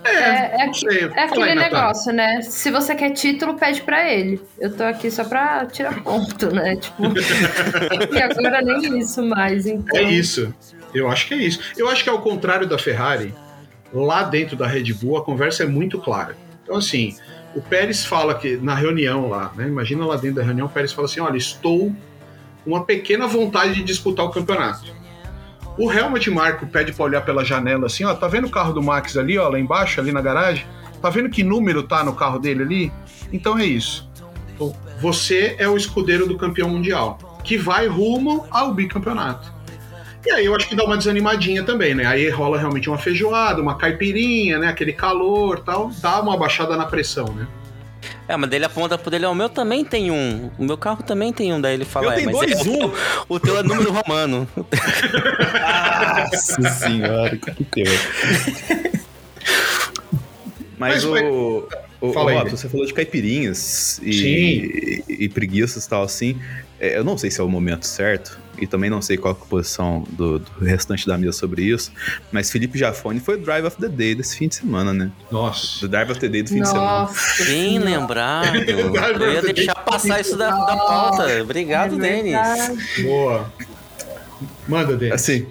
É, 0.05 0.63
é, 0.63 0.67
não 0.67 0.73
sei. 0.75 1.05
é 1.05 1.23
aquele 1.25 1.43
aí, 1.51 1.55
negócio, 1.55 2.13
né? 2.13 2.41
Se 2.41 2.71
você 2.71 2.95
quer 2.95 3.11
título, 3.11 3.55
pede 3.55 3.83
pra 3.83 4.09
ele. 4.11 4.41
Eu 4.59 4.75
tô 4.75 4.85
aqui 4.85 5.11
só 5.11 5.25
pra 5.25 5.67
tirar 5.67 6.03
ponto, 6.03 6.55
né? 6.55 6.77
Tipo, 6.77 7.03
e 8.15 8.23
agora 8.23 8.63
nem 8.63 8.99
isso 9.01 9.23
mais, 9.27 9.67
então. 9.67 9.99
É 9.99 10.03
isso. 10.03 10.55
Eu 10.95 11.09
acho 11.11 11.27
que 11.29 11.35
é 11.35 11.39
isso. 11.39 11.61
Eu 11.77 11.89
acho 11.91 12.03
que 12.05 12.09
ao 12.09 12.23
contrário 12.23 12.67
da 12.67 12.79
Ferrari, 12.79 13.35
lá 13.93 14.23
dentro 14.23 14.57
da 14.57 14.67
Red 14.67 14.93
Bull 14.95 15.17
a 15.17 15.25
conversa 15.25 15.63
é 15.63 15.67
muito 15.67 15.99
clara. 15.99 16.37
Então, 16.63 16.77
assim, 16.77 17.17
o 17.55 17.61
Pérez 17.61 18.05
fala 18.05 18.35
que 18.35 18.57
na 18.57 18.75
reunião 18.75 19.29
lá, 19.29 19.53
né? 19.57 19.67
Imagina 19.67 20.05
lá 20.05 20.17
dentro 20.17 20.37
da 20.37 20.43
reunião, 20.43 20.67
o 20.67 20.71
Pérez 20.71 20.93
fala 20.93 21.07
assim: 21.07 21.21
olha, 21.21 21.37
estou 21.37 21.95
com 22.65 22.71
uma 22.71 22.85
pequena 22.85 23.27
vontade 23.27 23.75
de 23.75 23.83
disputar 23.83 24.27
o 24.27 24.31
campeonato. 24.31 24.97
O 25.79 25.93
Helmut 25.93 26.29
Marko 26.31 26.67
pede 26.67 26.93
pra 26.93 27.05
olhar 27.05 27.21
pela 27.21 27.45
janela 27.45 27.87
assim, 27.87 28.05
ó, 28.05 28.13
tá 28.13 28.27
vendo 28.27 28.49
o 28.49 28.51
carro 28.51 28.73
do 28.73 28.83
Max 28.83 29.17
ali, 29.17 29.39
ó, 29.39 29.49
lá 29.49 29.61
embaixo, 29.61 30.01
ali 30.01 30.11
na 30.11 30.21
garagem? 30.21 30.67
Tá 31.01 31.09
vendo 31.09 31.31
que 31.31 31.45
número 31.45 31.85
tá 31.85 32.03
no 32.03 32.15
carro 32.15 32.41
dele 32.41 32.63
ali? 32.63 32.93
Então 33.33 33.57
é 33.57 33.65
isso. 33.65 34.09
Então, 34.55 34.75
Você 35.01 35.55
é 35.57 35.69
o 35.69 35.77
escudeiro 35.77 36.27
do 36.27 36.37
campeão 36.37 36.69
mundial, 36.69 37.17
que 37.45 37.57
vai 37.57 37.87
rumo 37.87 38.45
ao 38.51 38.75
bicampeonato. 38.75 39.53
E 40.27 40.31
aí 40.33 40.45
eu 40.47 40.55
acho 40.55 40.69
que 40.69 40.75
dá 40.75 40.85
uma 40.85 40.97
desanimadinha 40.97 41.63
também, 41.63 41.95
né? 41.95 42.05
Aí 42.07 42.29
rola 42.29 42.59
realmente 42.59 42.89
uma 42.89 42.99
feijoada, 42.99 43.63
uma 43.63 43.77
caipirinha, 43.77 44.59
né? 44.59 44.69
Aquele 44.69 44.93
calor 44.93 45.61
tal, 45.61 45.91
dá 46.03 46.21
uma 46.21 46.37
baixada 46.37 46.77
na 46.77 46.85
pressão, 46.87 47.27
né? 47.33 47.47
É, 48.27 48.37
mas 48.37 48.51
dele 48.51 48.65
aponta 48.67 48.99
pro 48.99 49.11
dele, 49.11 49.25
ó, 49.25 49.33
o 49.33 49.35
meu 49.35 49.49
também 49.49 49.85
tem 49.85 50.11
um. 50.11 50.51
O 50.59 50.65
meu 50.65 50.77
carro 50.77 51.03
também 51.03 51.33
tem 51.33 51.53
um. 51.53 51.61
Daí 51.61 51.75
ele 51.75 51.85
fala, 51.87 52.07
Eu 52.07 52.13
é, 52.13 52.15
tenho 52.17 52.27
mas 52.27 52.37
dois, 52.37 52.53
é, 52.53 52.57
o 52.57 52.73
um. 52.75 52.79
teu- 52.79 52.95
O 53.29 53.41
teu 53.41 53.59
é 53.59 53.63
número 53.63 53.91
romano. 53.93 54.47
Nossa 56.33 56.71
senhora, 56.71 57.37
que 57.37 57.65
terror. 57.65 57.99
Mas, 60.79 61.03
Mas 61.03 61.05
o, 61.05 61.09
foi- 61.09 61.69
o, 62.01 62.09
o 62.09 62.13
Fala 62.13 62.31
aí, 62.31 62.49
você 62.49 62.69
falou 62.69 62.87
de 62.87 62.95
caipirinhas 62.95 64.01
e, 64.03 64.13
Sim. 64.13 65.03
e, 65.09 65.25
e 65.25 65.29
preguiças 65.29 65.85
e 65.85 65.89
tal 65.89 66.03
assim. 66.03 66.39
É, 66.81 66.97
eu 66.97 67.05
não 67.05 67.19
sei 67.19 67.31
se 67.31 67.41
é 67.41 67.45
o 67.45 67.49
momento 67.49 67.87
certo, 67.87 68.39
e 68.61 68.67
também 68.67 68.89
não 68.89 69.03
sei 69.03 69.17
qual 69.17 69.35
é 69.35 69.37
a 69.37 69.47
posição 69.47 70.05
do, 70.11 70.39
do 70.39 70.65
restante 70.65 71.07
da 71.07 71.19
mesa 71.19 71.33
sobre 71.33 71.63
isso, 71.63 71.93
mas 72.31 72.51
Felipe 72.51 72.79
Jafone 72.79 73.21
foi 73.21 73.35
o 73.35 73.39
Drive 73.39 73.65
of 73.65 73.77
the 73.79 73.89
Day 73.89 74.15
desse 74.15 74.37
fim 74.37 74.49
de 74.49 74.57
semana, 74.57 74.93
né? 74.93 75.11
Nossa. 75.31 75.81
Do 75.81 75.89
Drive 75.89 76.11
of 76.11 76.21
the 76.21 76.29
Day 76.29 76.43
do 76.43 76.49
fim 76.51 76.63
de 76.63 76.69
semana. 76.69 76.87
Nossa. 76.87 77.45
Bem 77.45 77.79
lembrado. 77.79 78.55
Eu 79.23 79.33
ia 79.33 79.53
deixar 79.53 79.75
passar 79.75 80.21
isso 80.21 80.37
da, 80.37 80.51
da 80.51 80.77
pauta. 80.77 81.43
Obrigado, 81.43 81.97
É 81.97 81.99
Denis. 81.99 83.03
Boa. 83.03 83.53
Manda, 84.69 84.97
Denis. 84.97 85.15
Assim, 85.15 85.47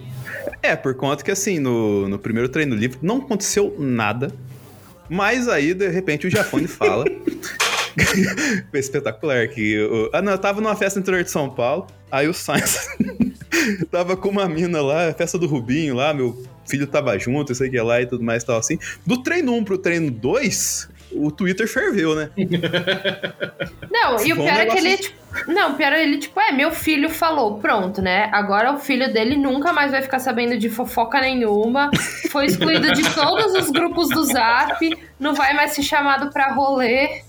é, 0.62 0.76
por 0.76 0.96
conta 0.96 1.24
que 1.24 1.32
assim, 1.32 1.60
no, 1.60 2.08
no 2.08 2.20
primeiro 2.20 2.50
treino 2.50 2.76
livre 2.76 3.00
não 3.02 3.18
aconteceu 3.18 3.76
nada, 3.78 4.32
mas 5.10 5.48
aí, 5.48 5.74
de 5.74 5.88
repente, 5.90 6.28
o 6.28 6.30
Jafone 6.30 6.68
fala. 6.68 7.06
Foi 8.70 8.80
espetacular 8.80 9.48
que. 9.48 9.74
eu- 9.74 10.10
ah, 10.14 10.22
não, 10.22 10.34
eu 10.34 10.38
tava 10.38 10.62
numa 10.62 10.76
festa 10.76 11.00
no 11.00 11.04
interior 11.04 11.24
de 11.24 11.32
São 11.32 11.50
Paulo, 11.50 11.88
aí 12.12 12.28
o 12.28 12.34
Sainz 12.34 12.88
tava 13.92 14.16
com 14.16 14.30
uma 14.30 14.48
mina 14.48 14.82
lá, 14.82 15.14
festa 15.14 15.38
do 15.38 15.48
Rubinho 15.48 15.96
lá, 15.96 16.14
meu 16.14 16.46
filho 16.68 16.86
tava 16.86 17.18
junto, 17.18 17.52
isso 17.52 17.64
aqui 17.64 17.80
lá 17.80 18.02
e 18.02 18.06
tudo 18.06 18.24
mais 18.24 18.44
e 18.44 18.46
tal 18.46 18.58
assim. 18.58 18.78
Do 19.06 19.24
treino 19.24 19.54
1 19.56 19.64
pro 19.64 19.78
treino 19.78 20.12
2, 20.12 20.90
o 21.12 21.32
Twitter 21.32 21.68
ferveu, 21.68 22.16
né? 22.16 22.30
Não, 23.90 24.24
e 24.26 24.34
o 24.34 24.36
pior 24.36 24.50
é 24.60 24.66
que 24.66 24.78
ele, 24.78 24.98
tipo, 24.98 25.18
não, 25.48 25.72
o 25.72 25.76
pior 25.76 25.92
é 25.94 26.02
ele, 26.04 26.18
tipo, 26.18 26.40
é, 26.40 26.52
meu 26.52 26.72
filho 26.72 27.10
falou, 27.10 27.60
pronto, 27.60 28.02
né? 28.02 28.30
Agora 28.34 28.72
o 28.74 28.78
filho 28.80 29.12
dele 29.12 29.36
nunca 29.36 29.72
mais 29.74 29.92
vai 29.92 30.02
ficar 30.02 30.20
sabendo 30.20 30.58
de 30.58 30.70
fofoca 30.70 31.20
nenhuma, 31.22 31.90
foi 32.32 32.46
excluído 32.46 32.92
de 32.94 33.04
todos 33.14 33.54
os 33.54 33.70
grupos 33.70 34.10
do 34.10 34.24
Zap, 34.26 34.78
não 35.20 35.34
vai 35.34 35.54
mais 35.54 35.72
ser 35.74 35.84
chamado 35.84 36.32
pra 36.32 36.52
rolê. 36.54 37.22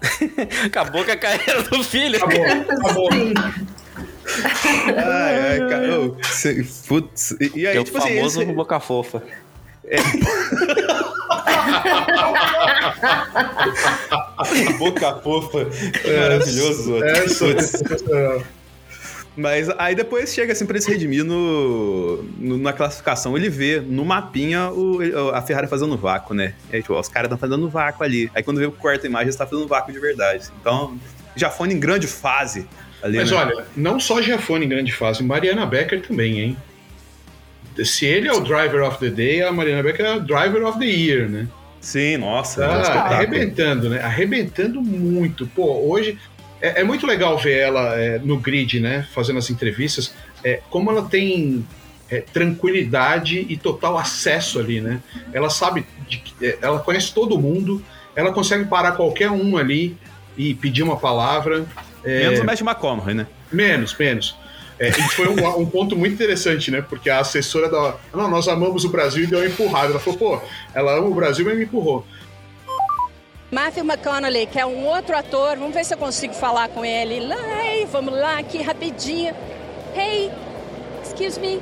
Acabou 0.66 1.04
com 1.04 1.10
a 1.10 1.16
carreira 1.16 1.62
do 1.62 1.82
filho. 1.82 2.16
Acabou, 2.16 2.44
acabou. 2.74 3.08
Ai, 4.86 5.60
ai, 5.60 5.68
cara. 5.68 5.88
putz, 6.88 7.36
e, 7.54 7.66
aí, 7.66 7.76
É 7.76 7.80
o 7.80 7.84
tipo 7.84 7.98
assim, 7.98 8.16
famoso 8.16 8.42
esse- 8.42 8.52
boca 8.52 8.80
fofa. 8.80 9.22
boca 14.78 15.14
fofa. 15.22 15.66
É 16.04 16.20
maravilhoso, 16.20 16.94
Putz. 17.38 17.74
essa- 17.74 18.42
Mas 19.36 19.68
aí 19.78 19.94
depois 19.94 20.32
chega 20.32 20.52
assim 20.52 20.64
pra 20.64 20.76
ele 20.76 20.84
se 20.84 20.90
redimir 20.90 21.24
no, 21.24 22.22
no- 22.38 22.56
na 22.58 22.72
classificação. 22.72 23.36
Ele 23.36 23.50
vê 23.50 23.80
no 23.80 24.04
mapinha 24.04 24.70
o, 24.70 24.98
a 25.34 25.42
Ferrari 25.42 25.66
fazendo 25.66 25.96
vácuo, 25.96 26.34
né? 26.34 26.54
Aí, 26.72 26.80
tipo, 26.80 26.94
ó, 26.94 27.00
os 27.00 27.08
caras 27.08 27.26
estão 27.30 27.38
fazendo 27.38 27.68
vácuo 27.68 28.02
ali. 28.02 28.30
Aí 28.34 28.42
quando 28.42 28.58
vê 28.58 28.66
o 28.66 28.72
quarta 28.72 29.06
imagem, 29.06 29.28
está 29.28 29.46
fazendo 29.46 29.68
vácuo 29.68 29.92
de 29.92 29.98
verdade. 30.00 30.46
Então, 30.60 30.96
já 31.34 31.50
foi 31.50 31.68
em 31.68 31.78
grande 31.78 32.06
fase 32.06 32.66
ali. 33.02 33.18
Mas 33.18 33.30
né? 33.30 33.36
olha, 33.36 33.66
não 33.76 34.00
só 34.00 34.22
Giafone 34.22 34.64
em 34.64 34.68
grande 34.70 34.92
fase, 34.92 35.22
Mariana 35.22 35.66
Becker 35.66 36.00
também, 36.00 36.40
hein? 36.40 36.56
Se 37.84 38.06
ele 38.06 38.28
é 38.28 38.32
o 38.32 38.40
driver 38.40 38.82
of 38.82 38.98
the 38.98 39.10
day, 39.10 39.42
a 39.42 39.52
Mariana 39.52 39.82
Becker 39.82 40.06
é 40.06 40.12
a 40.14 40.18
driver 40.18 40.64
of 40.64 40.78
the 40.78 40.86
year, 40.86 41.28
né? 41.28 41.46
Sim, 41.80 42.16
nossa. 42.16 42.64
é 42.64 42.78
um 42.78 42.82
Tá 42.82 43.00
arrebentando, 43.02 43.90
né? 43.90 44.00
Arrebentando 44.00 44.80
muito. 44.80 45.46
Pô, 45.46 45.88
hoje 45.88 46.18
é, 46.60 46.80
é 46.80 46.84
muito 46.84 47.06
legal 47.06 47.38
ver 47.38 47.58
ela 47.58 47.94
é, 47.94 48.18
no 48.18 48.38
grid, 48.38 48.80
né? 48.80 49.06
Fazendo 49.14 49.38
as 49.38 49.50
entrevistas. 49.50 50.14
É, 50.42 50.60
como 50.70 50.90
ela 50.90 51.02
tem 51.02 51.64
é, 52.10 52.20
tranquilidade 52.20 53.46
e 53.48 53.56
total 53.56 53.98
acesso 53.98 54.58
ali, 54.58 54.80
né? 54.80 55.00
Ela 55.32 55.50
sabe, 55.50 55.86
de 56.08 56.22
é, 56.40 56.58
ela 56.60 56.80
conhece 56.80 57.12
todo 57.12 57.38
mundo, 57.38 57.82
ela 58.14 58.32
consegue 58.32 58.64
parar 58.64 58.92
qualquer 58.92 59.30
um 59.30 59.56
ali 59.56 59.96
e 60.36 60.54
pedir 60.54 60.82
uma 60.82 60.96
palavra. 60.96 61.66
É, 62.04 62.20
Menos 62.20 62.40
o 62.40 62.44
Matt 62.44 62.60
McConaughey, 62.60 63.14
né? 63.14 63.26
Menos, 63.52 63.96
menos. 63.96 64.36
É, 64.78 64.88
e 64.88 65.02
foi 65.10 65.28
um, 65.28 65.60
um 65.60 65.66
ponto 65.66 65.96
muito 65.96 66.14
interessante, 66.14 66.70
né? 66.70 66.82
Porque 66.82 67.08
a 67.08 67.20
assessora 67.20 67.68
da. 67.68 67.96
Não, 68.12 68.28
nós 68.28 68.46
amamos 68.46 68.84
o 68.84 68.90
Brasil 68.90 69.24
e 69.24 69.26
deu 69.26 69.38
uma 69.38 69.46
empurrada. 69.46 69.92
Ela 69.92 70.00
falou, 70.00 70.18
pô, 70.18 70.40
ela 70.74 70.98
ama 70.98 71.06
o 71.08 71.14
Brasil, 71.14 71.44
mas 71.44 71.56
me 71.56 71.64
empurrou. 71.64 72.04
Matthew 73.50 73.84
McConaughey, 73.84 74.46
que 74.46 74.58
é 74.58 74.66
um 74.66 74.84
outro 74.86 75.16
ator, 75.16 75.56
vamos 75.56 75.72
ver 75.72 75.84
se 75.84 75.94
eu 75.94 75.98
consigo 75.98 76.34
falar 76.34 76.68
com 76.68 76.84
ele. 76.84 77.32
Hey, 77.32 77.86
vamos 77.90 78.12
lá 78.12 78.38
aqui 78.38 78.60
rapidinho. 78.60 79.34
Hey, 79.94 80.30
excuse 81.02 81.40
me. 81.40 81.60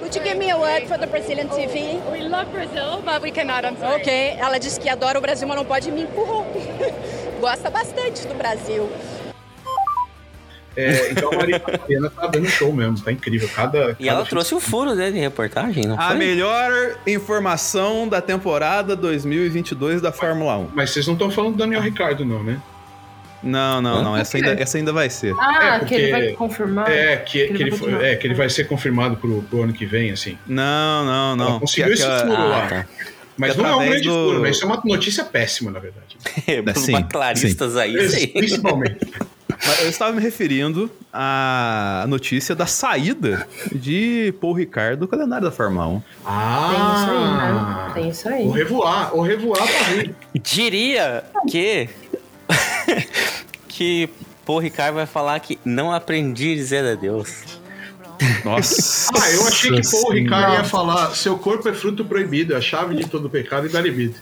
Would 0.00 0.14
you 0.16 0.22
give 0.22 0.38
me 0.38 0.50
a 0.50 0.56
word 0.56 0.86
for 0.86 0.96
the 0.96 1.06
Brazilian 1.06 1.48
TV? 1.48 2.00
We 2.12 2.20
love 2.28 2.52
Brazil, 2.52 3.02
but 3.04 3.20
we 3.20 3.32
cannot, 3.32 3.64
I'm 3.64 3.76
sorry. 3.78 4.00
Ok, 4.00 4.36
ela 4.38 4.58
disse 4.58 4.78
que 4.78 4.88
adora 4.88 5.18
o 5.18 5.20
Brasil, 5.20 5.48
mas 5.48 5.56
não 5.56 5.64
pode 5.64 5.88
e 5.88 5.92
me 5.92 6.02
empurrou. 6.02 6.46
Gosta 7.40 7.68
bastante 7.68 8.26
do 8.26 8.34
Brasil. 8.34 8.88
É, 10.80 11.10
então 11.10 11.32
a 11.32 11.36
Maria 11.36 11.58
Pena 11.58 12.08
tá 12.08 12.26
dando 12.28 12.48
show 12.48 12.72
mesmo, 12.72 13.00
tá 13.00 13.10
incrível. 13.10 13.48
Cada, 13.54 13.96
E 13.98 14.08
ela 14.08 14.24
trouxe 14.24 14.54
o 14.54 14.60
furo, 14.60 14.94
né, 14.94 15.10
de 15.10 15.18
reportagem, 15.18 15.84
não 15.86 15.98
A 15.98 16.08
foi? 16.08 16.16
melhor 16.18 16.70
informação 17.06 18.06
da 18.08 18.20
temporada 18.20 18.94
2022 18.94 20.00
da 20.00 20.12
Fórmula 20.12 20.56
1. 20.58 20.68
Mas 20.74 20.90
vocês 20.90 21.06
não 21.06 21.14
estão 21.14 21.30
falando 21.30 21.52
do 21.54 21.58
Daniel 21.58 21.80
Ricardo, 21.82 22.24
não, 22.24 22.42
né? 22.44 22.60
Não, 23.42 23.80
não, 23.80 24.02
não. 24.02 24.16
Essa 24.16 24.36
ainda, 24.36 24.50
essa 24.52 24.78
ainda 24.78 24.92
vai 24.92 25.08
ser. 25.10 25.32
Ah, 25.38 25.78
É, 25.80 25.84
que 25.84 25.94
ele 25.94 26.10
vai 26.10 26.20
porque- 26.22 26.36
confirmar. 26.36 26.90
É, 26.90 27.16
que, 27.18 27.38
Ele 27.38 27.56
que 27.56 27.62
ele, 27.84 28.04
é, 28.04 28.16
que 28.16 28.26
ele 28.26 28.34
vai 28.34 28.48
ser 28.50 28.64
confirmado 28.64 29.16
pro, 29.16 29.42
pro 29.44 29.62
ano 29.62 29.72
que 29.72 29.86
vem, 29.86 30.10
assim. 30.10 30.36
Não, 30.46 31.04
não, 31.04 31.36
não. 31.36 31.48
Ela 31.50 31.60
conseguiu 31.60 31.92
esse 31.92 32.02
furo 32.02 32.32
Ah, 32.36 32.44
lá. 32.44 32.66
tá. 32.66 32.86
Mas 33.36 33.52
Que 33.52 33.58
não 33.62 33.68
é 33.68 33.76
um 33.76 33.88
grande 33.88 34.08
do- 34.08 34.14
furo, 34.14 34.40
mas 34.40 34.56
isso 34.56 34.64
é 34.64 34.66
uma 34.66 34.82
notícia 34.84 35.24
péssima, 35.24 35.70
na 35.70 35.78
verdade. 35.78 36.16
Os 36.76 36.82
Sim, 36.82 36.94
aí, 37.78 37.94
isso 37.96 38.16
aí. 38.16 38.26
Principalmente. 38.26 38.98
Mas 39.66 39.80
Eu 39.82 39.88
estava 39.88 40.12
me 40.12 40.20
referindo 40.22 40.90
à 41.12 42.04
notícia 42.08 42.54
da 42.54 42.66
saída 42.66 43.46
de 43.72 44.32
Paul 44.40 44.52
Ricard 44.54 44.96
do 44.96 45.08
calendário 45.08 45.44
da 45.46 45.52
Fórmula 45.52 45.86
1. 45.86 46.02
Ah! 46.24 46.70
Tem 46.74 46.88
isso 46.98 47.10
aí, 47.10 47.18
O 47.18 47.36
né? 47.36 47.90
Tem 47.94 48.08
isso 48.08 48.28
aí. 48.28 48.48
revoar, 48.48 49.16
o 49.16 49.22
revoar 49.22 49.66
tá. 49.66 50.12
Diria 50.42 51.24
que. 51.48 51.88
que 53.68 54.08
Paul 54.46 54.60
Ricard 54.60 54.94
vai 54.94 55.06
falar 55.06 55.38
que 55.40 55.58
não 55.64 55.92
aprendi 55.92 56.52
a 56.52 56.56
dizer 56.56 56.84
adeus. 56.84 57.58
Nossa. 58.44 59.10
Ah, 59.14 59.30
eu 59.30 59.46
achei 59.46 59.70
que 59.70 59.82
Paul 59.90 60.02
Senhora. 60.02 60.14
Ricard 60.14 60.52
ia 60.54 60.64
falar: 60.64 61.14
seu 61.14 61.38
corpo 61.38 61.68
é 61.68 61.72
fruto 61.72 62.04
proibido, 62.04 62.56
a 62.56 62.60
chave 62.60 62.96
de 62.96 63.06
todo 63.06 63.28
pecado 63.28 63.66
e 63.66 63.68
da 63.68 63.80
libido. 63.80 64.16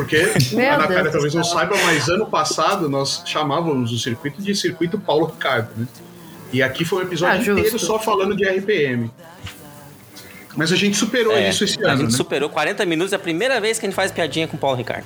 Porque 0.00 0.32
Meu 0.56 0.70
a 0.70 0.74
Ana 0.76 0.86
Deus 0.86 0.98
Cara 0.98 1.10
talvez 1.12 1.34
não 1.34 1.44
saiba, 1.44 1.76
mas 1.84 2.08
ano 2.08 2.24
passado 2.26 2.88
nós 2.88 3.22
chamávamos 3.26 3.92
o 3.92 3.98
circuito 3.98 4.40
de 4.40 4.54
circuito 4.54 4.98
Paulo 4.98 5.26
Ricardo, 5.26 5.68
né? 5.76 5.86
E 6.52 6.62
aqui 6.62 6.84
foi 6.86 7.00
um 7.00 7.06
episódio 7.06 7.54
Ah, 7.54 7.58
inteiro 7.58 7.78
só 7.78 7.98
falando 7.98 8.34
de 8.34 8.44
RPM. 8.44 9.10
Mas 10.56 10.72
a 10.72 10.76
gente 10.76 10.96
superou 10.96 11.32
É, 11.32 11.48
isso 11.48 11.62
esse 11.62 11.78
a 11.84 11.88
ano, 11.90 12.00
gente 12.02 12.10
né? 12.12 12.16
superou 12.16 12.48
40 12.50 12.84
minutos, 12.84 13.12
é 13.12 13.16
a 13.16 13.20
primeira 13.20 13.60
vez 13.60 13.78
que 13.78 13.86
a 13.86 13.88
gente 13.88 13.94
faz 13.94 14.10
piadinha 14.10 14.48
com 14.48 14.56
o 14.56 14.58
Paulo 14.58 14.76
Ricardo. 14.76 15.04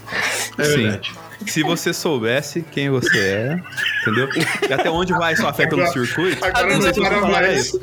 É 0.56 0.64
Sim. 0.64 0.76
verdade. 0.84 1.12
Se 1.46 1.62
você 1.62 1.92
soubesse 1.92 2.62
quem 2.72 2.88
você 2.88 3.18
é, 3.18 3.60
entendeu? 4.02 4.28
E 4.68 4.72
até 4.72 4.88
onde 4.88 5.12
vai 5.12 5.36
sua 5.36 5.52
fé 5.52 5.66
pelo 5.66 5.86
circuito. 5.88 6.42
agora 6.42 6.78
não 6.78 6.92
para 6.92 7.20
falar 7.20 7.42
mais. 7.42 7.66
isso. 7.66 7.80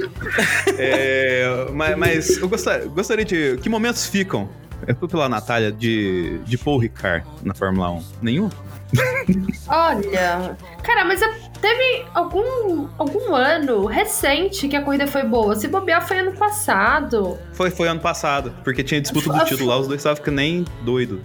É, 0.78 1.68
mas, 1.74 1.98
mas 1.98 2.38
eu 2.38 2.48
gostaria, 2.50 2.88
gostaria 2.88 3.26
de. 3.26 3.58
Que 3.62 3.70
momentos 3.70 4.08
ficam? 4.08 4.50
Eu 4.88 4.96
tô 4.96 5.08
pela 5.08 5.30
Natália 5.30 5.72
de, 5.72 6.40
de 6.40 6.58
Paul 6.58 6.78
Ricard 6.80 7.26
na 7.44 7.54
Fórmula 7.54 7.92
1. 7.92 8.04
Nenhum? 8.22 8.50
Olha, 9.68 10.58
cara, 10.84 11.06
mas 11.06 11.22
é- 11.22 11.34
teve 11.62 12.06
algum, 12.14 12.88
algum 12.98 13.34
ano 13.34 13.86
recente 13.86 14.68
que 14.68 14.76
a 14.76 14.82
corrida 14.82 15.08
foi 15.08 15.24
boa. 15.24 15.56
Se 15.56 15.68
bobear, 15.68 16.06
foi 16.06 16.20
ano 16.20 16.34
passado. 16.34 17.38
Foi, 17.54 17.70
foi 17.70 17.88
ano 17.88 18.00
passado, 18.02 18.54
porque 18.64 18.84
tinha 18.84 19.00
disputa 19.00 19.32
do 19.32 19.46
título 19.46 19.70
lá, 19.70 19.78
os 19.78 19.88
dois 19.88 20.00
estavam 20.00 20.18
ficando 20.18 20.36
nem 20.36 20.66
doido. 20.84 21.22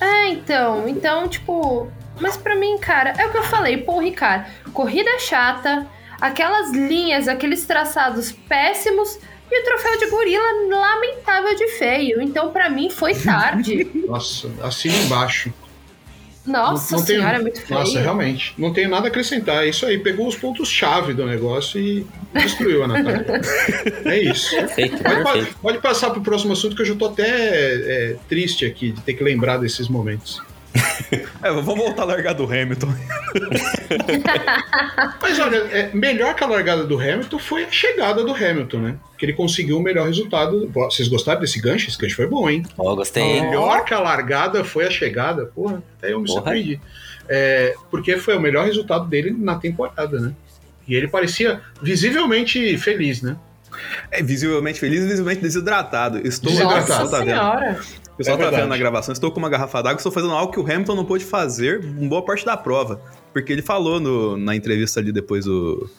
É, 0.00 0.28
então, 0.28 0.88
então, 0.88 1.28
tipo. 1.28 1.88
Mas 2.20 2.36
pra 2.36 2.54
mim, 2.54 2.78
cara, 2.78 3.12
é 3.18 3.26
o 3.26 3.30
que 3.32 3.38
eu 3.38 3.42
falei, 3.44 3.78
pô, 3.78 3.98
Ricardo. 3.98 4.46
Corrida 4.72 5.18
chata, 5.18 5.86
aquelas 6.20 6.70
linhas, 6.72 7.26
aqueles 7.26 7.64
traçados 7.66 8.30
péssimos 8.30 9.18
e 9.54 9.60
o 9.60 9.64
troféu 9.64 9.98
de 9.98 10.06
gorila 10.06 10.44
lamentável 10.68 11.54
de 11.54 11.68
feio. 11.78 12.20
Então, 12.20 12.50
pra 12.50 12.68
mim, 12.68 12.90
foi 12.90 13.14
tarde. 13.14 13.86
Nossa, 14.08 14.50
assina 14.62 14.96
embaixo. 14.96 15.52
Nossa 16.46 16.92
Não- 16.94 17.00
não 17.00 17.06
tenho- 17.06 17.20
senhora, 17.20 17.38
é 17.38 17.40
muito 17.40 17.62
feio. 17.62 17.80
Nossa, 17.80 18.00
realmente. 18.00 18.52
Não 18.58 18.70
tenho 18.72 18.90
nada 18.90 19.06
a 19.06 19.08
acrescentar. 19.08 19.64
É 19.64 19.68
isso 19.70 19.86
aí. 19.86 19.98
Pegou 19.98 20.26
os 20.28 20.36
pontos-chave 20.36 21.14
do 21.14 21.24
negócio 21.24 21.80
e 21.80 22.06
destruiu 22.34 22.82
a 22.84 22.88
Natália. 22.88 23.24
é 24.04 24.18
isso. 24.18 24.50
Perfeito, 24.54 25.02
Pode, 25.02 25.22
perfeito. 25.22 25.56
pode 25.62 25.78
passar 25.78 26.10
pro 26.10 26.20
próximo 26.20 26.52
assunto 26.52 26.76
que 26.76 26.82
eu 26.82 26.86
já 26.86 26.94
tô 26.94 27.06
até 27.06 27.24
é, 27.26 28.16
triste 28.28 28.66
aqui 28.66 28.92
de 28.92 29.00
ter 29.00 29.14
que 29.14 29.24
lembrar 29.24 29.56
desses 29.56 29.88
momentos. 29.88 30.42
É, 31.42 31.50
vamos 31.50 31.76
voltar 31.76 32.02
a 32.02 32.06
largar 32.06 32.34
do 32.34 32.44
Hamilton. 32.44 32.88
Mas 35.22 35.38
olha, 35.38 35.56
é, 35.56 35.90
melhor 35.94 36.34
que 36.34 36.42
a 36.42 36.46
largada 36.46 36.84
do 36.84 36.98
Hamilton 36.98 37.38
foi 37.38 37.64
a 37.64 37.70
chegada 37.70 38.24
do 38.24 38.34
Hamilton, 38.34 38.78
né? 38.78 38.96
Que 39.16 39.26
ele 39.26 39.32
conseguiu 39.32 39.78
o 39.78 39.82
melhor 39.82 40.06
resultado. 40.06 40.68
Vocês 40.72 41.08
gostaram 41.08 41.40
desse 41.40 41.60
gancho? 41.60 41.88
Esse 41.88 41.98
gancho 41.98 42.16
foi 42.16 42.26
bom, 42.26 42.48
hein? 42.48 42.64
Ó, 42.76 42.94
gostei. 42.94 43.40
Melhor 43.40 43.84
que 43.84 43.94
a 43.94 44.00
largada 44.00 44.64
foi 44.64 44.86
a 44.86 44.90
chegada. 44.90 45.46
Porra, 45.46 45.82
até 45.98 46.12
eu 46.12 46.20
me 46.20 46.26
Porra. 46.26 46.40
surpreendi. 46.40 46.80
É, 47.28 47.74
porque 47.90 48.18
foi 48.18 48.36
o 48.36 48.40
melhor 48.40 48.66
resultado 48.66 49.06
dele 49.06 49.30
na 49.30 49.56
temporada, 49.56 50.18
né? 50.18 50.34
E 50.86 50.94
ele 50.94 51.08
parecia 51.08 51.60
visivelmente 51.80 52.76
feliz, 52.78 53.22
né? 53.22 53.36
É 54.10 54.22
visivelmente 54.22 54.78
feliz 54.78 55.02
e 55.02 55.06
visivelmente 55.06 55.40
desidratado. 55.40 56.18
Estou 56.26 56.52
vendo. 56.52 57.08
senhora. 57.08 57.80
O 58.14 58.16
pessoal 58.16 58.36
É 58.38 58.44
tá 58.44 58.50
vendo 58.50 58.68
na 58.68 58.76
gravação, 58.78 59.12
estou 59.12 59.30
com 59.32 59.38
uma 59.40 59.48
garrafa 59.50 59.82
d'água, 59.82 59.96
estou 59.98 60.12
fazendo 60.12 60.32
algo 60.32 60.52
que 60.52 60.60
o 60.60 60.62
Hamilton 60.62 60.94
não 60.94 61.04
pôde 61.04 61.24
fazer 61.24 61.82
em 61.84 62.08
boa 62.08 62.24
parte 62.24 62.44
da 62.46 62.56
prova. 62.56 63.00
Porque 63.32 63.52
ele 63.52 63.62
falou 63.62 63.98
no- 63.98 64.36
na 64.36 64.54
entrevista 64.54 65.00
ali 65.00 65.10
depois 65.10 65.44
do, 65.46 65.90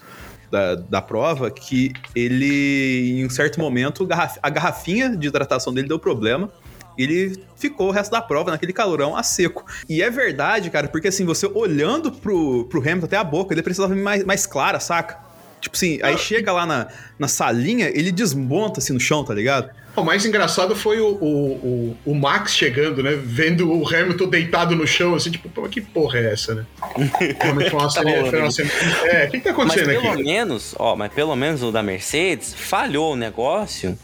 da, 0.49 0.75
da 0.75 1.01
prova 1.01 1.51
que 1.51 1.91
ele, 2.15 3.17
em 3.19 3.25
um 3.25 3.29
certo 3.29 3.59
momento, 3.59 4.05
garraf- 4.05 4.37
a 4.41 4.49
garrafinha 4.49 5.15
de 5.15 5.27
hidratação 5.27 5.73
dele 5.73 5.89
deu 5.89 5.99
problema. 5.99 6.49
e 6.97 7.03
Ele 7.03 7.43
ficou 7.57 7.89
o 7.89 7.91
resto 7.91 8.11
da 8.11 8.21
prova 8.21 8.49
naquele 8.51 8.71
calorão 8.71 9.17
a 9.17 9.21
seco. 9.21 9.65
E 9.89 10.01
é 10.01 10.09
verdade, 10.09 10.69
cara, 10.69 10.87
porque 10.87 11.09
assim, 11.09 11.25
você 11.25 11.45
olhando 11.53 12.09
pro, 12.09 12.63
pro 12.69 12.79
Hamilton 12.79 13.05
até 13.07 13.17
a 13.17 13.23
boca, 13.25 13.53
ele 13.53 13.61
precisava 13.61 13.93
vir 13.93 14.01
mais, 14.01 14.23
mais 14.23 14.45
clara, 14.45 14.79
saca? 14.79 15.19
Tipo 15.59 15.75
assim, 15.75 15.99
aí 16.01 16.17
chega 16.17 16.53
lá 16.53 16.65
na, 16.65 16.87
na 17.19 17.27
salinha, 17.27 17.89
ele 17.93 18.11
desmonta 18.11 18.79
assim 18.79 18.93
no 18.93 18.99
chão, 19.01 19.25
tá 19.25 19.33
ligado? 19.33 19.69
O 19.95 20.03
mais 20.03 20.25
engraçado 20.25 20.75
foi 20.75 20.99
o, 20.99 21.07
o, 21.07 21.95
o, 22.05 22.11
o 22.11 22.15
Max 22.15 22.53
chegando, 22.53 23.01
né? 23.01 23.17
Vendo 23.23 23.71
o 23.71 23.87
Hamilton 23.87 24.27
deitado 24.27 24.75
no 24.75 24.85
chão, 24.85 25.15
assim, 25.15 25.31
tipo, 25.31 25.47
pô, 25.49 25.63
que 25.69 25.79
porra 25.79 26.19
é 26.19 26.33
essa, 26.33 26.53
né? 26.55 26.65
Realmente 27.41 27.69
foi 27.69 27.79
uma 27.79 27.85
Tá 27.87 28.01
cena. 28.03 28.25
foi 28.29 28.39
uma 28.41 28.51
cena- 28.51 28.69
É, 29.05 29.25
o 29.25 29.31
que, 29.31 29.37
que 29.39 29.43
tá 29.43 29.53
Mas 29.53 29.59
acontecendo 29.71 30.01
pelo 30.01 30.13
aqui? 30.13 30.23
menos, 30.23 30.75
ó, 30.77 30.95
mas 30.95 31.13
pelo 31.13 31.35
menos 31.35 31.63
o 31.63 31.71
da 31.71 31.81
Mercedes 31.81 32.53
falhou 32.53 33.13
o 33.13 33.15
negócio 33.15 33.97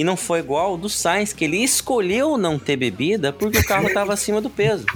e 0.00 0.04
não 0.04 0.16
foi 0.16 0.38
igual 0.38 0.72
o 0.72 0.76
do 0.78 0.88
Sainz, 0.88 1.34
que 1.34 1.44
ele 1.44 1.62
escolheu 1.62 2.38
não 2.38 2.58
ter 2.58 2.74
bebida 2.74 3.34
porque 3.34 3.58
o 3.58 3.64
carro 3.66 3.92
tava 3.92 4.14
acima 4.14 4.40
do 4.40 4.48
peso. 4.48 4.86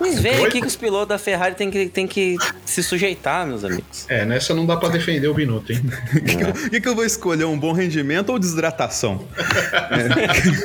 Vocês 0.00 0.18
veem 0.18 0.44
aqui 0.44 0.60
que 0.60 0.66
os 0.66 0.74
pilotos 0.74 1.08
da 1.08 1.18
Ferrari 1.18 1.54
têm 1.54 1.70
que, 1.70 1.88
têm 1.88 2.06
que 2.06 2.36
se 2.64 2.82
sujeitar, 2.82 3.46
meus 3.46 3.64
amigos. 3.64 4.04
É, 4.08 4.24
nessa 4.24 4.52
não 4.52 4.66
dá 4.66 4.76
pra 4.76 4.88
defender 4.88 5.28
o 5.28 5.34
Binotto, 5.34 5.72
hein? 5.72 5.80
O 6.66 6.68
que, 6.70 6.80
que 6.80 6.88
eu 6.88 6.94
vou 6.94 7.04
escolher? 7.04 7.44
Um 7.44 7.58
bom 7.58 7.72
rendimento 7.72 8.30
ou 8.30 8.38
desidratação? 8.38 9.24
É. 9.38 10.64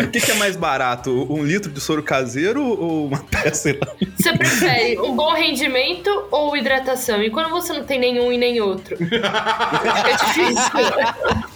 O 0.00 0.08
que, 0.08 0.20
que 0.20 0.30
é 0.30 0.34
mais 0.34 0.56
barato? 0.56 1.26
Um 1.32 1.44
litro 1.44 1.70
de 1.70 1.80
soro 1.80 2.02
caseiro 2.02 2.62
ou 2.62 3.06
uma 3.06 3.18
peça? 3.18 3.76
Você 4.16 4.36
prefere 4.36 4.98
um 4.98 5.14
bom 5.14 5.32
rendimento 5.34 6.10
ou 6.30 6.56
hidratação? 6.56 7.22
E 7.22 7.30
quando 7.30 7.50
você 7.50 7.72
não 7.72 7.84
tem 7.84 7.98
nenhum 7.98 8.32
e 8.32 8.38
nem 8.38 8.60
outro? 8.60 8.96
É 9.00 10.16
difícil. 10.16 11.49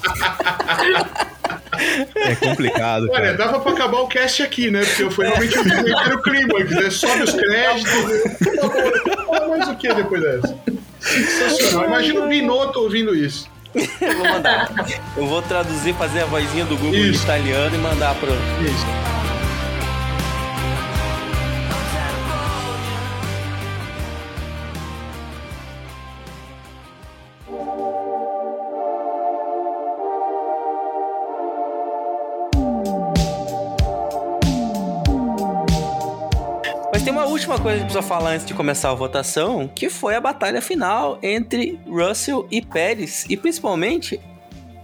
É 2.17 2.35
complicado, 2.37 3.09
Olha, 3.11 3.13
cara. 3.13 3.37
dava 3.37 3.61
pra 3.61 3.73
acabar 3.73 3.99
o 3.99 4.07
cast 4.07 4.43
aqui, 4.43 4.71
né? 4.71 4.85
Porque 4.85 5.11
foi 5.11 5.27
realmente 5.27 5.59
o 5.59 5.63
primeiro 5.63 6.23
clima, 6.23 6.59
né? 6.61 6.91
sobe 6.91 7.23
os 7.25 7.33
créditos. 7.33 7.95
Mais 9.49 9.69
o 9.69 9.77
que 9.77 9.93
depois 9.93 10.23
dessa? 10.23 10.57
Sensacional. 11.01 11.87
Imagina 11.89 12.21
o 12.25 12.29
Binotto 12.29 12.81
ouvindo 12.81 13.15
isso. 13.15 13.51
Eu 14.01 14.17
vou 14.17 14.29
mandar. 14.29 14.71
Eu 15.17 15.27
vou 15.27 15.43
traduzir, 15.43 15.95
fazer 15.95 16.21
a 16.21 16.27
vozinha 16.27 16.65
do 16.65 16.77
Google 16.77 16.95
em 16.95 17.11
Isso. 17.11 17.25
italiano 17.25 17.75
e 17.75 17.79
mandar 17.79 18.15
pro. 18.15 18.31
Isso. 18.31 19.14
Última 37.35 37.59
coisa 37.59 37.63
que 37.63 37.69
a 37.69 37.73
gente 37.79 37.93
precisa 37.93 38.03
falar 38.03 38.31
antes 38.33 38.47
de 38.47 38.55
começar 38.55 38.91
a 38.91 38.95
votação, 38.95 39.69
que 39.69 39.91
foi 39.91 40.15
a 40.15 40.21
batalha 40.21 40.61
final 40.63 41.19
entre 41.23 41.79
Russell 41.87 42.47
e 42.51 42.63
Pérez. 42.63 43.27
E 43.29 43.37
principalmente 43.37 44.21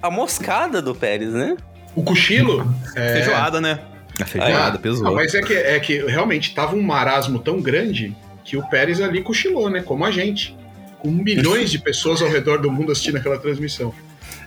a 0.02 0.10
moscada 0.10 0.82
do 0.82 0.94
Pérez, 0.94 1.32
né? 1.32 1.56
O 1.94 2.02
cochilo. 2.02 2.66
É... 2.96 3.14
Feijoada, 3.14 3.60
né? 3.60 3.80
A 4.20 4.24
feijoada, 4.26 4.76
Ah, 4.76 4.80
pesou. 4.80 5.14
mas 5.14 5.34
é 5.34 5.40
que, 5.40 5.54
é 5.54 5.78
que 5.80 5.98
realmente 6.06 6.54
tava 6.54 6.76
um 6.76 6.82
marasmo 6.82 7.38
tão 7.38 7.60
grande 7.60 8.14
que 8.44 8.56
o 8.56 8.62
Pérez 8.68 9.00
ali 9.00 9.22
cochilou, 9.22 9.70
né? 9.70 9.82
Como 9.82 10.04
a 10.04 10.10
gente. 10.10 10.56
Com 10.98 11.08
milhões 11.10 11.70
de 11.70 11.78
pessoas 11.78 12.20
ao 12.20 12.28
redor 12.28 12.58
do 12.58 12.70
mundo 12.70 12.92
assistindo 12.92 13.16
aquela 13.16 13.38
transmissão. 13.38 13.94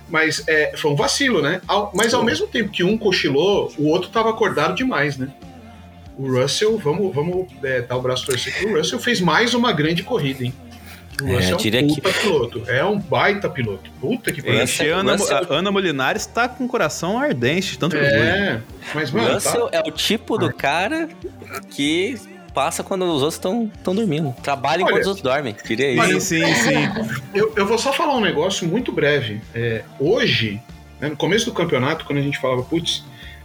Mas 0.10 0.44
é, 0.48 0.74
foi 0.78 0.92
um 0.92 0.96
vacilo, 0.96 1.42
né? 1.42 1.62
Ao- 1.68 1.92
mas 1.96 2.14
ao 2.14 2.24
mesmo 2.24 2.46
tempo 2.46 2.70
que 2.70 2.84
um 2.84 2.98
cochilou, 2.98 3.72
o 3.78 3.88
outro 3.88 4.10
tava 4.10 4.30
acordado 4.30 4.76
demais, 4.76 5.18
né? 5.18 5.30
O 6.18 6.32
Russell, 6.32 6.78
vamos, 6.78 7.14
vamos 7.14 7.48
é, 7.64 7.82
dar 7.82 7.98
o 7.98 8.02
braço 8.02 8.26
torcido. 8.26 8.68
O 8.68 8.78
Russell 8.78 9.00
fez 9.00 9.20
mais 9.20 9.54
uma 9.54 9.72
grande 9.74 10.04
corrida, 10.04 10.44
hein? 10.44 10.54
O 11.22 11.28
É, 11.28 11.36
Russell 11.36 11.56
é, 11.56 11.58
diria 11.60 11.82
um 11.84 11.88
que- 11.94 12.02
puta 12.02 12.20
piloto. 12.20 12.64
É 12.68 12.84
um 12.86 13.00
baita 13.00 13.50
piloto. 13.50 13.90
Puta 14.00 14.32
que 14.32 14.42
pariu. 14.42 14.62
Esse- 14.62 14.88
Ana, 14.90 15.14
Russell- 15.16 15.48
a 15.50 15.54
Ana 15.56 15.72
Molinares 15.72 16.26
tá 16.26 16.48
com 16.48 16.66
o 16.66 16.68
coração 16.68 17.18
ardente, 17.20 17.72
de 17.74 17.80
tanto. 17.80 17.96
É, 17.96 18.60
mas, 18.94 19.12
mano, 19.12 19.34
Russell 19.34 19.68
tá... 19.70 19.78
é 19.78 19.82
o 19.82 19.92
tipo 19.92 20.38
do 20.38 20.54
cara 20.54 21.08
que 21.70 22.18
passa 22.54 22.84
quando 22.84 23.04
os 23.06 23.22
outros 23.24 23.36
estão 23.36 23.96
dormindo. 23.96 24.34
Trabalha 24.44 24.82
enquanto 24.84 25.02
os 25.02 25.08
outros 25.08 25.24
dormem. 25.24 25.56
Olha, 26.00 26.18
isso. 26.18 26.28
Sim, 26.28 26.46
sim, 26.46 26.54
sim. 26.54 27.22
Eu, 27.34 27.52
eu 27.56 27.66
vou 27.66 27.78
só 27.80 27.92
falar 27.92 28.16
um 28.16 28.22
negócio 28.22 28.68
muito 28.68 28.92
breve. 28.92 29.42
É, 29.56 29.84
hoje, 30.00 30.62
né, 31.00 31.10
no 31.10 31.16
começo 31.16 31.46
do 31.46 31.52
campeonato, 31.54 32.06
quando 32.06 32.20
a 32.20 32.22
gente 32.22 32.38
falava, 32.40 32.62
putz, 32.64 33.04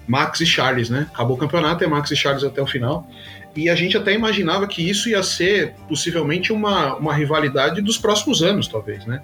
Max 0.09 0.41
e 0.41 0.47
Charles, 0.47 0.89
né? 0.89 1.07
Acabou 1.13 1.37
o 1.37 1.39
campeonato, 1.39 1.85
é 1.85 1.87
Max 1.87 2.11
e 2.11 2.17
Charles 2.17 2.43
até 2.43 2.63
o 2.63 2.67
final. 2.67 3.07
E 3.55 3.69
a 3.69 3.75
gente 3.75 3.97
até 3.97 4.15
imaginava 4.15 4.67
que 4.67 4.89
isso 4.89 5.09
ia 5.09 5.23
ser 5.23 5.75
possivelmente 5.87 6.53
uma, 6.53 6.97
uma 6.97 7.15
rivalidade 7.15 7.83
dos 7.83 7.99
próximos 7.99 8.43
anos, 8.43 8.67
talvez, 8.67 9.05
né? 9.05 9.21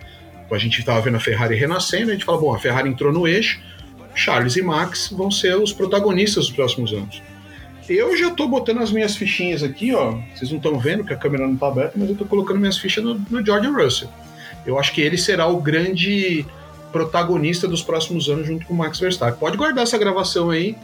A 0.53 0.59
gente 0.59 0.79
estava 0.79 1.01
vendo 1.01 1.17
a 1.17 1.21
Ferrari 1.21 1.57
renascendo, 1.57 2.11
a 2.11 2.13
gente 2.13 2.25
fala, 2.25 2.39
bom, 2.39 2.55
a 2.55 2.59
Ferrari 2.59 2.89
entrou 2.89 3.13
no 3.13 3.27
eixo, 3.27 3.61
Charles 4.15 4.55
e 4.57 4.63
Max 4.63 5.09
vão 5.11 5.31
ser 5.31 5.57
os 5.57 5.73
protagonistas 5.73 6.47
dos 6.47 6.55
próximos 6.55 6.93
anos. 6.93 7.23
Eu 7.89 8.17
já 8.17 8.31
tô 8.31 8.47
botando 8.47 8.79
as 8.79 8.93
minhas 8.93 9.17
fichinhas 9.17 9.63
aqui, 9.63 9.93
ó. 9.95 10.19
Vocês 10.35 10.51
não 10.51 10.59
estão 10.59 10.79
vendo 10.79 11.05
que 11.05 11.13
a 11.13 11.17
câmera 11.17 11.47
não 11.47 11.57
tá 11.57 11.69
aberta, 11.69 11.95
mas 11.97 12.09
eu 12.09 12.17
tô 12.17 12.25
colocando 12.25 12.59
minhas 12.59 12.79
fichas 12.79 13.03
no, 13.03 13.15
no 13.31 13.45
George 13.45 13.69
Russell. 13.69 14.09
Eu 14.65 14.79
acho 14.79 14.93
que 14.93 15.01
ele 15.01 15.19
será 15.19 15.47
o 15.47 15.61
grande 15.61 16.47
protagonista 16.95 17.67
dos 17.67 17.83
próximos 17.83 18.29
anos 18.29 18.47
junto 18.47 18.65
com 18.67 18.73
o 18.73 18.77
Max 18.77 19.01
Verstappen. 19.01 19.37
Pode 19.37 19.57
guardar 19.57 19.83
essa 19.83 19.99
gravação 19.99 20.51
aí 20.51 20.77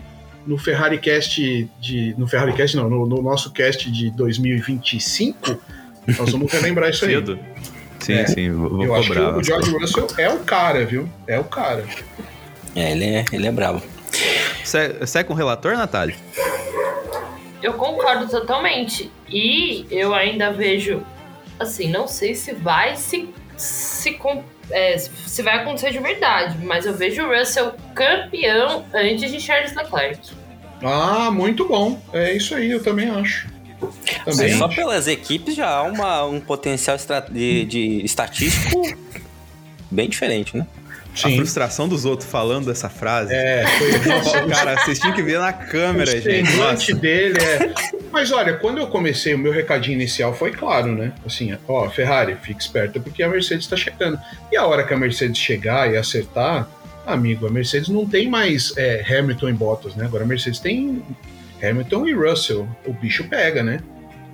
no 0.44 0.58
Ferrari 0.58 0.98
Cast 0.98 1.68
de 1.80 2.14
no 2.18 2.26
Ferrari 2.26 2.52
Cast 2.52 2.76
não, 2.76 2.90
no, 2.90 3.06
no 3.06 3.22
nosso 3.22 3.52
cast 3.52 3.88
de 3.88 4.10
2025. 4.10 5.56
Nós 6.18 6.32
vamos 6.32 6.50
relembrar 6.50 6.90
isso 6.90 7.04
aí. 7.04 7.12
Cedo. 7.12 7.38
Sim, 8.00 8.14
É. 8.14 8.26
sim, 8.26 8.50
vou, 8.50 8.70
vou 8.70 8.84
Eu 8.84 8.94
acho 8.96 9.12
que 9.12 9.18
o 9.20 9.44
George 9.44 9.70
Russell 9.70 10.08
é 10.18 10.28
o 10.28 10.40
cara, 10.40 10.84
viu? 10.84 11.08
É 11.28 11.38
o 11.38 11.44
cara. 11.44 11.84
É, 12.74 12.90
ele 12.90 13.04
é, 13.04 13.24
ele 13.32 13.46
é 13.46 13.52
brabo. 13.52 13.80
Segue, 14.64 15.06
segue 15.06 15.28
com 15.28 15.34
o 15.34 15.36
relator, 15.36 15.76
Natália? 15.76 16.16
Eu 17.62 17.74
concordo 17.74 18.28
totalmente. 18.28 19.12
E 19.28 19.86
eu 19.92 20.12
ainda 20.12 20.50
vejo, 20.50 21.02
assim, 21.56 21.88
não 21.88 22.08
sei 22.08 22.34
se 22.34 22.52
vai 22.52 22.96
se, 22.96 23.28
se, 23.56 24.18
é, 24.70 24.98
se 24.98 25.42
vai 25.42 25.58
acontecer 25.58 25.90
de 25.90 25.98
verdade, 25.98 26.58
mas 26.62 26.86
eu 26.86 26.94
vejo 26.94 27.22
o 27.22 27.36
Russell 27.36 27.72
campeão 27.94 28.84
antes 28.94 29.30
de 29.30 29.40
Charles 29.40 29.74
Leclerc. 29.74 30.30
Ah, 30.82 31.30
muito 31.30 31.66
bom. 31.66 32.00
É 32.12 32.32
isso 32.34 32.54
aí, 32.54 32.70
eu 32.70 32.82
também 32.82 33.08
acho. 33.10 33.48
Também 34.24 34.56
só 34.56 34.66
acho. 34.66 34.76
pelas 34.76 35.06
equipes 35.06 35.54
já 35.54 35.68
há 35.68 35.82
uma, 35.82 36.24
um 36.24 36.40
potencial 36.40 36.96
de, 37.30 37.64
de 37.64 38.04
estatístico 38.04 38.82
bem 39.90 40.08
diferente, 40.08 40.56
né? 40.56 40.66
A 41.28 41.36
frustração 41.36 41.88
dos 41.88 42.04
outros 42.04 42.28
falando 42.30 42.70
essa 42.70 42.88
frase. 42.88 43.32
É, 43.34 43.64
foi 43.66 43.90
nossa, 44.08 44.46
Cara, 44.46 44.76
vocês 44.76 44.98
tinham 44.98 45.14
que 45.14 45.22
ver 45.22 45.38
na 45.38 45.52
câmera, 45.52 46.10
o 46.10 46.20
gente. 46.20 46.56
Nossa. 46.56 46.94
dele 46.94 47.38
é. 47.38 47.72
Mas 48.12 48.32
olha, 48.32 48.54
quando 48.54 48.78
eu 48.78 48.86
comecei, 48.88 49.34
o 49.34 49.38
meu 49.38 49.52
recadinho 49.52 49.94
inicial 49.94 50.34
foi 50.34 50.50
claro, 50.50 50.94
né? 50.94 51.12
Assim, 51.24 51.56
ó, 51.68 51.88
Ferrari, 51.88 52.36
fique 52.42 52.60
esperta 52.60 52.98
porque 52.98 53.22
a 53.22 53.28
Mercedes 53.28 53.64
está 53.64 53.76
chegando. 53.76 54.18
E 54.50 54.56
a 54.56 54.66
hora 54.66 54.84
que 54.84 54.92
a 54.92 54.96
Mercedes 54.96 55.38
chegar 55.38 55.92
e 55.92 55.96
acertar, 55.96 56.68
amigo, 57.06 57.46
a 57.46 57.50
Mercedes 57.50 57.88
não 57.88 58.06
tem 58.06 58.28
mais 58.28 58.72
é, 58.76 59.04
Hamilton 59.08 59.48
e 59.48 59.52
Bottas, 59.52 59.94
né? 59.94 60.04
Agora 60.04 60.24
a 60.24 60.26
Mercedes 60.26 60.58
tem 60.58 61.02
Hamilton 61.62 62.06
e 62.06 62.14
Russell. 62.14 62.68
O 62.84 62.92
bicho 62.92 63.28
pega, 63.28 63.62
né? 63.62 63.80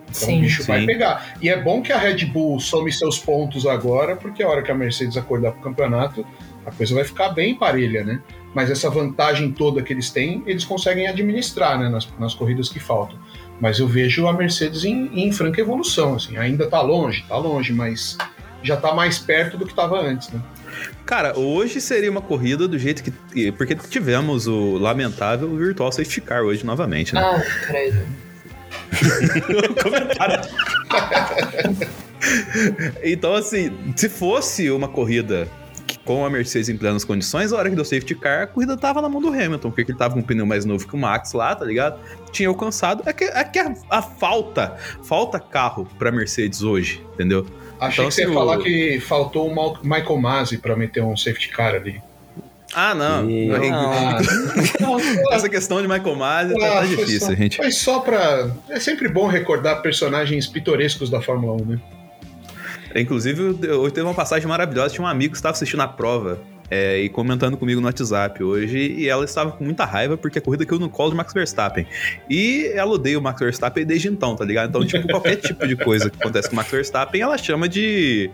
Então 0.09 0.29
Sim. 0.29 0.39
o 0.39 0.41
bicho 0.41 0.65
vai 0.65 0.81
Sim. 0.81 0.87
pegar. 0.87 1.37
E 1.41 1.49
é 1.49 1.61
bom 1.61 1.83
que 1.83 1.93
a 1.93 1.99
Red 1.99 2.25
Bull 2.27 2.61
some 2.61 2.91
seus 2.93 3.19
pontos 3.19 3.67
agora, 3.67 4.17
porque 4.17 4.43
a 4.43 4.49
hora 4.49 4.63
que 4.63 4.71
a 4.71 4.75
Mercedes 4.75 5.17
acordar 5.17 5.53
pro 5.53 5.63
campeonato, 5.63 6.27
a 6.67 6.73
coisa 6.73 6.95
vai 6.95 7.05
ficar 7.05 7.29
bem 7.29 7.55
parelha, 7.55 8.05
né? 8.05 8.21
Mas 8.53 8.71
essa 8.71 8.91
vantagem 8.91 9.53
toda 9.53 9.83
que 9.83 9.93
eles 9.93 10.11
têm, 10.11 10.43
eles 10.47 10.65
conseguem 10.65 11.07
administrar, 11.07 11.79
né? 11.79 11.89
Nas, 11.89 12.09
nas 12.19 12.35
corridas 12.35 12.69
que 12.69 12.81
faltam. 12.81 13.17
Mas 13.61 13.79
eu 13.79 13.87
vejo 13.87 14.27
a 14.27 14.33
Mercedes 14.33 14.85
em, 14.85 15.09
em 15.15 15.33
franca 15.33 15.61
evolução, 15.61 16.17
assim. 16.17 16.37
Ainda 16.37 16.69
tá 16.69 16.83
longe, 16.83 17.25
tá 17.29 17.37
longe, 17.37 17.73
mas 17.73 18.19
já 18.63 18.77
tá 18.77 18.93
mais 18.93 19.19
perto 19.19 19.57
do 19.57 19.65
que 19.65 19.73
tava 19.73 20.01
antes, 20.01 20.29
né? 20.31 20.43
Cara, 21.07 21.39
hoje 21.39 21.81
seria 21.81 22.11
uma 22.11 22.21
corrida 22.21 22.67
do 22.67 22.79
jeito 22.79 23.03
que. 23.03 23.53
Porque 23.53 23.77
tivemos 23.77 24.49
o 24.49 24.77
lamentável 24.77 25.57
Virtual 25.57 25.93
Safety 25.93 26.21
Car 26.21 26.43
hoje 26.43 26.67
novamente, 26.67 27.15
né? 27.15 27.21
Ah, 27.21 27.41
credo. 27.67 28.05
Comentário. 29.83 30.41
então, 33.05 33.35
assim, 33.35 33.71
se 33.95 34.09
fosse 34.09 34.71
uma 34.71 34.89
corrida 34.89 35.49
que- 35.87 35.99
com 36.01 36.25
a 36.25 36.31
Mercedes 36.31 36.69
em 36.69 36.77
plenas 36.77 37.05
condições, 37.05 37.53
a 37.53 37.57
hora 37.57 37.69
que 37.71 37.77
deu 37.77 37.85
safety 37.85 38.15
car, 38.15 38.43
a 38.43 38.47
corrida 38.47 38.77
tava 38.77 39.01
na 39.01 39.09
mão 39.09 39.21
do 39.21 39.29
Hamilton, 39.29 39.71
porque 39.71 39.91
ele 39.93 39.99
tava 39.99 40.15
com 40.15 40.21
um 40.21 40.23
pneu 40.23 40.45
mais 40.47 40.65
novo 40.65 40.87
que 40.87 40.95
o 40.95 40.99
Max 40.99 41.33
lá, 41.33 41.55
tá 41.55 41.65
ligado? 41.65 41.99
Tinha 42.33 42.49
alcançado. 42.49 43.03
É 43.07 43.13
que, 43.13 43.25
é 43.25 43.45
que 43.45 43.59
a, 43.59 43.75
a 43.91 44.03
falta, 44.03 44.77
falta 45.03 45.39
carro 45.41 45.89
pra 45.99 46.11
Mercedes 46.13 46.63
hoje, 46.63 47.05
entendeu? 47.15 47.47
Achei 47.81 48.05
Então, 48.05 48.09
que 48.09 48.15
você 48.15 48.21
ia 48.23 48.27
assim, 48.27 48.35
falar 48.35 48.59
o- 48.59 48.63
que 48.63 49.01
faltou 49.01 49.49
o 49.51 49.83
Michael 49.83 50.17
Masi 50.19 50.59
pra 50.59 50.75
meter 50.77 51.03
um 51.03 51.17
safety 51.17 51.49
car 51.51 51.75
ali. 51.75 52.01
Ah, 52.75 52.95
não. 52.95 53.31
E- 53.31 53.49
Ah, 53.73 54.19
Essa 55.33 55.49
questão 55.49 55.81
de 55.81 55.89
Michael 55.89 56.17
Masi 56.17 56.55
tá, 56.55 56.61
tá 56.61 56.79
Ah, 56.81 56.87
foi 56.87 56.97
difícil, 56.97 57.21
só, 57.29 57.35
gente. 57.35 57.57
Foi 57.57 57.71
só 57.71 58.01
pra. 58.01 58.51
É 58.69 58.81
sempre 58.81 59.09
bom 59.09 59.27
recordar 59.27 59.81
personagens 59.83 60.47
pitorescos 60.47 61.09
da 61.09 61.23
Fórmula 61.23 61.53
1, 61.63 61.65
né? 61.65 61.81
Inclusive, 63.01 63.43
hoje 63.71 63.95
teve 63.95 64.07
uma 64.07 64.15
passagem 64.15 64.49
maravilhosa. 64.49 64.95
Tinha 64.95 65.05
um 65.05 65.09
amigo 65.09 65.33
que 65.33 65.39
estava 65.39 65.53
assistindo 65.53 65.81
a 65.81 65.89
prova 65.89 66.41
é, 66.71 67.01
e 67.01 67.09
comentando 67.09 67.57
comigo 67.57 67.81
no 67.81 67.87
WhatsApp 67.87 68.43
hoje. 68.43 68.79
E 68.79 69.09
ela 69.09 69.25
estava 69.25 69.53
com 69.53 69.65
muita 69.65 69.85
raiva 69.85 70.17
porque 70.17 70.39
a 70.39 70.43
corrida 70.43 70.65
caiu 70.65 70.81
no 70.81 70.89
colo 70.89 71.11
de 71.11 71.17
Max 71.17 71.33
Verstappen. 71.33 71.87
E 72.29 72.71
ela 72.75 72.91
odeia 72.93 73.19
o 73.19 73.23
Max 73.23 73.41
Verstappen 73.41 73.85
desde 73.85 74.09
então, 74.09 74.35
tá 74.37 74.45
ligado? 74.45 74.71
Então, 74.71 74.85
tipo, 74.85 75.07
qualquer 75.09 75.37
tipo 75.37 75.67
de 75.67 75.77
coisa 75.77 76.11
que 76.11 76.17
acontece 76.21 76.49
com 76.49 76.55
o 76.55 76.57
Max 76.57 76.71
Verstappen, 76.71 77.21
ela 77.21 77.39
chama 77.39 77.69
de. 77.69 78.31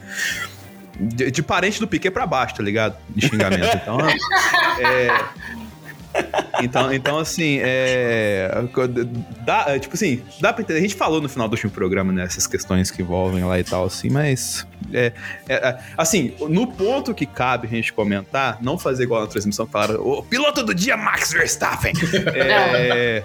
De, 0.94 1.30
de 1.30 1.42
parente 1.42 1.80
do 1.80 1.88
Piquet 1.88 2.10
pra 2.10 2.26
baixo, 2.26 2.54
tá 2.56 2.62
ligado? 2.62 2.96
De 3.08 3.26
xingamento. 3.26 3.76
Então, 3.76 3.98
é, 4.78 5.24
Então, 6.62 6.92
então 6.92 7.18
assim, 7.18 7.58
é. 7.60 8.50
Dá, 9.44 9.64
é, 9.68 9.78
tipo 9.78 9.94
assim, 9.94 10.22
dá 10.40 10.52
pra 10.52 10.62
entender. 10.62 10.78
A 10.78 10.82
gente 10.82 10.94
falou 10.94 11.20
no 11.20 11.28
final 11.28 11.48
do 11.48 11.52
último 11.52 11.72
programa, 11.72 12.12
né? 12.12 12.24
Essas 12.24 12.46
questões 12.46 12.90
que 12.90 13.02
envolvem 13.02 13.44
lá 13.44 13.58
e 13.58 13.64
tal, 13.64 13.84
assim, 13.84 14.10
mas. 14.10 14.66
É, 14.92 15.12
é, 15.48 15.54
é, 15.54 15.78
assim, 15.96 16.34
no 16.48 16.66
ponto 16.66 17.14
que 17.14 17.24
cabe 17.24 17.66
a 17.66 17.70
gente 17.70 17.92
comentar, 17.92 18.58
não 18.60 18.78
fazer 18.78 19.04
igual 19.04 19.22
na 19.22 19.26
transmissão 19.26 19.66
falaram, 19.66 20.00
o 20.06 20.22
piloto 20.22 20.62
do 20.62 20.74
dia, 20.74 20.96
Max 20.96 21.32
Verstappen. 21.32 21.92
é, 22.34 23.24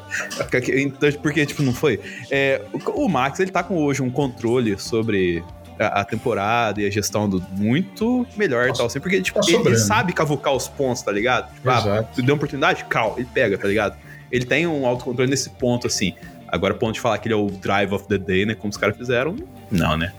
então, 0.77 1.11
porque, 1.21 1.45
tipo, 1.45 1.61
não 1.61 1.73
foi. 1.73 1.99
É, 2.31 2.61
o 2.95 3.07
Max, 3.07 3.39
ele 3.39 3.51
tá 3.51 3.63
com 3.63 3.77
hoje 3.77 4.01
um 4.01 4.09
controle 4.09 4.79
sobre 4.79 5.43
a, 5.79 6.01
a 6.01 6.05
temporada 6.05 6.81
e 6.81 6.85
a 6.85 6.89
gestão 6.89 7.29
do 7.29 7.41
muito 7.51 8.25
melhor 8.35 8.69
e 8.69 8.73
tal, 8.73 8.85
assim, 8.87 8.99
porque 8.99 9.21
tipo, 9.21 9.39
tá 9.39 9.51
ele, 9.51 9.77
sabe 9.77 10.13
cavucar 10.13 10.53
os 10.53 10.67
pontos, 10.67 11.01
tá 11.01 11.11
ligado? 11.11 11.53
Tipo, 11.53 11.69
ah, 11.69 11.77
Exato. 11.77 12.09
tu 12.15 12.21
deu 12.21 12.35
oportunidade? 12.35 12.85
Cal, 12.85 13.15
ele 13.17 13.27
pega, 13.33 13.57
tá 13.57 13.67
ligado? 13.67 13.95
Ele 14.31 14.45
tem 14.45 14.67
um 14.67 14.85
autocontrole 14.85 15.29
nesse 15.29 15.49
ponto, 15.51 15.87
assim. 15.87 16.13
Agora, 16.47 16.73
ponto 16.73 16.93
de 16.93 16.99
falar 17.01 17.17
que 17.17 17.27
ele 17.27 17.33
é 17.33 17.37
o 17.37 17.47
drive 17.47 17.93
of 17.93 18.07
the 18.07 18.17
day, 18.17 18.45
né? 18.45 18.55
Como 18.55 18.69
os 18.69 18.77
caras 18.77 18.95
fizeram, 18.97 19.35
não, 19.71 19.97
né? 19.97 20.13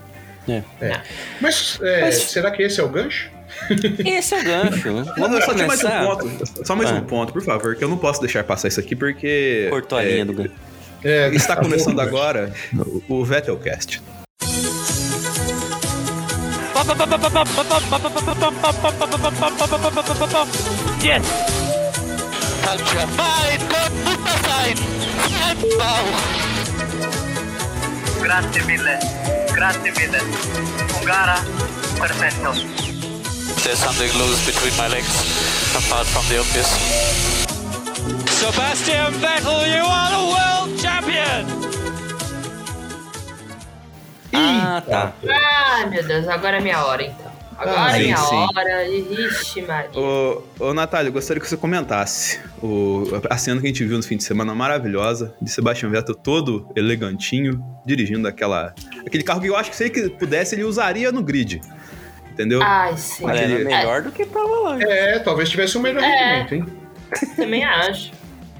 É. 0.81 1.01
Mas, 1.39 1.79
é, 1.81 2.11
será 2.11 2.49
que 2.49 2.63
esse 2.63 2.79
é 2.79 2.83
o 2.83 2.89
gancho? 2.89 3.29
Esse 4.05 4.35
é 4.35 4.39
o 4.39 4.43
gancho. 4.43 5.13
Vamos 5.17 5.43
só 5.45 5.53
tem 5.53 5.67
mais 5.67 5.83
um 5.83 5.89
ponto. 5.89 6.65
Só 6.65 6.75
mais 6.75 6.91
Ah. 6.91 6.95
um 6.95 7.01
ponto, 7.01 7.33
por 7.33 7.43
favor, 7.43 7.75
que 7.75 7.83
eu 7.83 7.89
não 7.89 7.97
posso 7.97 8.21
deixar 8.21 8.43
passar 8.43 8.67
isso 8.67 8.79
aqui 8.79 8.95
porque. 8.95 9.67
Cortou 9.69 9.97
a 9.97 10.03
é, 10.03 10.11
linha 10.11 10.25
do 10.25 10.33
gancho. 10.33 10.53
É, 11.03 11.29
Está 11.33 11.55
tá 11.55 11.61
começando 11.61 11.99
agora 11.99 12.51
o 13.07 13.19
o 13.19 13.25
Vettelcast. 13.25 14.01
Yes. 21.01 21.25
Grazie 28.21 28.63
mille, 28.63 28.97
grazie 29.53 29.91
mille. 29.91 30.21
Ungara, 30.99 31.39
perfetto. 31.99 32.53
There's 33.63 33.79
something 33.79 34.11
loose 34.17 34.45
between 34.45 34.75
my 34.77 34.87
legs, 34.87 35.13
apart 35.75 36.07
from 36.07 36.25
the 36.29 36.39
obvious. 36.39 36.69
Sebastian 38.39 39.13
Vettel, 39.19 39.67
you 39.67 39.83
are 39.83 40.09
the 40.11 40.23
world 40.33 40.79
champion. 40.79 41.68
Ah, 44.33 44.81
tá. 44.87 45.13
Ai, 45.27 45.89
meu 45.89 46.03
Deus, 46.05 46.27
agora 46.27 46.57
é 46.57 46.61
minha 46.61 46.83
hora, 46.85 47.03
então. 47.03 47.29
Agora 47.57 47.81
Ah, 47.81 47.89
é 47.89 47.93
sim, 47.99 48.03
minha 48.05 48.17
sim. 48.17 48.35
hora. 48.55 48.87
Ixi, 48.87 49.61
Maria. 49.63 49.89
Ô, 49.99 50.41
ô 50.59 50.73
Natália, 50.73 51.09
eu 51.09 51.13
gostaria 51.13 51.41
que 51.41 51.47
você 51.49 51.57
comentasse 51.57 52.39
o, 52.63 53.03
a 53.29 53.37
cena 53.37 53.59
que 53.59 53.67
a 53.67 53.69
gente 53.69 53.83
viu 53.83 53.97
no 53.97 54.03
fim 54.03 54.15
de 54.15 54.23
semana 54.23 54.55
maravilhosa 54.55 55.35
de 55.41 55.51
Sebastian 55.51 55.89
Vettel 55.89 56.15
todo 56.15 56.69
elegantinho, 56.75 57.61
dirigindo 57.85 58.27
aquela, 58.29 58.73
aquele 59.05 59.23
carro 59.23 59.41
que 59.41 59.47
eu 59.47 59.57
acho 59.57 59.71
que 59.71 59.75
se 59.75 59.83
ele 59.85 60.09
pudesse, 60.11 60.55
ele 60.55 60.63
usaria 60.63 61.11
no 61.11 61.21
grid. 61.21 61.59
Entendeu? 62.31 62.61
Ai, 62.63 62.95
sim. 62.95 63.25
Era 63.29 63.33
Aquele- 63.39 63.63
melhor 63.65 64.01
do 64.03 64.11
que 64.11 64.25
prova 64.25 64.69
lá. 64.69 64.81
É, 64.81 65.19
talvez 65.19 65.49
tivesse 65.49 65.77
um 65.77 65.81
melhor 65.81 66.01
É. 66.01 66.43
rendimento, 66.43 66.55
hein? 66.55 66.65
Também 67.35 67.65
acho. 67.65 68.11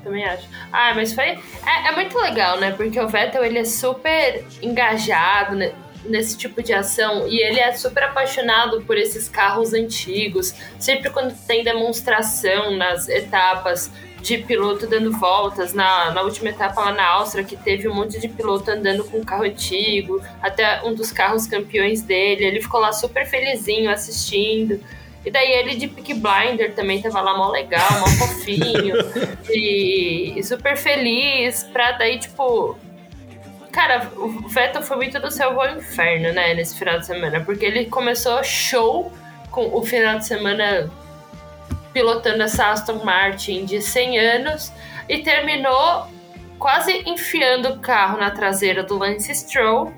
Também 0.09 0.25
acho. 0.25 0.47
Ah, 0.73 0.91
mas 0.95 1.13
foi. 1.13 1.25
É, 1.25 1.89
é 1.89 1.91
muito 1.95 2.17
legal, 2.17 2.59
né? 2.59 2.71
Porque 2.71 2.99
o 2.99 3.07
Vettel 3.07 3.45
ele 3.45 3.59
é 3.59 3.63
super 3.65 4.43
engajado 4.59 5.55
né, 5.55 5.71
nesse 6.03 6.35
tipo 6.35 6.63
de 6.63 6.73
ação 6.73 7.27
e 7.27 7.39
ele 7.39 7.59
é 7.59 7.71
super 7.73 8.03
apaixonado 8.05 8.81
por 8.81 8.97
esses 8.97 9.29
carros 9.29 9.71
antigos. 9.71 10.55
Sempre 10.79 11.11
quando 11.11 11.35
tem 11.45 11.63
demonstração 11.63 12.75
nas 12.75 13.07
etapas 13.07 13.91
de 14.19 14.39
piloto 14.39 14.87
dando 14.87 15.11
voltas, 15.11 15.73
na, 15.73 16.11
na 16.11 16.23
última 16.23 16.49
etapa 16.49 16.81
lá 16.81 16.91
na 16.91 17.07
Áustria, 17.07 17.43
que 17.43 17.55
teve 17.55 17.87
um 17.87 17.93
monte 17.93 18.19
de 18.19 18.27
piloto 18.27 18.69
andando 18.71 19.03
com 19.05 19.19
um 19.19 19.23
carro 19.23 19.43
antigo, 19.43 20.21
até 20.41 20.83
um 20.83 20.93
dos 20.93 21.11
carros 21.11 21.45
campeões 21.45 22.01
dele, 22.01 22.43
ele 22.43 22.61
ficou 22.61 22.81
lá 22.81 22.91
super 22.91 23.25
felizinho 23.27 23.89
assistindo. 23.89 24.81
E 25.25 25.31
daí 25.31 25.51
ele 25.51 25.75
de 25.75 25.87
Peak 25.87 26.13
Blinder 26.13 26.73
também 26.73 27.01
tava 27.01 27.21
lá 27.21 27.37
mó 27.37 27.49
legal, 27.49 27.87
mó 27.99 28.07
fofinho. 28.07 28.95
e, 29.49 30.33
e 30.37 30.43
super 30.43 30.77
feliz 30.77 31.63
pra 31.63 31.93
daí, 31.93 32.19
tipo. 32.19 32.77
Cara, 33.71 34.09
o 34.15 34.47
Vettel 34.47 34.81
foi 34.81 34.97
muito 34.97 35.19
do 35.19 35.29
céu 35.29 35.59
ao 35.61 35.77
inferno, 35.77 36.33
né, 36.33 36.53
nesse 36.55 36.77
final 36.77 36.99
de 36.99 37.05
semana. 37.05 37.41
Porque 37.41 37.65
ele 37.65 37.85
começou 37.85 38.43
show 38.43 39.11
com 39.51 39.75
o 39.75 39.85
final 39.85 40.17
de 40.17 40.25
semana 40.25 40.89
pilotando 41.93 42.41
essa 42.43 42.71
Aston 42.71 43.03
Martin 43.03 43.65
de 43.65 43.81
100 43.81 44.19
anos 44.19 44.71
e 45.07 45.19
terminou 45.19 46.07
quase 46.57 47.03
enfiando 47.05 47.69
o 47.69 47.79
carro 47.79 48.17
na 48.17 48.31
traseira 48.31 48.83
do 48.83 48.97
Lance 48.97 49.33
Stroll. 49.33 49.93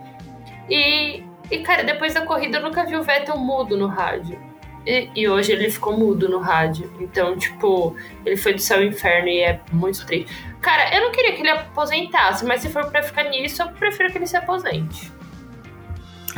E, 0.70 1.24
e 1.50 1.60
cara, 1.60 1.84
depois 1.84 2.14
da 2.14 2.22
corrida 2.22 2.58
eu 2.58 2.62
nunca 2.62 2.86
vi 2.86 2.96
o 2.96 3.04
Vettel 3.04 3.38
mudo 3.38 3.78
no 3.78 3.88
rádio. 3.88 4.51
E, 4.86 5.10
e 5.16 5.30
hoje 5.30 5.52
ele 5.52 5.70
ficou 5.70 5.98
mudo 5.98 6.28
no 6.28 6.40
rádio. 6.40 6.92
Então, 7.00 7.38
tipo, 7.38 7.96
ele 8.26 8.36
foi 8.38 8.54
do 8.54 8.62
céu 8.62 8.78
ao 8.78 8.84
inferno 8.84 9.28
e 9.28 9.40
é 9.42 9.60
muito 9.72 10.06
triste. 10.06 10.28
Cara, 10.62 10.96
eu 10.96 11.02
não 11.02 11.12
queria 11.12 11.34
que 11.34 11.42
ele 11.42 11.50
aposentasse, 11.52 12.46
mas 12.46 12.62
se 12.62 12.70
for 12.70 12.86
pra 12.86 13.02
ficar 13.04 13.24
nisso, 13.26 13.62
eu 13.62 13.68
prefiro 13.70 14.12
que 14.12 14.18
ele 14.18 14.28
se 14.28 14.36
aposente. 14.38 15.12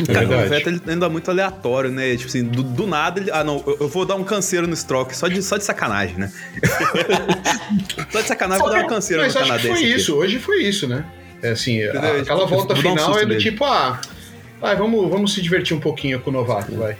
Cara, 0.08 0.26
o 0.26 0.30
verdade. 0.30 0.50
Vettel 0.50 0.74
ele 0.74 0.82
anda 0.88 1.08
muito 1.08 1.30
aleatório, 1.30 1.91
né? 1.91 2.16
Tipo 2.18 2.28
assim, 2.28 2.44
do, 2.44 2.64
do 2.64 2.88
nada 2.88 3.20
ele. 3.20 3.30
Ah, 3.32 3.44
não, 3.44 3.64
eu, 3.68 3.78
eu 3.82 3.88
vou 3.88 4.06
dar 4.06 4.16
um 4.16 4.24
canseiro 4.24 4.66
no 4.68 4.74
stroke, 4.76 5.16
só 5.16 5.28
de, 5.28 5.41
só 5.44 5.56
de 5.56 5.64
sacanagem, 5.64 6.18
né? 6.18 6.32
só 8.12 8.22
de 8.22 8.28
sacanagem 8.28 8.64
eu 8.66 8.70
vou 8.72 8.80
dar 8.80 8.86
um 8.86 8.89
canseiro 8.89 9.22
Mas 9.24 9.34
no 9.36 9.41
acho 9.41 9.52
que 9.52 9.58
canadense. 9.58 9.80
foi 9.82 9.89
aqui. 9.91 9.96
isso, 10.02 10.16
hoje 10.16 10.39
foi 10.39 10.64
isso, 10.64 10.88
né? 10.88 11.06
É 11.41 11.50
assim, 11.52 11.84
a- 11.84 12.20
aquela 12.22 12.46
volta 12.46 12.74
dar 12.74 12.80
um 12.80 12.82
final 12.82 12.98
susto 13.06 13.20
é 13.20 13.22
do 13.26 13.30
nele. 13.30 13.41
tipo, 13.41 13.66
ah, 13.66 14.00
vai, 14.60 14.76
vamos, 14.76 15.10
vamos 15.10 15.34
se 15.34 15.41
divertir 15.41 15.76
um 15.76 15.80
pouquinho 15.80 16.20
com 16.22 16.30
o 16.30 16.34
novato, 16.34 16.74
vai. 16.76 16.98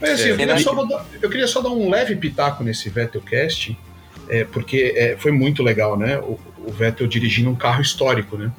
Mas 0.00 0.10
assim, 0.10 0.28
É, 0.28 0.32
eu, 0.32 0.36
queria 0.36 0.52
ele- 0.54 0.62
só 0.62 0.84
dar, 0.84 1.06
eu 1.20 1.30
queria 1.30 1.46
só 1.46 1.60
dar 1.60 1.70
um 1.70 1.90
leve 1.90 2.14
pitaco 2.16 2.62
nesse 2.62 2.88
Vettelcast, 2.88 3.76
é, 4.28 4.44
porque 4.44 4.94
é, 4.96 5.16
foi 5.18 5.32
muito 5.32 5.62
legal, 5.62 5.96
né? 5.96 6.18
O, 6.18 6.38
o 6.66 6.70
Vettel 6.72 7.06
dirigindo 7.06 7.50
um 7.50 7.56
carro 7.56 7.82
histórico, 7.82 8.36
né? 8.36 8.50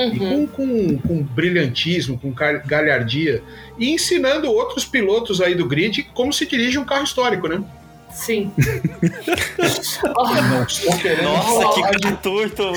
E 0.00 0.18
com, 0.18 0.46
com, 0.48 0.98
com 0.98 1.22
brilhantismo, 1.22 2.18
com 2.18 2.32
galhardia, 2.66 3.42
e 3.78 3.90
ensinando 3.90 4.50
outros 4.50 4.84
pilotos 4.84 5.40
aí 5.40 5.54
do 5.54 5.66
grid 5.66 6.02
como 6.14 6.32
se 6.32 6.44
dirige 6.46 6.76
um 6.78 6.84
carro 6.84 7.04
histórico, 7.04 7.46
né? 7.46 7.62
Sim. 8.10 8.52
Não 10.50 10.64
estou 10.64 10.98
querendo 10.98 11.22
Nossa, 11.24 11.48
falar 11.62 11.74
que 11.74 11.82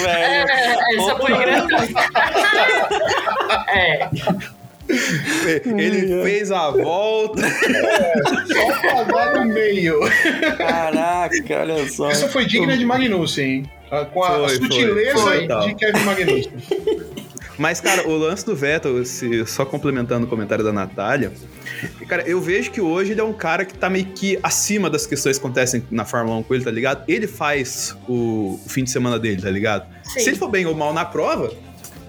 É, 0.05 0.45
velho. 0.45 0.79
é, 0.79 0.95
só 0.97 1.17
foi 1.19 1.37
gratuito. 1.37 1.93
é. 3.69 4.09
Ele 4.87 6.21
fez 6.23 6.51
a 6.51 6.69
volta. 6.71 7.41
só 8.53 9.05
pagar 9.05 9.33
no 9.45 9.53
meio. 9.53 9.99
Caraca, 10.57 11.59
olha 11.61 11.89
só. 11.89 12.09
Essa 12.11 12.27
foi 12.27 12.45
digna 12.45 12.77
de 12.77 12.85
Magnussen, 12.85 13.45
hein? 13.45 13.71
Ah, 13.91 14.05
Com 14.05 14.23
a 14.23 14.31
Foi, 14.31 14.49
foi. 14.49 14.55
sutileza 14.57 15.17
Foi, 15.17 15.41
de 15.41 15.47
tal. 15.47 15.75
Kevin 15.75 16.03
Magnussen. 16.03 16.53
Mas, 17.57 17.79
cara, 17.79 18.05
o 18.07 18.17
lance 18.17 18.45
do 18.45 18.53
Vettel, 18.53 19.05
se- 19.05 19.45
só 19.45 19.63
complementando 19.63 20.25
o 20.25 20.29
comentário 20.29 20.61
da 20.63 20.73
Natália, 20.73 21.31
cara, 22.05 22.23
eu 22.27 22.41
vejo 22.41 22.69
que 22.69 22.81
hoje 22.81 23.13
ele 23.13 23.21
é 23.21 23.23
um 23.23 23.31
cara 23.31 23.63
que 23.63 23.73
tá 23.73 23.89
meio 23.89 24.07
que 24.07 24.37
acima 24.43 24.89
das 24.89 25.07
questões 25.07 25.37
que 25.37 25.45
acontecem 25.45 25.81
na 25.89 26.03
Fórmula 26.03 26.37
1 26.39 26.43
com 26.43 26.53
ele, 26.53 26.65
tá 26.65 26.71
ligado? 26.71 27.03
Ele 27.07 27.27
faz 27.27 27.95
o, 28.09 28.59
o 28.65 28.69
fim 28.69 28.83
de 28.83 28.89
semana 28.91 29.17
dele, 29.17 29.41
tá 29.41 29.49
ligado? 29.49 29.85
Sim. 30.03 30.19
Se 30.19 30.29
ele 30.31 30.35
for 30.37 30.49
bem 30.49 30.65
ou 30.65 30.75
mal 30.75 30.91
na 30.93 31.05
prova, 31.05 31.49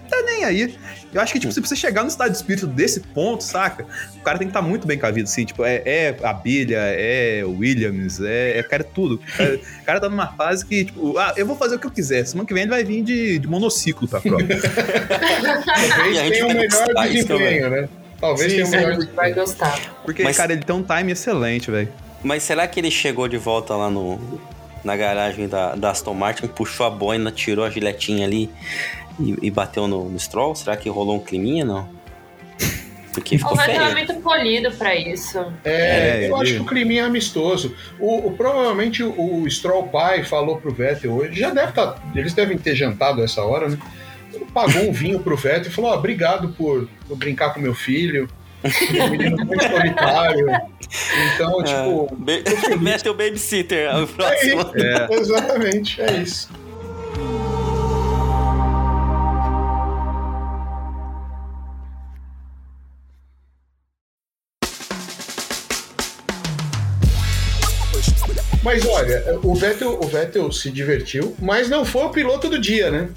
tá 0.07 0.23
nem 0.23 0.45
aí. 0.45 0.77
Eu 1.13 1.21
acho 1.21 1.33
que, 1.33 1.41
tipo, 1.41 1.53
se 1.53 1.61
você 1.61 1.75
chegar 1.75 2.03
no 2.03 2.09
estado 2.09 2.31
de 2.31 2.37
espírito 2.37 2.67
desse 2.67 3.01
ponto, 3.01 3.43
saca? 3.43 3.87
O 4.17 4.21
cara 4.21 4.39
tem 4.39 4.47
que 4.47 4.51
estar 4.51 4.63
muito 4.63 4.87
bem 4.87 4.99
com 4.99 5.07
a 5.07 5.11
vida, 5.11 5.29
assim. 5.29 5.45
Tipo, 5.45 5.65
é, 5.65 5.83
é 5.85 6.17
a 6.23 6.33
Bilha, 6.33 6.79
é 6.79 7.43
o 7.45 7.59
Williams, 7.59 8.21
é, 8.21 8.59
é 8.59 8.63
cara, 8.63 8.83
é 8.83 8.87
tudo. 8.95 9.15
O 9.15 9.37
cara, 9.37 9.55
o 9.55 9.85
cara 9.85 10.01
tá 10.01 10.09
numa 10.09 10.29
fase 10.29 10.65
que, 10.67 10.85
tipo, 10.85 11.17
ah, 11.19 11.33
eu 11.37 11.47
vou 11.47 11.57
fazer 11.57 11.77
o 11.77 11.79
que 11.79 11.87
eu 11.87 11.91
quiser. 11.91 12.25
Semana 12.27 12.47
que 12.47 12.53
vem 12.53 12.65
ele 12.65 12.71
vai 12.71 12.85
vir 12.85 13.03
de, 13.03 13.39
de 13.39 13.49
monociclo 13.49 14.07
pra 14.07 14.21
prova. 14.21 14.43
Talvez 14.47 16.31
tenha 16.31 16.47
vai 16.47 16.55
melhor 16.55 17.09
desempenho, 17.09 17.71
né? 17.71 17.89
Talvez 18.21 18.51
Sim, 18.51 18.57
tenha 18.57 18.67
sim. 18.67 18.77
melhor 18.77 19.01
gente 19.01 19.13
vai 19.13 19.33
gostar. 19.33 19.79
Porque, 20.05 20.23
Mas- 20.23 20.37
cara, 20.37 20.53
ele 20.53 20.63
tem 20.63 20.75
um 20.75 20.83
time 20.83 21.13
excelente, 21.13 21.71
velho. 21.71 21.89
Mas 22.23 22.43
será 22.43 22.67
que 22.67 22.81
ele 22.81 22.91
chegou 22.91 23.29
de 23.29 23.37
volta 23.37 23.75
lá 23.75 23.89
no, 23.89 24.19
na 24.83 24.97
garagem 24.97 25.49
da, 25.49 25.75
da 25.75 25.91
Aston 25.91 26.15
Martin, 26.15 26.47
puxou 26.47 26.87
a 26.87 26.91
boina, 26.91 27.31
tirou 27.31 27.65
a 27.65 27.71
giletinha 27.71 28.27
ali 28.27 28.51
e, 29.21 29.37
e 29.43 29.51
bateu 29.51 29.87
no, 29.89 30.09
no 30.09 30.19
Stroll? 30.19 30.55
Será 30.55 30.77
que 30.77 30.89
rolou 30.89 31.17
um 31.17 31.21
climinha, 31.21 31.65
não? 31.65 31.89
Porque 33.13 33.37
O 33.37 33.39
ficou 33.39 33.57
Vettel 33.57 33.75
é 33.75 33.79
feio. 33.85 33.93
muito 33.93 34.15
polido 34.23 34.71
pra 34.73 34.95
isso. 34.95 35.39
É, 35.65 36.25
É, 36.25 36.29
eu 36.29 36.35
ele- 36.37 36.43
acho 36.43 36.53
que 36.55 36.61
o 36.61 36.67
climinha 36.67 37.03
é 37.03 37.07
amistoso. 37.07 37.75
O, 37.99 38.29
o- 38.29 38.33
provavelmente 38.37 39.03
o, 39.03 39.43
o 39.43 39.51
Stroll 39.51 39.85
pai 39.89 40.23
falou 40.23 40.59
pro 40.59 40.71
Vettel 40.73 41.13
hoje, 41.15 41.41
já 41.41 41.49
deve 41.51 41.71
estar. 41.71 41.99
eles 42.15 42.35
devem 42.35 42.59
ter 42.59 42.75
jantado 42.75 43.23
essa 43.25 43.43
hora, 43.43 43.71
né? 43.71 43.79
Pagou 44.53 44.83
um 44.83 44.93
vinho 44.93 45.19
pro 45.21 45.35
Vettel 45.35 45.71
e 45.71 45.75
falou: 45.75 45.91
ó, 45.93 45.95
obrigado 45.97 46.51
por, 46.51 46.87
por 47.09 47.17
brincar 47.17 47.55
com 47.55 47.61
meu 47.61 47.75
filho. 47.75 48.29
Um 49.01 49.11
menino 49.11 49.37
muito 49.47 49.63
solitário. 49.63 50.47
Então, 51.35 51.63
tipo. 51.65 52.15
Ba 52.17 52.33
Mete 52.81 53.09
o 53.09 53.15
babysitter 53.15 53.95
o 53.95 54.03
É 54.03 54.07
próximo. 54.07 54.61
isso, 54.61 55.21
Exatamente, 55.21 56.03
é 56.03 56.13
isso. 56.21 56.51
Mas 68.67 68.85
olha, 68.85 69.39
o 69.45 69.55
Vettel, 69.55 69.97
o 70.03 70.09
Vettel 70.09 70.51
se 70.51 70.73
divertiu, 70.73 71.37
mas 71.41 71.71
não 71.71 71.85
foi 71.85 72.03
o 72.03 72.11
piloto 72.11 72.49
do 72.49 72.59
dia, 72.59 72.91
né? 72.91 73.09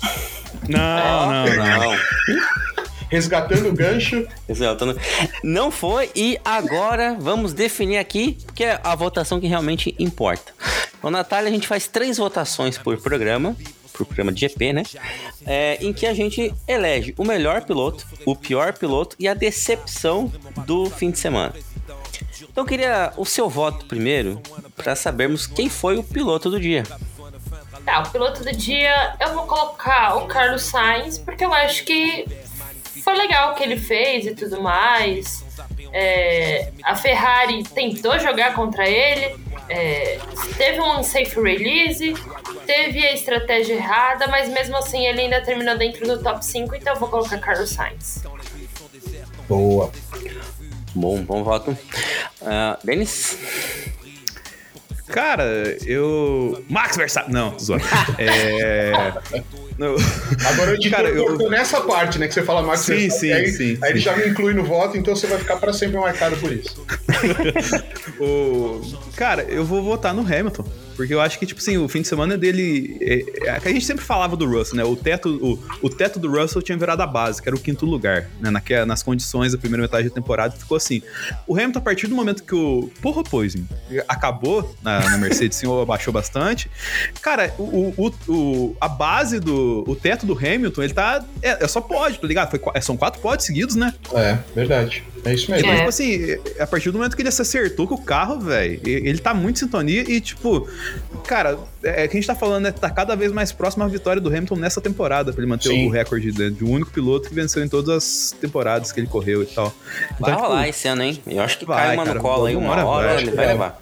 Não, 0.67 1.31
não, 1.31 1.79
não. 1.79 1.99
Resgatando 3.09 3.67
o 3.67 3.73
gancho. 3.73 4.27
Exatando. 4.47 4.95
Não 5.43 5.71
foi, 5.71 6.11
e 6.15 6.39
agora 6.45 7.17
vamos 7.19 7.51
definir 7.51 7.97
aqui, 7.97 8.37
que 8.53 8.63
é 8.63 8.79
a 8.83 8.93
votação 8.93 9.39
que 9.39 9.47
realmente 9.47 9.95
importa. 9.97 10.53
Então, 10.99 11.09
Natália, 11.09 11.49
a 11.49 11.51
gente 11.51 11.67
faz 11.67 11.87
três 11.87 12.17
votações 12.17 12.77
por 12.77 13.01
programa, 13.01 13.57
por 13.91 14.05
programa 14.05 14.31
de 14.31 14.41
GP, 14.41 14.71
né? 14.71 14.83
É, 15.47 15.79
em 15.81 15.91
que 15.91 16.05
a 16.05 16.13
gente 16.13 16.53
elege 16.67 17.15
o 17.17 17.25
melhor 17.25 17.63
piloto, 17.63 18.05
o 18.23 18.35
pior 18.35 18.77
piloto 18.77 19.15
e 19.17 19.27
a 19.27 19.33
decepção 19.33 20.31
do 20.67 20.91
fim 20.91 21.09
de 21.09 21.17
semana. 21.17 21.55
Então, 22.41 22.63
eu 22.63 22.65
queria 22.65 23.13
o 23.17 23.25
seu 23.25 23.49
voto 23.49 23.85
primeiro, 23.85 24.41
para 24.75 24.95
sabermos 24.95 25.45
quem 25.45 25.69
foi 25.69 25.97
o 25.97 26.03
piloto 26.03 26.49
do 26.49 26.59
dia. 26.59 26.83
Tá, 27.85 28.01
o 28.01 28.09
piloto 28.11 28.43
do 28.43 28.51
dia 28.51 29.15
eu 29.19 29.33
vou 29.33 29.43
colocar 29.45 30.15
o 30.17 30.27
Carlos 30.27 30.63
Sainz, 30.63 31.17
porque 31.17 31.43
eu 31.43 31.53
acho 31.53 31.83
que 31.83 32.25
foi 33.03 33.15
legal 33.15 33.51
o 33.51 33.55
que 33.55 33.63
ele 33.63 33.77
fez 33.77 34.25
e 34.25 34.35
tudo 34.35 34.61
mais. 34.61 35.43
É, 35.91 36.71
a 36.83 36.95
Ferrari 36.95 37.63
tentou 37.63 38.19
jogar 38.19 38.53
contra 38.53 38.87
ele, 38.87 39.35
é, 39.67 40.19
teve 40.55 40.79
um 40.79 40.99
unsafe 40.99 41.41
release, 41.41 42.13
teve 42.65 43.05
a 43.05 43.13
estratégia 43.13 43.73
errada, 43.73 44.27
mas 44.27 44.49
mesmo 44.49 44.77
assim 44.77 45.05
ele 45.05 45.21
ainda 45.21 45.41
terminou 45.41 45.77
dentro 45.77 46.05
do 46.05 46.21
top 46.21 46.45
5, 46.45 46.75
então 46.75 46.93
eu 46.93 46.99
vou 46.99 47.09
colocar 47.09 47.39
Carlos 47.39 47.71
Sainz. 47.71 48.23
Boa. 49.47 49.91
Bom, 50.95 51.21
bom 51.23 51.43
voto. 51.43 51.71
Uh, 52.41 52.77
Denis? 52.85 53.37
Cara, 55.07 55.43
eu. 55.85 56.63
Max 56.69 56.95
Verstappen. 56.95 57.33
Não, 57.33 57.57
zoando. 57.57 57.83
É. 58.17 58.91
Não. 59.77 59.95
Agora 60.45 60.71
eu 60.71 60.79
te 60.79 60.89
Cara, 60.89 61.09
eu- 61.09 61.49
nessa 61.49 61.81
parte, 61.81 62.19
né? 62.19 62.27
Que 62.27 62.33
você 62.33 62.43
fala 62.43 62.61
Max 62.61 62.81
Sim, 62.81 62.93
Verstappen, 62.95 63.19
sim, 63.19 63.33
aí, 63.33 63.51
sim, 63.51 63.77
aí 63.81 63.91
ele 63.91 63.99
já 63.99 64.15
me 64.15 64.27
inclui 64.27 64.53
no 64.53 64.63
voto, 64.63 64.97
então 64.97 65.15
você 65.15 65.25
vai 65.25 65.37
ficar 65.39 65.55
pra 65.55 65.71
sempre 65.71 65.97
marcado 65.97 66.35
por 66.37 66.51
isso. 66.51 66.85
O... 68.19 68.81
Cara, 69.15 69.43
eu 69.43 69.63
vou 69.63 69.81
votar 69.81 70.13
no 70.13 70.21
Hamilton. 70.21 70.65
Porque 70.99 71.13
eu 71.13 71.21
acho 71.21 71.39
que, 71.39 71.45
tipo 71.45 71.61
assim, 71.61 71.77
o 71.77 71.87
fim 71.87 72.01
de 72.01 72.09
semana 72.09 72.37
dele. 72.37 72.97
É, 72.99 73.47
é, 73.47 73.49
a 73.51 73.59
gente 73.69 73.85
sempre 73.85 74.03
falava 74.03 74.35
do 74.35 74.45
Russell, 74.45 74.75
né? 74.75 74.83
O 74.83 74.97
teto, 74.97 75.29
o, 75.81 75.87
o 75.87 75.89
teto 75.89 76.19
do 76.19 76.29
Russell 76.29 76.61
tinha 76.61 76.77
virado 76.77 76.99
a 77.01 77.07
base, 77.07 77.41
que 77.41 77.47
era 77.47 77.55
o 77.55 77.59
quinto 77.59 77.85
lugar, 77.85 78.29
né? 78.41 78.49
Naque- 78.49 78.83
nas 78.83 79.01
condições 79.01 79.53
da 79.53 79.57
primeira 79.57 79.83
metade 79.83 80.09
da 80.09 80.13
temporada, 80.13 80.53
ficou 80.57 80.75
assim. 80.75 81.01
O 81.47 81.55
Hamilton, 81.55 81.79
a 81.79 81.81
partir 81.81 82.07
do 82.07 82.15
momento 82.15 82.43
que 82.43 82.53
o 82.53 82.91
Porra 83.01 83.23
Poison 83.23 83.59
acabou 84.09 84.75
na, 84.83 84.99
na 85.11 85.17
Mercedes, 85.17 85.55
sim, 85.59 85.67
ou 85.67 85.81
abaixou 85.81 86.11
bastante. 86.13 86.69
Cara, 87.21 87.53
o, 87.57 87.93
o, 87.97 88.13
o- 88.27 88.77
a 88.81 88.89
base 88.89 89.39
do. 89.39 89.85
O 89.87 89.95
teto 89.95 90.25
do 90.25 90.33
Hamilton, 90.37 90.83
ele 90.83 90.93
tá. 90.93 91.23
É, 91.41 91.63
é 91.63 91.67
só 91.69 91.79
pódio, 91.79 92.19
tá 92.19 92.27
ligado? 92.27 92.49
Foi, 92.49 92.59
qua- 92.59 92.79
são 92.81 92.97
quatro 92.97 93.21
pódios 93.21 93.45
seguidos, 93.45 93.75
né? 93.75 93.93
É, 94.13 94.37
verdade. 94.53 95.01
É 95.23 95.33
isso 95.33 95.49
mesmo. 95.51 95.65
Então, 95.65 95.75
tipo 95.77 95.89
assim, 95.89 96.19
a 96.59 96.67
partir 96.67 96.91
do 96.91 96.97
momento 96.97 97.15
que 97.15 97.21
ele 97.21 97.31
se 97.31 97.41
acertou 97.41 97.87
com 97.87 97.95
o 97.95 98.01
carro, 98.01 98.39
velho, 98.39 98.79
ele 98.85 99.17
tá 99.19 99.33
muito 99.33 99.57
em 99.57 99.59
sintonia 99.59 100.01
e, 100.09 100.21
tipo, 100.21 100.67
cara, 101.25 101.57
é 101.83 102.07
que 102.07 102.17
a 102.17 102.19
gente 102.19 102.27
tá 102.27 102.35
falando, 102.35 102.63
né? 102.63 102.71
Tá 102.71 102.89
cada 102.89 103.15
vez 103.15 103.31
mais 103.31 103.51
próximo 103.51 103.83
à 103.83 103.87
vitória 103.87 104.21
do 104.21 104.29
Hamilton 104.29 104.55
nessa 104.55 104.81
temporada, 104.81 105.31
pra 105.31 105.41
ele 105.41 105.49
manter 105.49 105.69
Sim. 105.69 105.87
o 105.87 105.89
recorde 105.89 106.31
de, 106.31 106.51
de 106.51 106.63
um 106.63 106.71
único 106.71 106.91
piloto 106.91 107.29
que 107.29 107.35
venceu 107.35 107.63
em 107.63 107.69
todas 107.69 107.89
as 107.95 108.31
temporadas 108.39 108.91
que 108.91 108.99
ele 108.99 109.07
correu 109.07 109.43
e 109.43 109.45
tal. 109.45 109.73
Vai 110.19 110.31
Então, 110.31 110.43
rolar 110.43 110.57
tipo, 110.59 110.69
esse 110.69 110.87
ano, 110.87 111.03
hein? 111.03 111.21
Eu 111.27 111.41
acho 111.41 111.57
que 111.57 111.65
Vai, 111.65 111.87
cai 111.87 111.95
uma 111.95 112.03
cara, 112.05 112.15
no 112.15 112.21
colo 112.21 112.45
aí, 112.45 112.55
uma 112.55 112.71
hora 112.71 112.85
hora, 112.85 113.07
vai, 113.13 113.21
ele 113.21 113.31
vai 113.31 113.47
levar. 113.47 113.81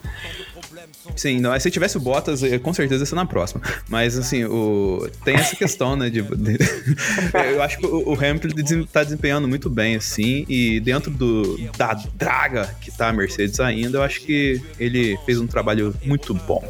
Sim, 1.16 1.40
não, 1.40 1.58
se 1.60 1.72
tivesse 1.72 1.98
o 1.98 2.00
Bottas, 2.00 2.44
eh, 2.44 2.60
com 2.60 2.74
certeza 2.74 3.02
ia 3.02 3.06
ser 3.06 3.16
na 3.16 3.26
próxima. 3.26 3.62
Mas, 3.90 4.18
assim, 4.18 4.44
o, 4.46 5.10
tem 5.24 5.36
essa 5.36 5.56
questão, 5.56 5.96
né? 5.96 6.10
De, 6.10 6.22
de- 6.22 6.58
eu 7.54 7.62
acho 7.64 7.80
que 7.80 7.86
o, 7.88 8.10
o 8.10 8.14
Hamilton 8.14 8.50
tá 8.92 9.04
desempenhando 9.04 9.48
muito 9.48 9.70
bem, 9.70 9.96
assim, 9.96 10.46
e 10.48 10.80
dentro 10.80 11.10
do, 11.10 11.58
da 11.78 11.94
draga 12.14 12.76
que 12.82 12.92
tá 12.92 13.08
a 13.10 13.14
Mercedes 13.14 13.60
ainda, 13.60 13.98
eu 14.00 14.04
acho 14.04 14.22
que 14.22 14.62
ele 14.80 15.18
fez 15.26 15.40
um 15.40 15.48
trabalho 15.48 15.96
muito 16.06 16.34
bom. 16.34 16.64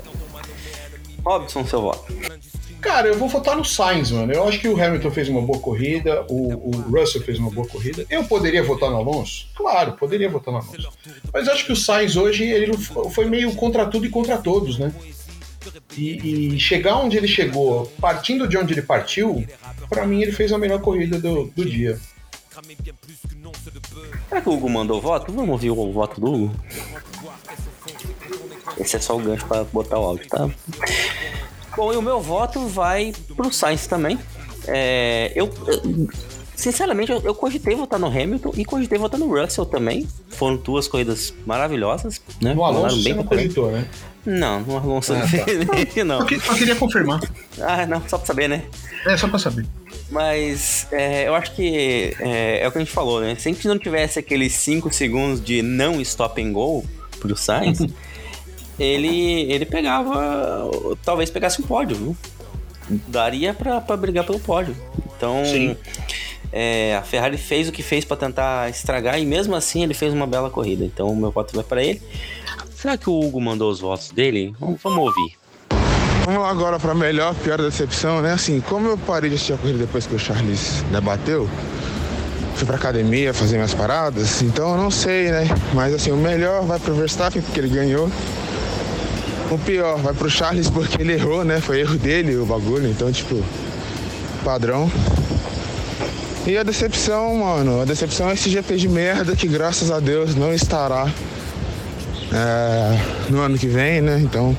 Robson, 1.27 1.65
seu 1.65 1.81
voto. 1.81 2.13
Cara, 2.79 3.09
eu 3.09 3.17
vou 3.17 3.27
votar 3.27 3.57
no 3.57 3.65
Sainz, 3.65 4.11
mano. 4.11 4.31
Eu 4.31 4.47
acho 4.47 4.59
que 4.59 4.67
o 4.69 4.81
Hamilton 4.81 5.11
fez 5.11 5.27
uma 5.27 5.41
boa 5.41 5.59
corrida, 5.59 6.25
o, 6.29 6.69
o 6.69 6.71
Russell 6.89 7.21
fez 7.21 7.37
uma 7.37 7.51
boa 7.51 7.67
corrida. 7.67 8.05
Eu 8.09 8.23
poderia 8.23 8.63
votar 8.63 8.89
no 8.89 8.97
Alonso? 8.97 9.49
Claro, 9.55 9.93
poderia 9.93 10.29
votar 10.29 10.53
no 10.53 10.59
Alonso. 10.59 10.89
Mas 11.33 11.47
eu 11.47 11.53
acho 11.53 11.65
que 11.65 11.73
o 11.73 11.75
Sainz 11.75 12.15
hoje 12.15 12.45
ele 12.45 12.77
foi 13.11 13.25
meio 13.25 13.53
contra 13.55 13.85
tudo 13.85 14.05
e 14.05 14.09
contra 14.09 14.37
todos, 14.37 14.77
né? 14.77 14.93
E, 15.97 16.53
e 16.55 16.59
chegar 16.59 16.97
onde 16.97 17.17
ele 17.17 17.27
chegou, 17.27 17.91
partindo 17.99 18.47
de 18.47 18.57
onde 18.57 18.73
ele 18.73 18.81
partiu, 18.81 19.45
pra 19.89 20.05
mim 20.05 20.21
ele 20.21 20.31
fez 20.31 20.53
a 20.53 20.57
melhor 20.57 20.79
corrida 20.79 21.19
do, 21.19 21.51
do 21.53 21.65
dia. 21.65 21.99
Será 24.29 24.41
que 24.41 24.49
o 24.49 24.53
Hugo 24.53 24.69
mandou 24.69 25.01
voto? 25.01 25.31
Vamos 25.31 25.49
ouvir 25.49 25.71
o 25.71 25.91
voto 25.91 26.21
do 26.21 26.33
Hugo? 26.33 26.55
Esse 28.79 28.95
é 28.95 28.99
só 28.99 29.15
o 29.15 29.19
gancho 29.19 29.45
pra 29.45 29.63
botar 29.65 29.97
o 29.99 30.03
áudio, 30.03 30.27
tá? 30.27 30.49
Bom, 31.75 31.93
e 31.93 31.97
o 31.97 32.01
meu 32.01 32.19
voto 32.21 32.67
vai 32.67 33.13
pro 33.35 33.51
Sainz 33.53 33.87
também. 33.87 34.17
É, 34.67 35.31
eu, 35.35 35.49
eu- 35.67 36.07
sinceramente, 36.55 37.11
eu, 37.11 37.21
eu 37.23 37.35
cogitei 37.35 37.75
votar 37.75 37.99
no 37.99 38.07
Hamilton 38.07 38.51
e 38.55 38.65
cogitei 38.65 38.97
votar 38.97 39.19
no 39.19 39.27
Russell 39.27 39.65
também. 39.65 40.07
Foram 40.29 40.57
duas 40.57 40.87
corridas 40.87 41.33
maravilhosas, 41.45 42.21
né? 42.41 42.53
No 42.53 42.63
Alonso 42.63 43.01
você 43.01 43.13
não 43.13 43.23
cogitou, 43.23 43.71
né? 43.71 43.85
Não, 44.25 44.59
no 44.61 44.77
Alonso 44.77 45.13
Ah, 45.13 45.19
tá. 45.21 46.03
não. 46.03 46.25
Que- 46.25 46.39
só 46.39 46.53
queria 46.55 46.75
confirmar. 46.75 47.21
Ah, 47.61 47.85
não, 47.85 48.01
só 48.07 48.17
pra 48.17 48.25
saber, 48.27 48.47
né? 48.49 48.63
É, 49.05 49.15
só 49.15 49.27
pra 49.27 49.39
saber. 49.39 49.65
Mas 50.09 50.87
é, 50.91 51.27
eu 51.27 51.35
acho 51.35 51.53
que 51.53 52.13
é, 52.19 52.61
é 52.63 52.67
o 52.67 52.71
que 52.71 52.77
a 52.77 52.81
gente 52.81 52.91
falou, 52.93 53.21
né? 53.21 53.35
Se 53.35 53.47
a 53.49 53.51
gente 53.51 53.67
não 53.67 53.77
tivesse 53.77 54.17
aqueles 54.19 54.53
5 54.53 54.91
segundos 54.93 55.41
de 55.43 55.61
não 55.61 56.01
stop 56.01 56.41
and 56.41 56.51
go 56.53 56.83
pro 57.19 57.35
Sainz, 57.37 57.79
ele, 58.79 59.51
ele 59.51 59.65
pegava. 59.65 60.69
Talvez 61.03 61.29
pegasse 61.29 61.61
um 61.61 61.65
pódio, 61.65 61.95
viu? 61.95 62.17
Daria 63.07 63.53
pra, 63.53 63.81
pra 63.81 63.97
brigar 63.97 64.25
pelo 64.25 64.39
pódio. 64.39 64.75
Então. 65.15 65.43
é, 66.51 66.95
a 66.95 67.01
Ferrari 67.01 67.37
fez 67.37 67.67
o 67.67 67.71
que 67.71 67.83
fez 67.83 68.05
pra 68.05 68.15
tentar 68.15 68.69
estragar 68.69 69.19
e 69.19 69.25
mesmo 69.25 69.55
assim 69.55 69.83
ele 69.83 69.93
fez 69.93 70.13
uma 70.13 70.27
bela 70.27 70.49
corrida. 70.49 70.85
Então 70.85 71.13
meu 71.15 71.31
voto 71.31 71.55
vai 71.55 71.63
pra 71.63 71.83
ele. 71.83 72.01
Será 72.75 72.97
que 72.97 73.09
o 73.09 73.19
Hugo 73.19 73.41
mandou 73.41 73.71
os 73.71 73.79
votos 73.79 74.11
dele? 74.11 74.53
Vamos, 74.59 74.79
vamos 74.81 74.99
ouvir. 74.99 75.37
Vamos 76.25 76.41
lá 76.41 76.49
agora 76.49 76.77
para 76.77 76.93
melhor, 76.93 77.33
pior 77.35 77.57
decepção, 77.57 78.21
né? 78.21 78.33
Assim, 78.33 78.59
como 78.59 78.87
eu 78.89 78.97
parei 78.97 79.29
de 79.29 79.35
assistir 79.35 79.53
a 79.53 79.57
corrida 79.57 79.79
depois 79.79 80.05
que 80.05 80.13
o 80.13 80.19
Charles 80.19 80.83
debateu, 80.91 81.49
fui 82.55 82.65
pra 82.67 82.75
academia 82.75 83.33
fazer 83.33 83.55
minhas 83.55 83.73
paradas, 83.73 84.41
então 84.41 84.71
eu 84.71 84.77
não 84.77 84.91
sei, 84.91 85.31
né? 85.31 85.47
Mas 85.73 85.93
assim, 85.93 86.11
o 86.11 86.17
melhor 86.17 86.63
vai 86.63 86.79
pro 86.79 86.93
Verstappen 86.95 87.41
porque 87.41 87.59
ele 87.59 87.69
ganhou. 87.69 88.11
O 89.49 89.57
pior 89.57 89.97
vai 89.99 90.13
pro 90.13 90.29
Charles 90.29 90.69
porque 90.69 91.01
ele 91.01 91.13
errou, 91.13 91.43
né? 91.45 91.61
Foi 91.61 91.79
erro 91.79 91.97
dele 91.97 92.35
o 92.35 92.45
bagulho, 92.45 92.89
então 92.89 93.11
tipo, 93.11 93.41
padrão. 94.43 94.91
E 96.45 96.57
a 96.57 96.63
decepção, 96.63 97.35
mano, 97.35 97.81
a 97.81 97.85
decepção 97.85 98.29
é 98.29 98.33
esse 98.33 98.49
GP 98.49 98.77
de 98.77 98.87
merda 98.87 99.35
que 99.35 99.47
graças 99.47 99.91
a 99.91 99.99
Deus 99.99 100.35
não 100.35 100.53
estará 100.53 101.11
é, 102.33 102.99
no 103.29 103.41
ano 103.41 103.57
que 103.57 103.67
vem, 103.67 104.01
né? 104.01 104.19
Então 104.21 104.55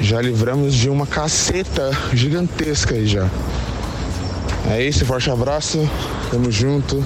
já 0.00 0.20
livramos 0.20 0.74
de 0.74 0.88
uma 0.88 1.06
caceta 1.06 1.90
gigantesca 2.12 2.94
aí 2.94 3.06
já. 3.06 3.28
É 4.70 4.82
isso, 4.82 5.04
forte 5.04 5.30
abraço, 5.30 5.88
tamo 6.30 6.50
junto 6.50 7.04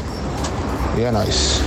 e 0.96 1.02
é 1.02 1.10
nóis. 1.10 1.60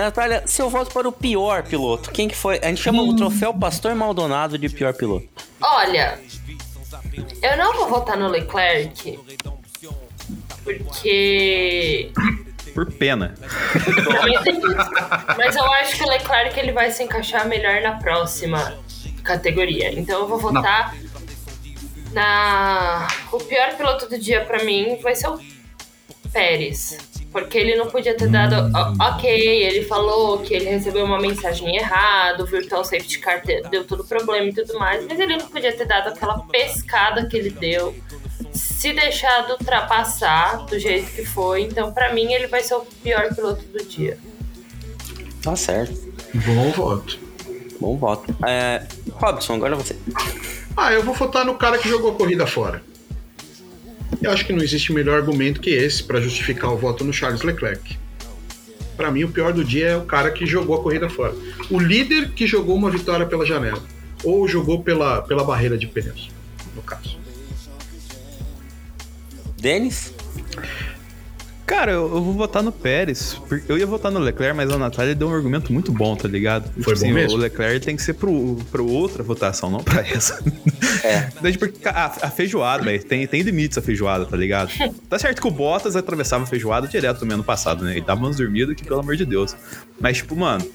Mas, 0.00 0.06
Natália, 0.06 0.42
seu 0.46 0.70
voto 0.70 0.90
para 0.94 1.06
o 1.06 1.12
pior 1.12 1.62
piloto, 1.62 2.10
quem 2.10 2.26
que 2.26 2.34
foi? 2.34 2.58
A 2.62 2.68
gente 2.68 2.82
chama 2.82 3.02
o 3.02 3.14
troféu 3.14 3.52
Pastor 3.52 3.94
Maldonado 3.94 4.56
de 4.56 4.66
pior 4.70 4.94
piloto. 4.94 5.28
Olha, 5.60 6.18
eu 7.42 7.56
não 7.58 7.74
vou 7.74 7.86
votar 7.86 8.16
no 8.16 8.26
Leclerc 8.26 9.20
porque 10.64 12.10
Por 12.72 12.90
pena. 12.92 13.34
Mas 15.36 15.54
eu 15.54 15.70
acho 15.74 15.96
que 15.96 16.02
o 16.02 16.08
Leclerc 16.08 16.58
ele 16.58 16.72
vai 16.72 16.90
se 16.90 17.02
encaixar 17.02 17.46
melhor 17.46 17.82
na 17.82 17.98
próxima 17.98 18.78
categoria. 19.22 19.92
Então 19.92 20.20
eu 20.20 20.28
vou 20.28 20.38
votar 20.38 20.96
na 22.12 23.06
o 23.30 23.38
pior 23.38 23.76
piloto 23.76 24.08
do 24.08 24.18
dia 24.18 24.46
pra 24.46 24.64
mim 24.64 24.98
vai 25.02 25.14
ser 25.14 25.28
o 25.28 25.38
Pérez. 26.32 27.19
Porque 27.32 27.56
ele 27.56 27.76
não 27.76 27.86
podia 27.86 28.14
ter 28.16 28.28
dado. 28.28 28.56
o- 28.56 29.02
Ok, 29.14 29.30
ele 29.30 29.84
falou 29.84 30.38
que 30.38 30.52
ele 30.52 30.64
recebeu 30.64 31.04
uma 31.04 31.20
mensagem 31.20 31.76
errada, 31.76 32.42
o 32.42 32.46
Virtual 32.46 32.84
Safety 32.84 33.18
Car 33.20 33.40
deu 33.70 33.84
todo 33.84 34.00
o 34.00 34.04
problema 34.06 34.46
e 34.46 34.52
tudo 34.52 34.78
mais, 34.78 35.06
mas 35.06 35.18
ele 35.20 35.36
não 35.36 35.46
podia 35.46 35.72
ter 35.72 35.84
dado 35.86 36.08
aquela 36.08 36.38
pescada 36.50 37.26
que 37.26 37.36
ele 37.36 37.50
deu, 37.50 37.94
se 38.52 38.92
deixado 38.92 39.52
ultrapassar 39.52 40.66
do 40.66 40.78
jeito 40.78 41.10
que 41.12 41.24
foi. 41.24 41.62
Então, 41.62 41.92
pra 41.92 42.12
mim, 42.12 42.32
ele 42.32 42.48
vai 42.48 42.62
ser 42.62 42.74
o 42.74 42.80
pior 43.02 43.32
piloto 43.34 43.62
do 43.66 43.84
dia. 43.84 44.18
Tá 45.42 45.54
certo. 45.54 45.94
Bom 46.34 46.70
voto. 46.72 47.18
Bom 47.80 47.96
voto. 47.96 48.34
É, 48.46 48.82
Robson, 49.12 49.54
agora 49.54 49.76
você. 49.76 49.96
Ah, 50.76 50.92
eu 50.92 51.02
vou 51.02 51.14
votar 51.14 51.44
no 51.44 51.54
cara 51.56 51.78
que 51.78 51.88
jogou 51.88 52.10
a 52.10 52.14
corrida 52.14 52.46
fora. 52.46 52.82
Eu 54.22 54.30
acho 54.30 54.44
que 54.44 54.52
não 54.52 54.62
existe 54.62 54.92
melhor 54.92 55.18
argumento 55.18 55.60
que 55.60 55.70
esse 55.70 56.02
para 56.02 56.20
justificar 56.20 56.72
o 56.72 56.76
voto 56.76 57.04
no 57.04 57.12
Charles 57.12 57.42
Leclerc. 57.42 57.98
Para 58.96 59.10
mim, 59.10 59.24
o 59.24 59.30
pior 59.30 59.52
do 59.52 59.64
dia 59.64 59.88
é 59.88 59.96
o 59.96 60.04
cara 60.04 60.30
que 60.30 60.44
jogou 60.44 60.78
a 60.78 60.82
corrida 60.82 61.08
fora. 61.08 61.34
O 61.70 61.78
líder 61.78 62.32
que 62.32 62.46
jogou 62.46 62.76
uma 62.76 62.90
vitória 62.90 63.24
pela 63.24 63.46
janela. 63.46 63.82
Ou 64.22 64.46
jogou 64.46 64.82
pela, 64.82 65.22
pela 65.22 65.42
barreira 65.42 65.78
de 65.78 65.86
pneus, 65.86 66.30
no 66.76 66.82
caso. 66.82 67.18
Denis? 69.58 70.12
Cara, 71.70 71.92
eu, 71.92 72.02
eu 72.02 72.20
vou 72.20 72.32
votar 72.32 72.64
no 72.64 72.72
Pérez. 72.72 73.40
Eu 73.68 73.78
ia 73.78 73.86
votar 73.86 74.10
no 74.10 74.18
Leclerc, 74.18 74.56
mas 74.56 74.68
a 74.72 74.76
Natália 74.76 75.14
deu 75.14 75.28
um 75.28 75.32
argumento 75.32 75.72
muito 75.72 75.92
bom, 75.92 76.16
tá 76.16 76.26
ligado? 76.26 76.68
Foi 76.82 76.96
bom 76.96 77.12
mesmo? 77.12 77.38
O 77.38 77.40
Leclerc 77.40 77.86
tem 77.86 77.94
que 77.94 78.02
ser 78.02 78.14
pro, 78.14 78.56
pro 78.72 78.84
outra 78.90 79.22
votação, 79.22 79.70
não 79.70 79.78
pra 79.78 80.00
essa. 80.04 80.42
É. 81.04 81.28
Desde 81.40 81.60
porque 81.60 81.88
a, 81.88 82.06
a 82.22 82.28
feijoada, 82.28 82.82
velho, 82.82 83.04
tem, 83.04 83.24
tem 83.24 83.42
limites 83.42 83.78
a 83.78 83.82
feijoada, 83.82 84.26
tá 84.26 84.36
ligado? 84.36 84.72
Tá 85.08 85.16
certo 85.16 85.40
que 85.40 85.46
o 85.46 85.50
Bottas 85.52 85.94
atravessava 85.94 86.42
a 86.42 86.46
feijoada 86.46 86.88
direto 86.88 87.20
também 87.20 87.34
ano 87.34 87.44
passado, 87.44 87.84
né? 87.84 87.92
Ele 87.92 88.00
dava 88.00 88.20
umas 88.20 88.36
dormidas 88.36 88.74
que, 88.74 88.82
pelo 88.82 88.98
amor 88.98 89.14
de 89.14 89.24
Deus. 89.24 89.54
Mas, 90.00 90.16
tipo, 90.16 90.34
mano. 90.34 90.66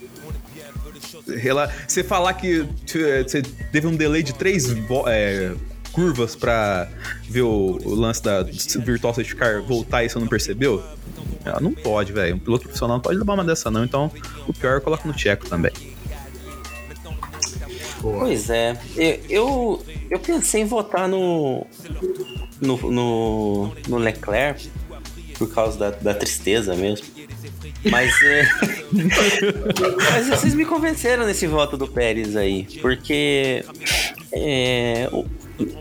Você 1.86 2.06
falar 2.06 2.34
que 2.36 2.64
t- 2.86 3.24
você 3.24 3.42
teve 3.42 3.86
um 3.86 3.96
delay 3.98 4.24
de 4.24 4.34
três 4.34 4.74
é, 5.08 5.52
curvas 5.96 6.36
pra 6.36 6.88
ver 7.30 7.42
o, 7.44 7.80
o 7.84 7.96
lance 7.96 8.22
da 8.22 8.44
Virtual 8.44 9.14
Safety 9.14 9.36
Car 9.36 9.62
voltar 9.64 10.04
e 10.04 10.10
você 10.10 10.20
não 10.20 10.28
percebeu? 10.28 10.84
Ah, 11.46 11.60
Não 11.62 11.72
pode, 11.74 12.12
velho. 12.12 12.36
Um 12.36 12.40
piloto 12.40 12.64
profissional 12.64 12.98
não 12.98 13.02
pode 13.02 13.18
levar 13.18 13.34
uma 13.36 13.44
dessa, 13.44 13.70
não. 13.72 13.84
Então, 13.84 14.12
o 14.48 14.54
pior 14.54 14.74
eu 14.76 14.82
coloco 14.82 15.08
no 15.08 15.14
Tcheco 15.14 15.48
também. 15.48 15.72
Pois 18.02 18.50
é. 18.50 18.78
Eu, 18.96 19.20
eu, 19.30 19.86
eu 20.12 20.20
pensei 20.20 20.62
em 20.62 20.66
votar 20.66 21.08
no, 21.08 21.66
no, 22.62 22.78
no, 22.92 23.72
no 23.88 23.98
Leclerc 23.98 24.70
por 25.38 25.52
causa 25.54 25.78
da, 25.78 25.90
da 25.92 26.14
tristeza 26.14 26.76
mesmo. 26.76 27.06
Mas, 27.90 28.12
é, 28.24 28.48
mas 30.12 30.28
vocês 30.28 30.54
me 30.56 30.66
convenceram 30.66 31.26
nesse 31.26 31.46
voto 31.46 31.78
do 31.78 31.88
Pérez 31.88 32.36
aí, 32.36 32.68
porque 32.82 33.64
é, 34.32 35.08
o- 35.12 35.26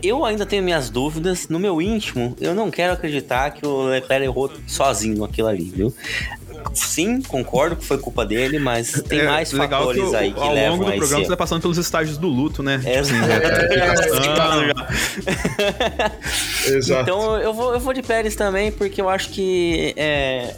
eu 0.03 0.23
ainda 0.25 0.45
tenho 0.45 0.63
minhas 0.63 0.89
dúvidas. 0.89 1.47
No 1.49 1.59
meu 1.59 1.81
íntimo, 1.81 2.35
eu 2.39 2.53
não 2.55 2.69
quero 2.71 2.93
acreditar 2.93 3.51
que 3.51 3.65
o 3.65 3.83
Leclerc 3.87 4.25
errou 4.25 4.51
sozinho 4.67 5.23
aquilo 5.23 5.47
ali, 5.47 5.65
viu? 5.75 5.93
Sim, 6.73 7.21
concordo 7.21 7.75
que 7.75 7.85
foi 7.85 7.97
culpa 7.97 8.25
dele, 8.25 8.57
mas 8.59 8.91
tem 9.07 9.19
É 9.19 9.25
mais 9.27 9.51
legal 9.51 9.81
fatores 9.81 10.01
que 10.03 10.09
o- 10.09 10.17
aí 10.17 10.33
que 10.33 10.39
ao 10.39 10.53
levam 10.53 10.71
longo 10.77 10.85
do 10.85 10.91
a 10.91 10.97
programa 10.97 11.23
você 11.23 11.27
vai 11.29 11.37
passando 11.37 11.61
pelos 11.61 11.77
estágios 11.77 12.17
do 12.17 12.27
luto, 12.27 12.63
né? 12.63 12.81
É, 12.85 13.01
Tipo 13.01 13.15
assim, 13.15 13.21
retificação. 13.21 14.63
Exato. 16.65 17.01
Então 17.03 17.37
eu 17.37 17.53
vou, 17.53 17.73
eu 17.73 17.79
vou 17.79 17.93
de 17.93 18.01
Pérez 18.01 18.35
também, 18.35 18.71
porque 18.71 18.99
eu 19.01 19.09
acho 19.09 19.29
que. 19.29 19.93
é, 19.95 20.55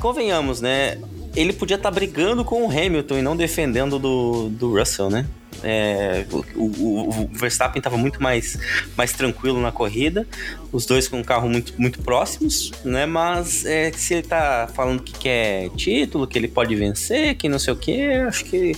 Convenhamos, 0.00 0.60
né? 0.60 0.98
Ele 1.34 1.52
podia 1.52 1.76
estar 1.76 1.90
brigando 1.90 2.44
com 2.44 2.64
o 2.66 2.70
Hamilton 2.70 3.18
e 3.18 3.22
não 3.22 3.36
defendendo 3.36 3.98
do, 3.98 4.48
do 4.50 4.78
Russell, 4.78 5.10
né? 5.10 5.26
É, 5.62 6.26
o, 6.30 6.62
o- 6.64 7.08
o 7.24 7.28
Verstappen 7.32 7.78
estava 7.80 7.96
muito 7.96 8.22
mais, 8.22 8.58
mais 8.96 9.12
tranquilo 9.12 9.60
na 9.60 9.70
corrida, 9.72 10.26
os 10.72 10.84
dois 10.86 11.08
com 11.08 11.18
um 11.18 11.24
carro 11.24 11.48
muito, 11.48 11.72
muito 11.80 12.00
próximos, 12.02 12.70
né? 12.84 13.06
Mas 13.06 13.64
é, 13.64 13.90
se 13.92 14.14
ele 14.14 14.22
tá 14.26 14.68
falando 14.74 15.02
que 15.02 15.12
quer 15.18 15.70
título, 15.70 16.26
que 16.26 16.38
ele 16.38 16.48
pode 16.48 16.74
vencer, 16.74 17.34
que 17.36 17.48
não 17.48 17.58
sei 17.58 17.72
o 17.72 17.76
que, 17.76 18.02
acho 18.02 18.44
que 18.44 18.76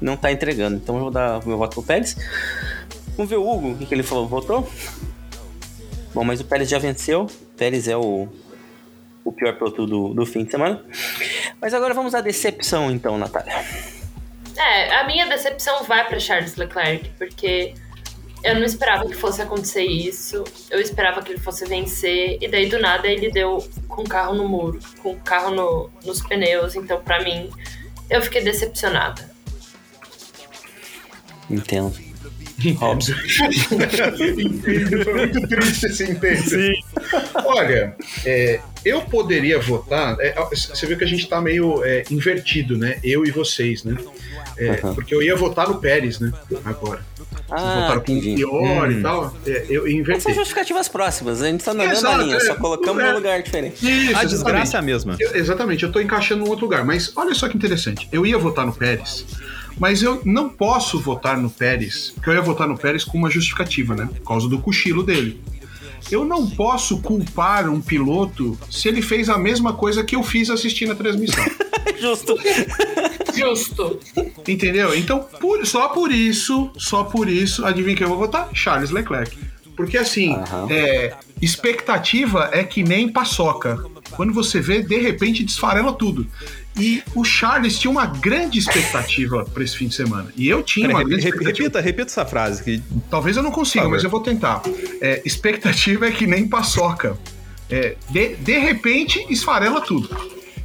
não 0.00 0.16
tá 0.16 0.30
entregando. 0.30 0.76
Então 0.76 0.96
eu 0.96 1.02
vou 1.02 1.10
dar 1.10 1.44
meu 1.46 1.56
voto 1.58 1.74
pro 1.74 1.82
Pérez. 1.82 2.16
Vamos 3.16 3.28
ver 3.30 3.36
o 3.36 3.48
Hugo, 3.48 3.72
o 3.72 3.76
que, 3.78 3.86
que 3.86 3.94
ele 3.94 4.02
falou, 4.02 4.26
votou? 4.28 4.68
Bom, 6.14 6.24
mas 6.24 6.40
o 6.40 6.44
Pérez 6.44 6.68
já 6.68 6.78
venceu. 6.78 7.22
O 7.22 7.56
Pérez 7.56 7.88
é 7.88 7.96
o, 7.96 8.28
o 9.24 9.32
pior 9.32 9.54
piloto 9.56 9.86
do, 9.86 10.12
do 10.14 10.26
fim 10.26 10.44
de 10.44 10.50
semana. 10.50 10.84
Mas 11.60 11.72
agora 11.74 11.94
vamos 11.94 12.14
à 12.14 12.20
decepção, 12.20 12.90
então, 12.90 13.16
Natália. 13.18 13.52
É, 14.56 14.94
a 14.96 15.04
minha 15.04 15.26
decepção 15.26 15.82
vai 15.84 16.06
para 16.06 16.18
Charles 16.20 16.56
Leclerc, 16.56 17.08
porque 17.18 17.74
eu 18.44 18.54
não 18.56 18.64
esperava 18.64 19.06
que 19.06 19.14
fosse 19.14 19.40
acontecer 19.40 19.84
isso. 19.84 20.44
Eu 20.70 20.80
esperava 20.80 21.22
que 21.22 21.32
ele 21.32 21.40
fosse 21.40 21.64
vencer, 21.64 22.38
e 22.40 22.48
daí 22.48 22.68
do 22.68 22.78
nada 22.78 23.06
ele 23.08 23.30
deu 23.30 23.66
com 23.88 24.02
o 24.02 24.08
carro 24.08 24.34
no 24.34 24.48
muro, 24.48 24.78
com 25.02 25.12
o 25.12 25.20
carro 25.20 25.50
no- 25.54 25.90
nos 26.04 26.20
pneus. 26.22 26.74
Então, 26.74 27.00
pra 27.00 27.22
mim, 27.22 27.50
eu 28.10 28.20
fiquei 28.20 28.42
decepcionada. 28.42 29.30
Entendo. 31.50 31.96
Óbvio. 32.80 33.16
Entendo, 34.38 35.04
foi 35.04 35.14
muito 35.14 35.48
triste 35.48 35.86
esse 35.86 36.04
entendo. 36.04 36.72
Olha, 37.44 37.94
é, 38.24 38.60
eu 38.84 39.02
poderia 39.02 39.58
votar. 39.60 40.16
é, 40.20 40.34
você 40.50 40.86
viu 40.86 40.96
que 40.96 41.04
a 41.04 41.06
gente 41.08 41.26
tá 41.28 41.40
meio 41.40 41.82
é, 41.84 42.04
invertido, 42.10 42.76
né? 42.76 42.98
Eu 43.02 43.24
e 43.24 43.30
vocês, 43.30 43.84
né? 43.84 43.96
É. 44.56 44.74
Porque 44.94 45.14
eu 45.14 45.22
ia 45.22 45.34
votar 45.34 45.68
no 45.68 45.76
Pérez, 45.80 46.20
né? 46.20 46.32
Agora. 46.64 47.00
Ah, 47.50 47.80
votaram 47.80 48.00
com 48.00 48.20
pior 48.20 48.88
Hum. 48.88 48.90
e 48.90 49.02
tal. 49.02 49.36
É, 49.46 49.66
eu 49.68 49.82
Mas 49.84 49.92
inverti. 49.92 50.22
são 50.22 50.34
justificativas 50.34 50.88
próximas, 50.88 51.42
a 51.42 51.46
gente 51.48 51.64
tá 51.64 51.72
na 51.74 51.86
mesma 51.86 52.16
linha, 52.16 52.36
é, 52.36 52.40
só 52.40 52.54
colocamos 52.54 53.02
é. 53.02 53.08
num 53.08 53.14
lugar 53.14 53.42
diferente. 53.42 53.76
Isso, 53.86 54.16
A 54.16 54.24
desgraça 54.24 54.76
é 54.76 54.80
a 54.80 54.82
mesma. 54.82 55.16
Eu- 55.18 55.34
exatamente, 55.36 55.82
eu 55.84 55.92
tô 55.92 56.00
encaixando 56.00 56.44
em 56.44 56.48
outro 56.48 56.64
lugar. 56.66 56.84
Mas 56.84 57.12
olha 57.16 57.34
só 57.34 57.48
que 57.48 57.56
interessante. 57.56 58.08
Eu 58.12 58.26
ia 58.26 58.38
votar 58.38 58.66
no 58.66 58.72
Pérez, 58.72 59.24
mas 59.82 60.00
eu 60.00 60.22
não 60.24 60.48
posso 60.48 61.00
votar 61.00 61.36
no 61.36 61.50
Pérez, 61.50 62.12
porque 62.14 62.30
eu 62.30 62.34
ia 62.34 62.40
votar 62.40 62.68
no 62.68 62.78
Pérez 62.78 63.02
com 63.02 63.18
uma 63.18 63.28
justificativa, 63.28 63.96
né? 63.96 64.08
Por 64.14 64.28
causa 64.28 64.48
do 64.48 64.60
cochilo 64.60 65.02
dele. 65.02 65.40
Eu 66.08 66.24
não 66.24 66.48
posso 66.48 67.00
culpar 67.00 67.68
um 67.68 67.80
piloto 67.80 68.56
se 68.70 68.86
ele 68.86 69.02
fez 69.02 69.28
a 69.28 69.36
mesma 69.36 69.72
coisa 69.72 70.04
que 70.04 70.14
eu 70.14 70.22
fiz 70.22 70.50
assistindo 70.50 70.92
a 70.92 70.94
transmissão. 70.94 71.44
Justo. 72.00 72.38
Justo. 73.34 73.98
Entendeu? 74.46 74.94
Então, 74.96 75.26
por- 75.40 75.66
só 75.66 75.88
por 75.88 76.12
isso, 76.12 76.70
só 76.78 77.02
por 77.02 77.28
isso, 77.28 77.64
adivinha 77.66 77.96
quem 77.96 78.04
eu 78.04 78.08
vou 78.10 78.18
votar? 78.18 78.50
Charles 78.54 78.90
Leclerc. 78.90 79.36
Porque 79.76 79.98
assim, 79.98 80.36
é, 80.70 81.14
expectativa 81.40 82.50
é 82.52 82.62
que 82.62 82.84
nem 82.84 83.08
paçoca. 83.08 83.82
Quando 84.12 84.32
você 84.32 84.60
vê, 84.60 84.80
de 84.80 84.98
repente 84.98 85.42
desfarela 85.42 85.92
tudo. 85.92 86.24
E 86.76 87.02
o 87.14 87.22
Charles 87.22 87.78
tinha 87.78 87.90
uma 87.90 88.06
grande 88.06 88.58
expectativa 88.58 89.44
para 89.44 89.62
esse 89.62 89.76
fim 89.76 89.88
de 89.88 89.94
semana. 89.94 90.32
E 90.36 90.48
eu 90.48 90.62
tinha 90.62 90.88
Peraí, 90.88 91.02
uma 91.02 91.08
grande 91.08 91.26
expectativa. 91.26 91.64
repita, 91.64 91.80
repita 91.80 92.10
essa 92.10 92.24
frase. 92.24 92.62
Que... 92.62 92.82
Talvez 93.10 93.36
eu 93.36 93.42
não 93.42 93.50
consiga, 93.50 93.88
mas 93.88 94.02
eu 94.02 94.10
vou 94.10 94.20
tentar. 94.20 94.62
É, 95.00 95.20
expectativa 95.24 96.06
é 96.06 96.10
que 96.10 96.26
nem 96.26 96.48
paçoca. 96.48 97.18
É, 97.68 97.96
de, 98.10 98.36
de 98.36 98.58
repente, 98.58 99.24
esfarela 99.30 99.80
tudo. 99.80 100.08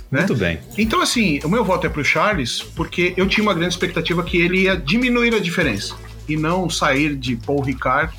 Né? 0.09 0.19
Muito 0.19 0.35
bem. 0.35 0.59
Então, 0.77 1.01
assim, 1.01 1.39
o 1.43 1.49
meu 1.49 1.63
voto 1.63 1.85
é 1.85 1.89
pro 1.89 2.03
Charles, 2.03 2.61
porque 2.61 3.13
eu 3.17 3.27
tinha 3.27 3.43
uma 3.43 3.53
grande 3.53 3.73
expectativa 3.73 4.23
que 4.23 4.37
ele 4.37 4.61
ia 4.61 4.77
diminuir 4.77 5.33
a 5.33 5.39
diferença 5.39 5.95
e 6.27 6.37
não 6.37 6.69
sair 6.69 7.15
de 7.15 7.35
Paul 7.35 7.61
Ricard 7.61 8.13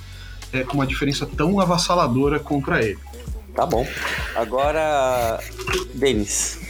é, 0.52 0.62
com 0.62 0.74
uma 0.74 0.86
diferença 0.86 1.26
tão 1.26 1.58
avassaladora 1.60 2.38
contra 2.38 2.82
ele. 2.84 2.98
Tá 3.54 3.66
bom. 3.66 3.86
Agora, 4.36 5.40
Denis. 5.94 6.67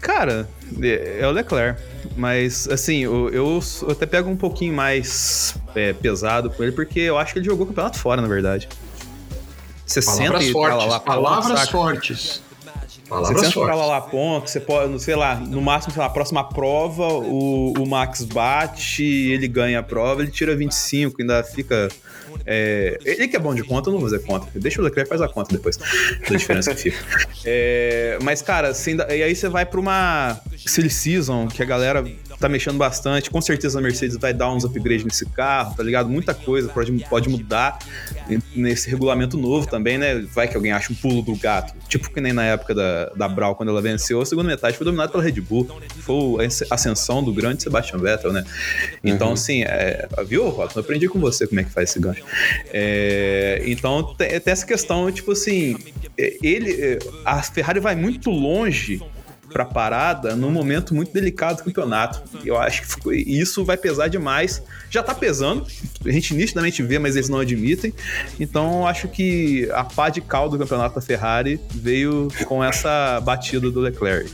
Cara, 0.00 0.48
é 0.82 1.18
é 1.20 1.26
o 1.26 1.30
Leclerc. 1.30 1.80
Mas, 2.16 2.66
assim, 2.68 2.98
eu, 2.98 3.28
eu 3.30 3.60
até 3.90 4.06
pego 4.06 4.30
um 4.30 4.36
pouquinho 4.36 4.72
mais 4.72 5.54
é, 5.74 5.92
pesado 5.92 6.50
com 6.50 6.62
ele, 6.62 6.72
porque 6.72 7.00
eu 7.00 7.18
acho 7.18 7.32
que 7.32 7.38
ele 7.40 7.46
jogou 7.46 7.64
o 7.64 7.68
campeonato 7.68 7.98
fora, 7.98 8.22
na 8.22 8.28
verdade. 8.28 8.68
60 9.84 10.16
Palavras 10.16 10.44
e 10.44 10.52
fortes, 10.52 10.78
lá, 10.78 10.84
lá, 10.86 11.00
palavras 11.00 11.60
saca? 11.60 11.72
fortes. 11.72 12.42
Você 12.88 13.00
Palavras 13.08 13.40
senta 13.40 13.60
pra 13.60 13.74
lá, 13.74 13.86
lá 13.86 14.00
ponto, 14.00 14.50
você 14.50 14.58
pode, 14.58 15.00
sei 15.00 15.14
lá, 15.14 15.36
no 15.36 15.62
máximo, 15.62 15.92
sei 15.92 16.00
lá, 16.00 16.06
a 16.06 16.10
próxima 16.10 16.42
prova, 16.42 17.06
o, 17.06 17.72
o 17.78 17.86
Max 17.86 18.24
bate, 18.24 19.04
ele 19.04 19.46
ganha 19.46 19.78
a 19.78 19.82
prova, 19.82 20.22
ele 20.22 20.30
tira 20.30 20.56
25, 20.56 21.20
ainda 21.20 21.44
fica. 21.44 21.88
É, 22.44 22.98
ele 23.04 23.28
que 23.28 23.36
é 23.36 23.38
bom 23.38 23.54
de 23.54 23.62
conta, 23.62 23.88
eu 23.88 23.92
não 23.92 24.00
vou 24.00 24.10
fazer 24.10 24.22
conta. 24.24 24.46
Deixa 24.54 24.80
o 24.80 24.84
Leclerc 24.84 25.08
faz 25.08 25.20
a 25.20 25.28
conta 25.28 25.54
depois 25.54 25.76
da 25.76 26.36
diferença 26.36 26.74
que 26.74 26.90
fica. 26.90 26.98
É, 27.44 28.18
mas, 28.22 28.42
cara, 28.42 28.68
assim, 28.68 28.96
e 29.08 29.22
aí 29.22 29.34
você 29.34 29.48
vai 29.48 29.64
pra 29.64 29.80
uma 29.80 30.40
silly 30.56 30.90
season 30.90 31.48
que 31.48 31.62
a 31.62 31.66
galera 31.66 32.04
tá 32.38 32.48
mexendo 32.48 32.76
bastante. 32.76 33.30
Com 33.30 33.40
certeza 33.40 33.78
a 33.78 33.82
Mercedes 33.82 34.16
vai 34.16 34.32
dar 34.34 34.52
uns 34.52 34.64
upgrades 34.64 35.04
nesse 35.04 35.26
carro, 35.26 35.74
tá 35.76 35.82
ligado? 35.82 36.08
Muita 36.08 36.34
coisa 36.34 36.68
pode, 36.68 36.92
pode 37.08 37.28
mudar 37.28 37.78
nesse 38.54 38.88
regulamento 38.90 39.36
novo 39.36 39.66
também, 39.66 39.98
né? 39.98 40.24
Vai 40.34 40.48
que 40.48 40.56
alguém 40.56 40.72
acha 40.72 40.92
um 40.92 40.96
pulo 40.96 41.22
do 41.22 41.34
gato. 41.36 41.74
Tipo 41.88 42.10
que 42.10 42.20
nem 42.20 42.32
na 42.32 42.44
época 42.44 42.74
da, 42.74 43.06
da 43.16 43.28
Brau, 43.28 43.54
quando 43.54 43.68
ela 43.70 43.80
venceu, 43.82 44.20
a 44.20 44.26
segunda 44.26 44.48
metade 44.48 44.76
foi 44.76 44.84
dominada 44.84 45.10
pela 45.10 45.22
Red 45.22 45.40
Bull. 45.40 45.66
Foi 46.00 46.44
a 46.70 46.74
ascensão 46.74 47.22
do 47.22 47.32
grande 47.32 47.62
Sebastian 47.62 47.98
Vettel, 47.98 48.32
né? 48.32 48.44
Então, 49.02 49.28
Uhum. 49.28 49.32
assim, 49.34 49.62
é, 49.62 50.06
viu, 50.26 50.48
Robson? 50.48 50.78
Eu 50.80 50.84
aprendi 50.84 51.08
com 51.08 51.18
você 51.18 51.46
como 51.46 51.60
é 51.60 51.64
que 51.64 51.70
faz 51.70 51.90
esse 51.90 51.98
gancho. 52.00 52.22
É, 52.72 53.62
então, 53.66 54.14
tem, 54.14 54.28
tem 54.40 54.52
essa 54.52 54.66
questão, 54.66 55.10
tipo 55.10 55.32
assim, 55.32 55.76
é, 56.18 56.36
ele, 56.42 56.72
é, 56.72 56.98
a 57.24 57.42
Ferrari 57.42 57.80
vai 57.80 57.94
muito 57.96 58.30
longe 58.30 59.00
para 59.56 59.64
parada 59.64 60.36
num 60.36 60.50
momento 60.50 60.94
muito 60.94 61.10
delicado 61.14 61.56
do 61.56 61.64
campeonato. 61.64 62.22
Eu 62.44 62.58
acho 62.58 62.82
que 62.82 62.88
ficou- 62.88 63.14
isso 63.14 63.64
vai 63.64 63.78
pesar 63.78 64.06
demais. 64.08 64.62
Já 64.90 65.02
tá 65.02 65.14
pesando, 65.14 65.66
a 66.04 66.10
gente 66.10 66.34
nitidamente 66.34 66.82
vê, 66.82 66.98
mas 66.98 67.16
eles 67.16 67.30
não 67.30 67.38
admitem. 67.38 67.90
Então 68.38 68.80
eu 68.80 68.86
acho 68.86 69.08
que 69.08 69.66
a 69.72 69.82
pá 69.82 70.10
de 70.10 70.20
cal 70.20 70.50
do 70.50 70.58
campeonato 70.58 70.96
da 70.96 71.00
Ferrari 71.00 71.58
veio 71.74 72.28
com 72.44 72.62
essa 72.62 73.18
batida 73.24 73.70
do 73.70 73.80
Leclerc. 73.80 74.30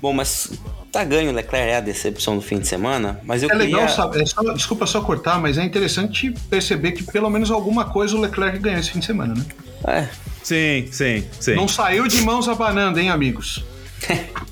Bom, 0.00 0.12
mas 0.12 0.52
tá 0.92 1.02
ganho 1.02 1.32
o 1.32 1.34
Leclerc 1.34 1.68
é 1.68 1.76
a 1.78 1.80
decepção 1.80 2.36
do 2.36 2.42
fim 2.42 2.60
de 2.60 2.68
semana, 2.68 3.18
mas 3.24 3.42
eu 3.42 3.48
é 3.48 3.52
queria... 3.52 3.76
legal, 3.78 3.88
sabe? 3.88 4.22
é 4.22 4.26
só- 4.26 4.42
desculpa 4.52 4.86
só 4.86 5.00
cortar, 5.00 5.40
mas 5.40 5.58
é 5.58 5.64
interessante 5.64 6.32
perceber 6.48 6.92
que 6.92 7.02
pelo 7.02 7.28
menos 7.28 7.50
alguma 7.50 7.86
coisa 7.86 8.16
o 8.16 8.20
Leclerc 8.20 8.60
ganhou 8.60 8.78
esse 8.78 8.92
fim 8.92 9.00
de 9.00 9.06
semana, 9.06 9.34
né? 9.34 9.44
É. 9.88 10.08
Sim, 10.44 10.88
sim, 10.92 11.24
sim. 11.40 11.54
Não 11.56 11.66
saiu 11.66 12.06
de 12.06 12.20
mãos 12.22 12.48
abanando, 12.48 13.00
hein, 13.00 13.10
amigos? 13.10 13.64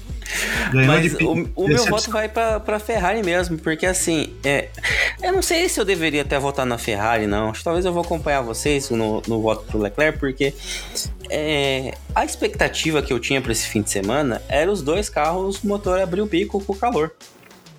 Ganhou 0.73 0.87
Mas 0.87 1.17
de- 1.17 1.25
o, 1.25 1.51
o 1.55 1.69
meu 1.69 1.85
voto 1.87 2.11
vai 2.11 2.29
pra, 2.29 2.61
pra 2.61 2.79
Ferrari 2.79 3.23
mesmo, 3.23 3.59
porque 3.59 3.87
assim, 3.87 4.33
é, 4.45 4.69
eu 5.23 5.33
não 5.33 5.43
sei 5.43 5.69
se 5.69 5.81
eu 5.81 5.85
deveria 5.85 6.23
até 6.23 6.39
votar 6.39 6.65
na 6.67 6.79
Ferrari, 6.79 7.27
não. 7.27 7.53
Talvez 7.53 7.85
eu 7.85 7.93
vou 7.93 8.03
acompanhar 8.03 8.41
vocês 8.43 8.91
no, 8.91 9.23
no 9.27 9.41
voto 9.43 9.65
pro 9.67 9.79
Leclerc, 9.79 10.19
porque 10.19 10.55
é, 11.29 11.95
a 12.15 12.25
expectativa 12.25 13.03
que 13.03 13.13
eu 13.13 13.19
tinha 13.19 13.41
pra 13.41 13.53
esse 13.53 13.67
fim 13.67 13.83
de 13.83 13.91
semana 13.91 14.41
era 14.49 14.71
os 14.71 14.83
dois 14.83 15.09
carros, 15.09 15.63
o 15.63 15.67
motor 15.67 16.01
abrir 16.01 16.21
o 16.21 16.27
bico 16.27 16.63
com 16.65 16.73
o 16.73 16.77
calor. 16.77 17.13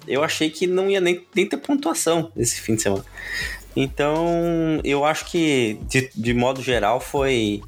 Eu 0.08 0.24
achei 0.24 0.50
que 0.50 0.66
não 0.68 0.90
ia 0.90 1.00
nem, 1.00 1.26
nem 1.36 1.46
ter 1.48 1.58
pontuação 1.58 2.32
esse 2.36 2.60
fim 2.60 2.76
de 2.76 2.82
semana. 2.82 3.06
Então, 3.76 4.82
eu 4.84 5.06
acho 5.06 5.26
que, 5.26 5.80
de, 5.84 6.10
de 6.14 6.34
modo 6.34 6.62
geral, 6.62 7.00
foi, 7.00 7.62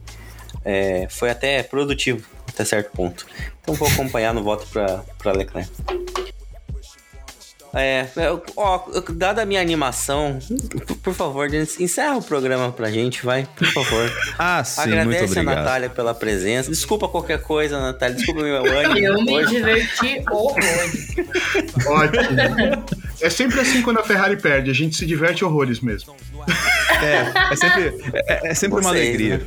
é, 0.66 1.08
foi 1.10 1.30
até 1.30 1.64
produtivo, 1.64 2.28
até 2.54 2.64
certo 2.66 2.92
ponto. 2.92 3.26
Então, 3.62 3.74
vou 3.76 3.88
acompanhar 3.88 4.34
no 4.34 4.44
voto 4.44 4.68
para 4.72 5.32
Leclerc. 5.32 5.70
É, 7.76 8.06
eu- 8.18 8.44
ó, 8.56 8.84
dada 9.14 9.42
a 9.42 9.46
minha 9.48 9.60
animação, 9.60 10.38
por, 11.02 11.12
favor, 11.16 11.50
Denis, 11.50 11.80
encerra 11.80 12.16
o 12.18 12.22
programa 12.22 12.72
pra 12.72 12.92
gente, 12.92 13.26
vai, 13.26 13.48
por 13.56 13.66
favor. 13.74 14.12
Ah, 14.38 14.64
sim, 14.64 14.82
Agradece 14.82 15.06
muito 15.26 15.38
a 15.40 15.42
obrigado. 15.42 15.56
Natália 15.66 15.90
pela 15.90 16.14
presença. 16.14 16.70
Desculpa 16.70 17.08
qualquer 17.08 17.42
coisa, 17.42 17.82
Natália. 17.82 18.16
Desculpa 18.16 18.42
o 18.42 18.44
meu 18.44 18.58
ânimo. 18.78 19.00
Eu 19.00 19.24
me 19.24 19.44
diverti 19.48 20.24
horrores. 20.30 21.16
Ótimo. 21.88 22.84
É 23.20 23.30
sempre 23.32 23.60
assim 23.62 23.82
quando 23.82 24.00
a 24.00 24.04
Ferrari 24.04 24.38
perde, 24.40 24.70
a 24.70 24.74
gente 24.74 24.96
se 24.96 25.08
diverte 25.08 25.44
horrores 25.44 25.80
mesmo. 25.80 26.16
É, 27.02 27.54
é 27.54 27.56
sempre, 27.56 28.12
é, 28.28 28.50
é 28.50 28.54
sempre 28.54 28.80
uma 28.82 28.90
alegria. 28.92 29.38
né? 29.40 29.46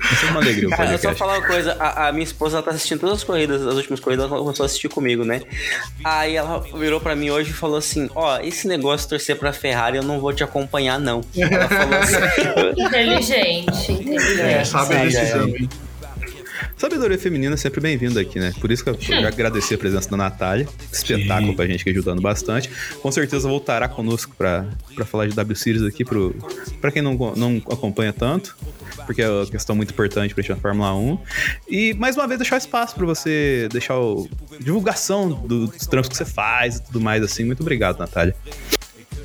É 0.00 0.14
sempre 0.14 0.30
uma 0.30 0.40
alegria 0.40 0.68
Cara, 0.70 0.92
eu 0.92 0.98
só 0.98 1.14
falar 1.14 1.38
uma 1.38 1.46
coisa, 1.46 1.76
a, 1.78 2.08
a 2.08 2.12
minha 2.12 2.24
esposa 2.24 2.56
ela 2.56 2.62
tá 2.64 2.70
assistindo 2.70 3.00
todas 3.00 3.16
as 3.16 3.24
corridas, 3.24 3.66
as 3.66 3.74
últimas 3.74 4.00
corridas, 4.00 4.30
ela 4.30 4.38
começou 4.38 4.64
a 4.64 4.66
assistir 4.66 4.88
comigo, 4.88 5.24
né? 5.24 5.42
Aí 6.04 6.36
ela 6.36 6.60
virou 6.60 7.00
pra 7.00 7.16
mim 7.16 7.30
hoje 7.30 7.50
e 7.50 7.54
falou 7.54 7.76
assim: 7.76 8.08
Ó, 8.14 8.38
esse 8.40 8.68
negócio 8.68 9.06
de 9.06 9.10
torcer 9.10 9.36
pra 9.36 9.52
Ferrari 9.52 9.96
eu 9.96 10.02
não 10.02 10.20
vou 10.20 10.32
te 10.32 10.44
acompanhar, 10.44 10.98
não. 10.98 11.20
Ela 11.36 11.68
falou 11.68 11.98
assim. 11.98 12.82
Inteligente, 12.82 13.92
inteligente. 13.92 14.40
É, 14.40 14.64
sabe 14.64 14.94
a 14.94 14.98
Sim, 14.98 15.04
decisão, 15.04 15.46
é. 15.46 15.50
hein? 15.50 15.68
Sabedoria 16.76 17.18
feminina 17.18 17.54
é 17.54 17.56
sempre 17.56 17.80
bem-vinda 17.80 18.20
aqui, 18.20 18.38
né? 18.38 18.52
Por 18.60 18.70
isso 18.70 18.84
que 18.84 18.90
eu 18.90 18.98
já 19.00 19.28
agradecer 19.28 19.76
a 19.76 19.78
presença 19.78 20.10
da 20.10 20.16
Natália. 20.18 20.68
Espetáculo 20.92 21.56
pra 21.56 21.66
gente 21.66 21.82
que 21.82 21.88
ajudando 21.88 22.20
bastante. 22.20 22.70
Com 23.00 23.10
certeza 23.10 23.48
voltará 23.48 23.88
conosco 23.88 24.34
pra, 24.36 24.66
pra 24.94 25.06
falar 25.06 25.26
de 25.26 25.34
W 25.34 25.56
Series 25.56 25.82
aqui 25.82 26.04
pro, 26.04 26.36
pra 26.80 26.92
quem 26.92 27.00
não, 27.00 27.14
não 27.34 27.56
acompanha 27.72 28.12
tanto. 28.12 28.54
Porque 29.06 29.22
é 29.22 29.28
uma 29.30 29.46
questão 29.46 29.74
muito 29.74 29.90
importante 29.92 30.34
pra 30.34 30.42
gente 30.42 30.50
na 30.50 30.56
Fórmula 30.56 30.94
1. 30.94 31.18
E 31.68 31.94
mais 31.94 32.14
uma 32.14 32.26
vez 32.26 32.38
deixar 32.40 32.58
espaço 32.58 32.94
pra 32.94 33.06
você 33.06 33.68
deixar 33.72 33.98
o 33.98 34.28
divulgação 34.60 35.30
do- 35.30 35.68
dos 35.68 35.86
trampos 35.86 36.10
que 36.10 36.16
você 36.16 36.26
faz 36.26 36.76
e 36.76 36.82
tudo 36.82 37.00
mais 37.00 37.22
assim. 37.22 37.44
Muito 37.44 37.60
obrigado, 37.62 37.98
Natália. 37.98 38.36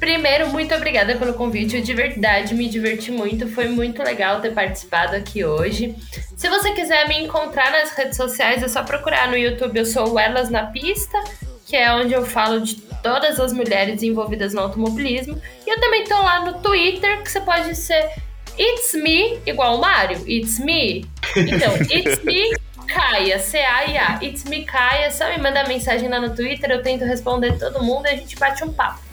Primeiro, 0.01 0.49
muito 0.49 0.73
obrigada 0.73 1.15
pelo 1.15 1.35
convite. 1.35 1.77
Eu 1.77 1.83
de 1.83 1.93
verdade 1.93 2.55
me 2.55 2.67
diverti 2.67 3.11
muito. 3.11 3.47
Foi 3.47 3.67
muito 3.67 4.01
legal 4.01 4.41
ter 4.41 4.51
participado 4.51 5.15
aqui 5.15 5.45
hoje. 5.45 5.95
Se 6.35 6.49
você 6.49 6.71
quiser 6.71 7.07
me 7.07 7.19
encontrar 7.19 7.71
nas 7.71 7.91
redes 7.91 8.17
sociais, 8.17 8.63
é 8.63 8.67
só 8.67 8.81
procurar 8.81 9.27
no 9.29 9.37
YouTube. 9.37 9.77
Eu 9.77 9.85
sou 9.85 10.13
o 10.13 10.19
Elas 10.19 10.49
na 10.49 10.65
Pista, 10.65 11.23
que 11.67 11.75
é 11.75 11.93
onde 11.93 12.13
eu 12.15 12.25
falo 12.25 12.61
de 12.61 12.81
todas 13.03 13.39
as 13.39 13.53
mulheres 13.53 14.01
envolvidas 14.01 14.55
no 14.55 14.61
automobilismo. 14.61 15.39
E 15.67 15.69
eu 15.69 15.79
também 15.79 16.03
tô 16.05 16.19
lá 16.19 16.45
no 16.45 16.53
Twitter, 16.61 17.21
que 17.21 17.29
você 17.29 17.39
pode 17.39 17.75
ser 17.75 18.09
It's 18.57 18.95
Me, 18.95 19.39
igual 19.45 19.77
o 19.77 19.81
Mário. 19.81 20.17
It's 20.27 20.57
Me. 20.57 21.05
Então, 21.37 21.75
It's 21.95 22.23
Me. 22.23 22.55
Caia, 22.87 23.37
C-A-I-A. 23.37 24.19
It's 24.23 24.45
me, 24.45 24.65
Caia. 24.65 25.11
Só 25.11 25.29
me 25.29 25.37
manda 25.37 25.63
mensagem 25.65 26.09
lá 26.09 26.19
no 26.19 26.35
Twitter, 26.35 26.71
eu 26.71 26.81
tento 26.81 27.05
responder 27.05 27.59
todo 27.59 27.83
mundo 27.83 28.07
e 28.07 28.09
a 28.09 28.15
gente 28.15 28.35
bate 28.35 28.63
um 28.63 28.73
papo. 28.73 29.10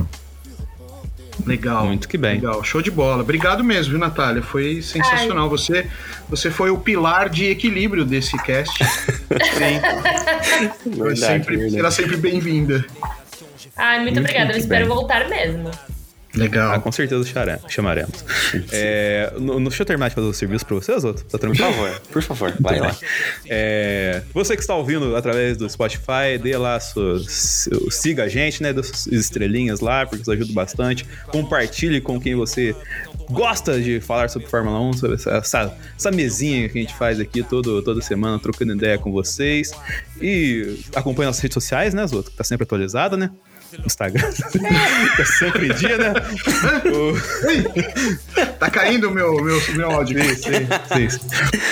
Legal. 1.48 1.86
Muito 1.86 2.08
que 2.08 2.18
bem. 2.18 2.34
Legal, 2.34 2.62
show 2.62 2.82
de 2.82 2.90
bola. 2.90 3.22
Obrigado 3.22 3.64
mesmo, 3.64 3.92
viu, 3.92 3.98
Natália? 3.98 4.42
Foi 4.42 4.82
sensacional. 4.82 5.48
Você, 5.48 5.86
você 6.28 6.50
foi 6.50 6.70
o 6.70 6.78
pilar 6.78 7.28
de 7.28 7.46
equilíbrio 7.46 8.04
desse 8.04 8.36
cast. 8.42 8.78
Verdade, 10.84 11.18
sempre, 11.18 11.56
verdade. 11.56 11.72
será 11.74 11.90
sempre 11.90 12.16
bem-vinda. 12.16 12.84
Ai, 13.76 13.98
muito, 14.00 14.14
Muito, 14.14 14.20
obrigada. 14.20 14.52
Eu 14.52 14.58
espero 14.58 14.86
bem. 14.86 14.94
voltar 14.94 15.28
mesmo. 15.28 15.70
Legal. 16.34 16.72
Ah, 16.74 16.78
com 16.78 16.92
certeza 16.92 17.24
chamaremos. 17.68 18.24
É, 18.70 19.32
no, 19.38 19.58
no- 19.58 19.68
deixa 19.68 19.82
eu 19.82 19.86
terminar 19.86 20.08
de 20.10 20.14
fazer 20.14 20.26
o 20.26 20.32
serviço 20.34 20.66
pra 20.66 20.76
vocês, 20.76 21.02
outro? 21.02 21.24
Tá 21.24 21.30
Por 21.32 21.40
tranquilo? 21.40 21.72
favor, 21.72 22.00
por 22.12 22.22
favor, 22.22 22.54
vai 22.60 22.78
lá. 22.80 22.94
É, 23.46 24.22
você 24.34 24.54
que 24.54 24.60
está 24.60 24.74
ouvindo 24.74 25.16
através 25.16 25.56
do 25.56 25.68
Spotify, 25.68 26.38
dê 26.40 26.56
lá 26.56 26.78
suas, 26.80 27.30
seu- 27.32 27.90
siga 27.90 28.24
a 28.24 28.28
gente, 28.28 28.62
né? 28.62 28.72
Dê 28.72 28.82
suas 28.82 29.06
estrelinhas 29.06 29.80
lá, 29.80 30.04
porque 30.06 30.22
isso 30.22 30.30
ajuda 30.30 30.52
bastante. 30.52 31.06
Compartilhe 31.28 32.00
com 32.00 32.20
quem 32.20 32.34
você 32.34 32.76
gosta 33.30 33.80
de 33.80 34.00
falar 34.00 34.28
sobre 34.28 34.48
Fórmula 34.48 34.80
1, 34.80 34.92
sobre 34.94 35.16
essa, 35.16 35.30
essa, 35.30 35.78
essa 35.96 36.10
mesinha 36.10 36.68
que 36.68 36.78
a 36.78 36.80
gente 36.82 36.94
faz 36.94 37.18
aqui 37.20 37.42
todo, 37.42 37.82
toda 37.82 38.00
semana, 38.02 38.38
trocando 38.38 38.74
ideia 38.74 38.98
com 38.98 39.10
vocês. 39.12 39.70
E 40.20 40.78
acompanhe 40.94 41.26
nossas 41.26 41.42
redes 41.42 41.54
sociais, 41.54 41.94
né, 41.94 42.06
Zoto? 42.06 42.30
Que 42.30 42.36
tá 42.36 42.44
sempre 42.44 42.64
atualizada, 42.64 43.16
né? 43.16 43.30
Instagram. 43.84 44.30
tá 45.16 45.24
sempre 45.24 45.68
em 45.68 45.74
dia, 45.74 45.98
né? 45.98 46.12
O- 46.92 48.48
Tá 48.58 48.68
caindo 48.70 49.08
o 49.08 49.10
meu, 49.12 49.42
meu, 49.42 49.60
meu 49.74 49.90
áudio. 49.90 50.18
Isso, 50.18 50.48
isso, 50.50 50.98
isso. 50.98 51.20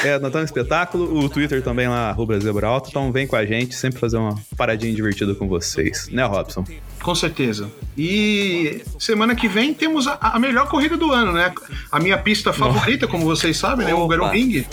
É, 0.05 0.19
nós 0.19 0.29
estamos 0.29 0.35
no 0.35 0.45
espetáculo, 0.45 1.19
o 1.25 1.29
Twitter 1.29 1.63
também 1.63 1.89
lá, 1.89 2.11
arroba 2.11 2.39
Zebra 2.39 2.69
Alto, 2.69 2.91
então 2.91 3.11
vem 3.11 3.27
com 3.27 3.35
a 3.37 3.45
gente, 3.45 3.75
sempre 3.75 3.99
fazer 3.99 4.17
uma 4.19 4.37
paradinha 4.57 4.95
divertida 4.95 5.35
com 5.35 5.49
vocês, 5.49 6.09
né, 6.11 6.25
Robson? 6.25 6.65
Com 7.03 7.15
certeza. 7.15 7.69
E 7.97 8.83
semana 8.99 9.35
que 9.35 9.49
vem 9.49 9.75
temos 9.75 10.07
a, 10.07 10.15
a 10.21 10.39
melhor 10.39 10.69
corrida 10.69 10.97
do 10.97 11.11
ano, 11.13 11.33
né? 11.33 11.53
A 11.91 11.99
minha 11.99 12.19
pista 12.19 12.53
favorita, 12.53 13.07
como 13.09 13.25
vocês 13.25 13.57
sabem, 13.57 13.87
né? 13.87 13.95
O 13.95 13.99
Opa. 13.99 14.15
Hungaroring. 14.15 14.65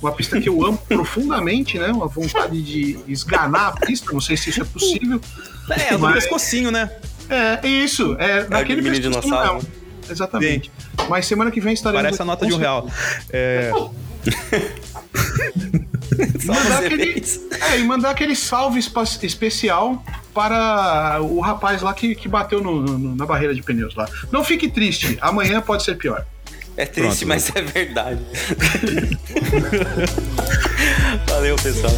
Uma 0.00 0.12
pista 0.12 0.40
que 0.40 0.48
eu 0.48 0.64
amo 0.64 0.78
profundamente, 0.88 1.78
né? 1.78 1.88
Uma 1.88 2.06
vontade 2.06 2.62
de 2.62 2.98
esganar 3.08 3.68
a 3.68 3.72
pista. 3.86 4.12
Não 4.12 4.20
sei 4.20 4.36
se 4.36 4.50
isso 4.50 4.62
é 4.62 4.64
possível. 4.64 5.20
É, 5.70 5.92
do 5.92 5.98
Mas- 5.98 6.14
pescocinho, 6.14 6.70
né? 6.70 6.90
É, 7.28 7.66
isso. 7.66 8.14
É 8.18 8.46
naquele 8.48 8.80
mini 8.80 8.96
pescocinho 9.00 9.22
dinossauro. 9.22 9.66
Exatamente. 10.08 10.70
Mas 11.08 11.26
semana 11.26 11.50
que 11.50 11.60
vem 11.60 11.74
estaremos. 11.74 12.02
Parece 12.04 12.22
a 12.22 12.24
nota 12.24 12.46
de 12.46 12.54
um 12.54 12.58
real. 12.58 12.88
É, 13.30 13.70
E 16.18 16.46
mandar 16.46 16.78
aquele, 16.84 17.22
é, 17.72 17.78
e 17.78 17.84
mandar 17.84 18.10
aquele 18.10 18.34
salve 18.34 18.80
especial 19.22 20.02
para 20.34 21.18
o 21.22 21.40
rapaz 21.40 21.82
lá 21.82 21.92
que, 21.94 22.14
que 22.14 22.28
bateu 22.28 22.60
no- 22.62 22.82
no- 22.82 23.14
na 23.14 23.26
barreira 23.26 23.54
de 23.54 23.62
pneus 23.62 23.94
lá. 23.94 24.08
Não 24.32 24.42
fique 24.44 24.68
triste, 24.68 25.16
amanhã 25.20 25.60
pode 25.60 25.84
ser 25.84 25.96
pior. 25.96 26.24
É 26.78 26.86
triste, 26.86 27.26
Pronto, 27.26 27.26
mas 27.26 27.50
é 27.56 27.60
verdade. 27.60 28.20
Valeu, 31.26 31.56
pessoal. 31.56 31.92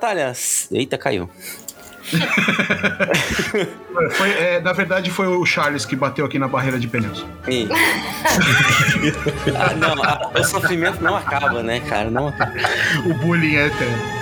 Natália. 0.00 0.32
Eita, 0.72 0.96
caiu. 0.96 1.28
Foi, 4.12 4.30
é, 4.32 4.58
na 4.60 4.72
verdade, 4.72 5.10
foi 5.10 5.26
o 5.26 5.44
Charles 5.44 5.84
que 5.84 5.94
bateu 5.94 6.24
aqui 6.24 6.38
na 6.38 6.48
barreira 6.48 6.78
de 6.80 6.88
pneus. 6.88 7.24
Ah, 9.56 9.74
não, 9.74 10.02
a- 10.02 10.30
o 10.38 10.44
sofrimento 10.44 11.02
não 11.02 11.16
acaba, 11.16 11.62
né, 11.62 11.80
cara? 11.80 12.10
Não 12.10 12.28
acaba. 12.28 12.52
O 13.06 13.14
bullying 13.14 13.56
é 13.56 13.66
eterno. 13.66 14.19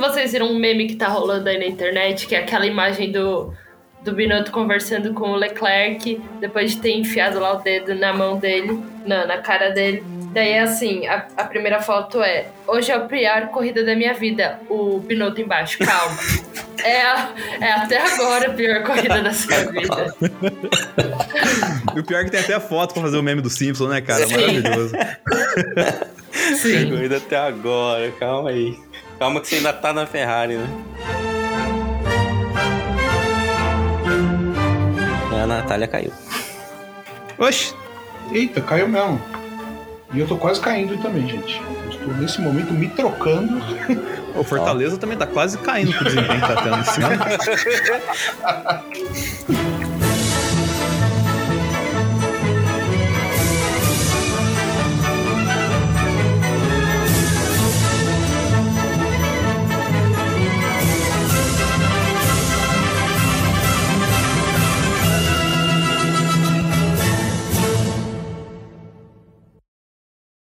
Vocês 0.00 0.32
viram 0.32 0.46
um 0.46 0.58
meme 0.58 0.86
que 0.86 0.96
tá 0.96 1.08
rolando 1.08 1.48
aí 1.48 1.58
na 1.58 1.66
internet, 1.66 2.26
que 2.26 2.34
é 2.34 2.38
aquela 2.38 2.66
imagem 2.66 3.12
do, 3.12 3.52
do 4.02 4.12
Binotto 4.12 4.50
conversando 4.50 5.12
com 5.14 5.30
o 5.30 5.36
Leclerc, 5.36 6.20
depois 6.40 6.72
de 6.72 6.78
ter 6.80 6.92
enfiado 6.96 7.38
lá 7.38 7.52
o 7.54 7.62
dedo 7.62 7.94
na 7.94 8.12
mão 8.12 8.38
dele, 8.38 8.82
na, 9.06 9.26
na 9.26 9.38
cara 9.38 9.70
dele. 9.70 10.02
Daí 10.32 10.50
é 10.50 10.60
assim, 10.60 11.06
a, 11.08 11.26
a 11.36 11.44
primeira 11.44 11.80
foto 11.82 12.22
é 12.22 12.46
Hoje 12.66 12.92
é 12.92 12.94
a 12.94 13.00
pior 13.00 13.48
corrida 13.48 13.82
da 13.84 13.96
minha 13.96 14.14
vida. 14.14 14.60
O 14.68 15.00
Binotto 15.00 15.40
embaixo, 15.40 15.76
calma. 15.80 16.16
é, 16.84 17.02
a- 17.02 17.30
é 17.60 17.72
até 17.72 17.98
agora 17.98 18.48
a 18.50 18.54
pior 18.54 18.82
corrida 18.84 19.20
da 19.22 19.32
sua 19.32 19.56
vida. 19.72 20.14
E 21.96 21.98
o 21.98 22.04
pior 22.04 22.20
é 22.20 22.24
que 22.24 22.30
tem 22.30 22.38
até 22.40 22.54
a 22.54 22.60
foto 22.60 22.94
pra 22.94 23.02
fazer 23.02 23.16
o 23.18 23.22
meme 23.24 23.42
do 23.42 23.50
Simpson, 23.50 23.88
né, 23.88 24.00
cara? 24.00 24.24
Sim. 24.24 24.34
Maravilhoso. 24.36 24.94
Sim. 26.56 26.96
Ainda 26.96 27.16
até 27.16 27.36
agora, 27.36 28.12
calma 28.12 28.50
aí. 28.50 28.78
Calma 29.20 29.40
que 29.42 29.48
você 29.48 29.56
ainda 29.56 29.74
tá 29.74 29.92
na 29.92 30.06
Ferrari, 30.06 30.56
né? 30.56 30.66
A 35.42 35.46
Natália 35.46 35.86
caiu. 35.86 36.10
Oxi. 37.36 37.74
Eita, 38.32 38.62
caiu 38.62 38.88
mesmo. 38.88 39.20
E 40.14 40.20
eu 40.20 40.26
tô 40.26 40.38
quase 40.38 40.58
caindo 40.58 40.96
também, 41.02 41.28
gente. 41.28 41.60
Eu 41.84 41.90
estou 41.90 42.14
nesse 42.14 42.40
momento 42.40 42.72
me 42.72 42.88
trocando. 42.88 43.60
O 44.32 44.44
Fortaleza 44.44 44.96
também 44.96 45.18
tá 45.18 45.26
quase 45.26 45.58
caindo 45.58 45.92
com 45.92 46.02
o 46.02 46.04
desempenho 46.04 46.40
que 46.40 46.46
tá 46.46 46.62
tendo 46.62 46.80
esse 46.80 47.02
ano. 47.02 47.18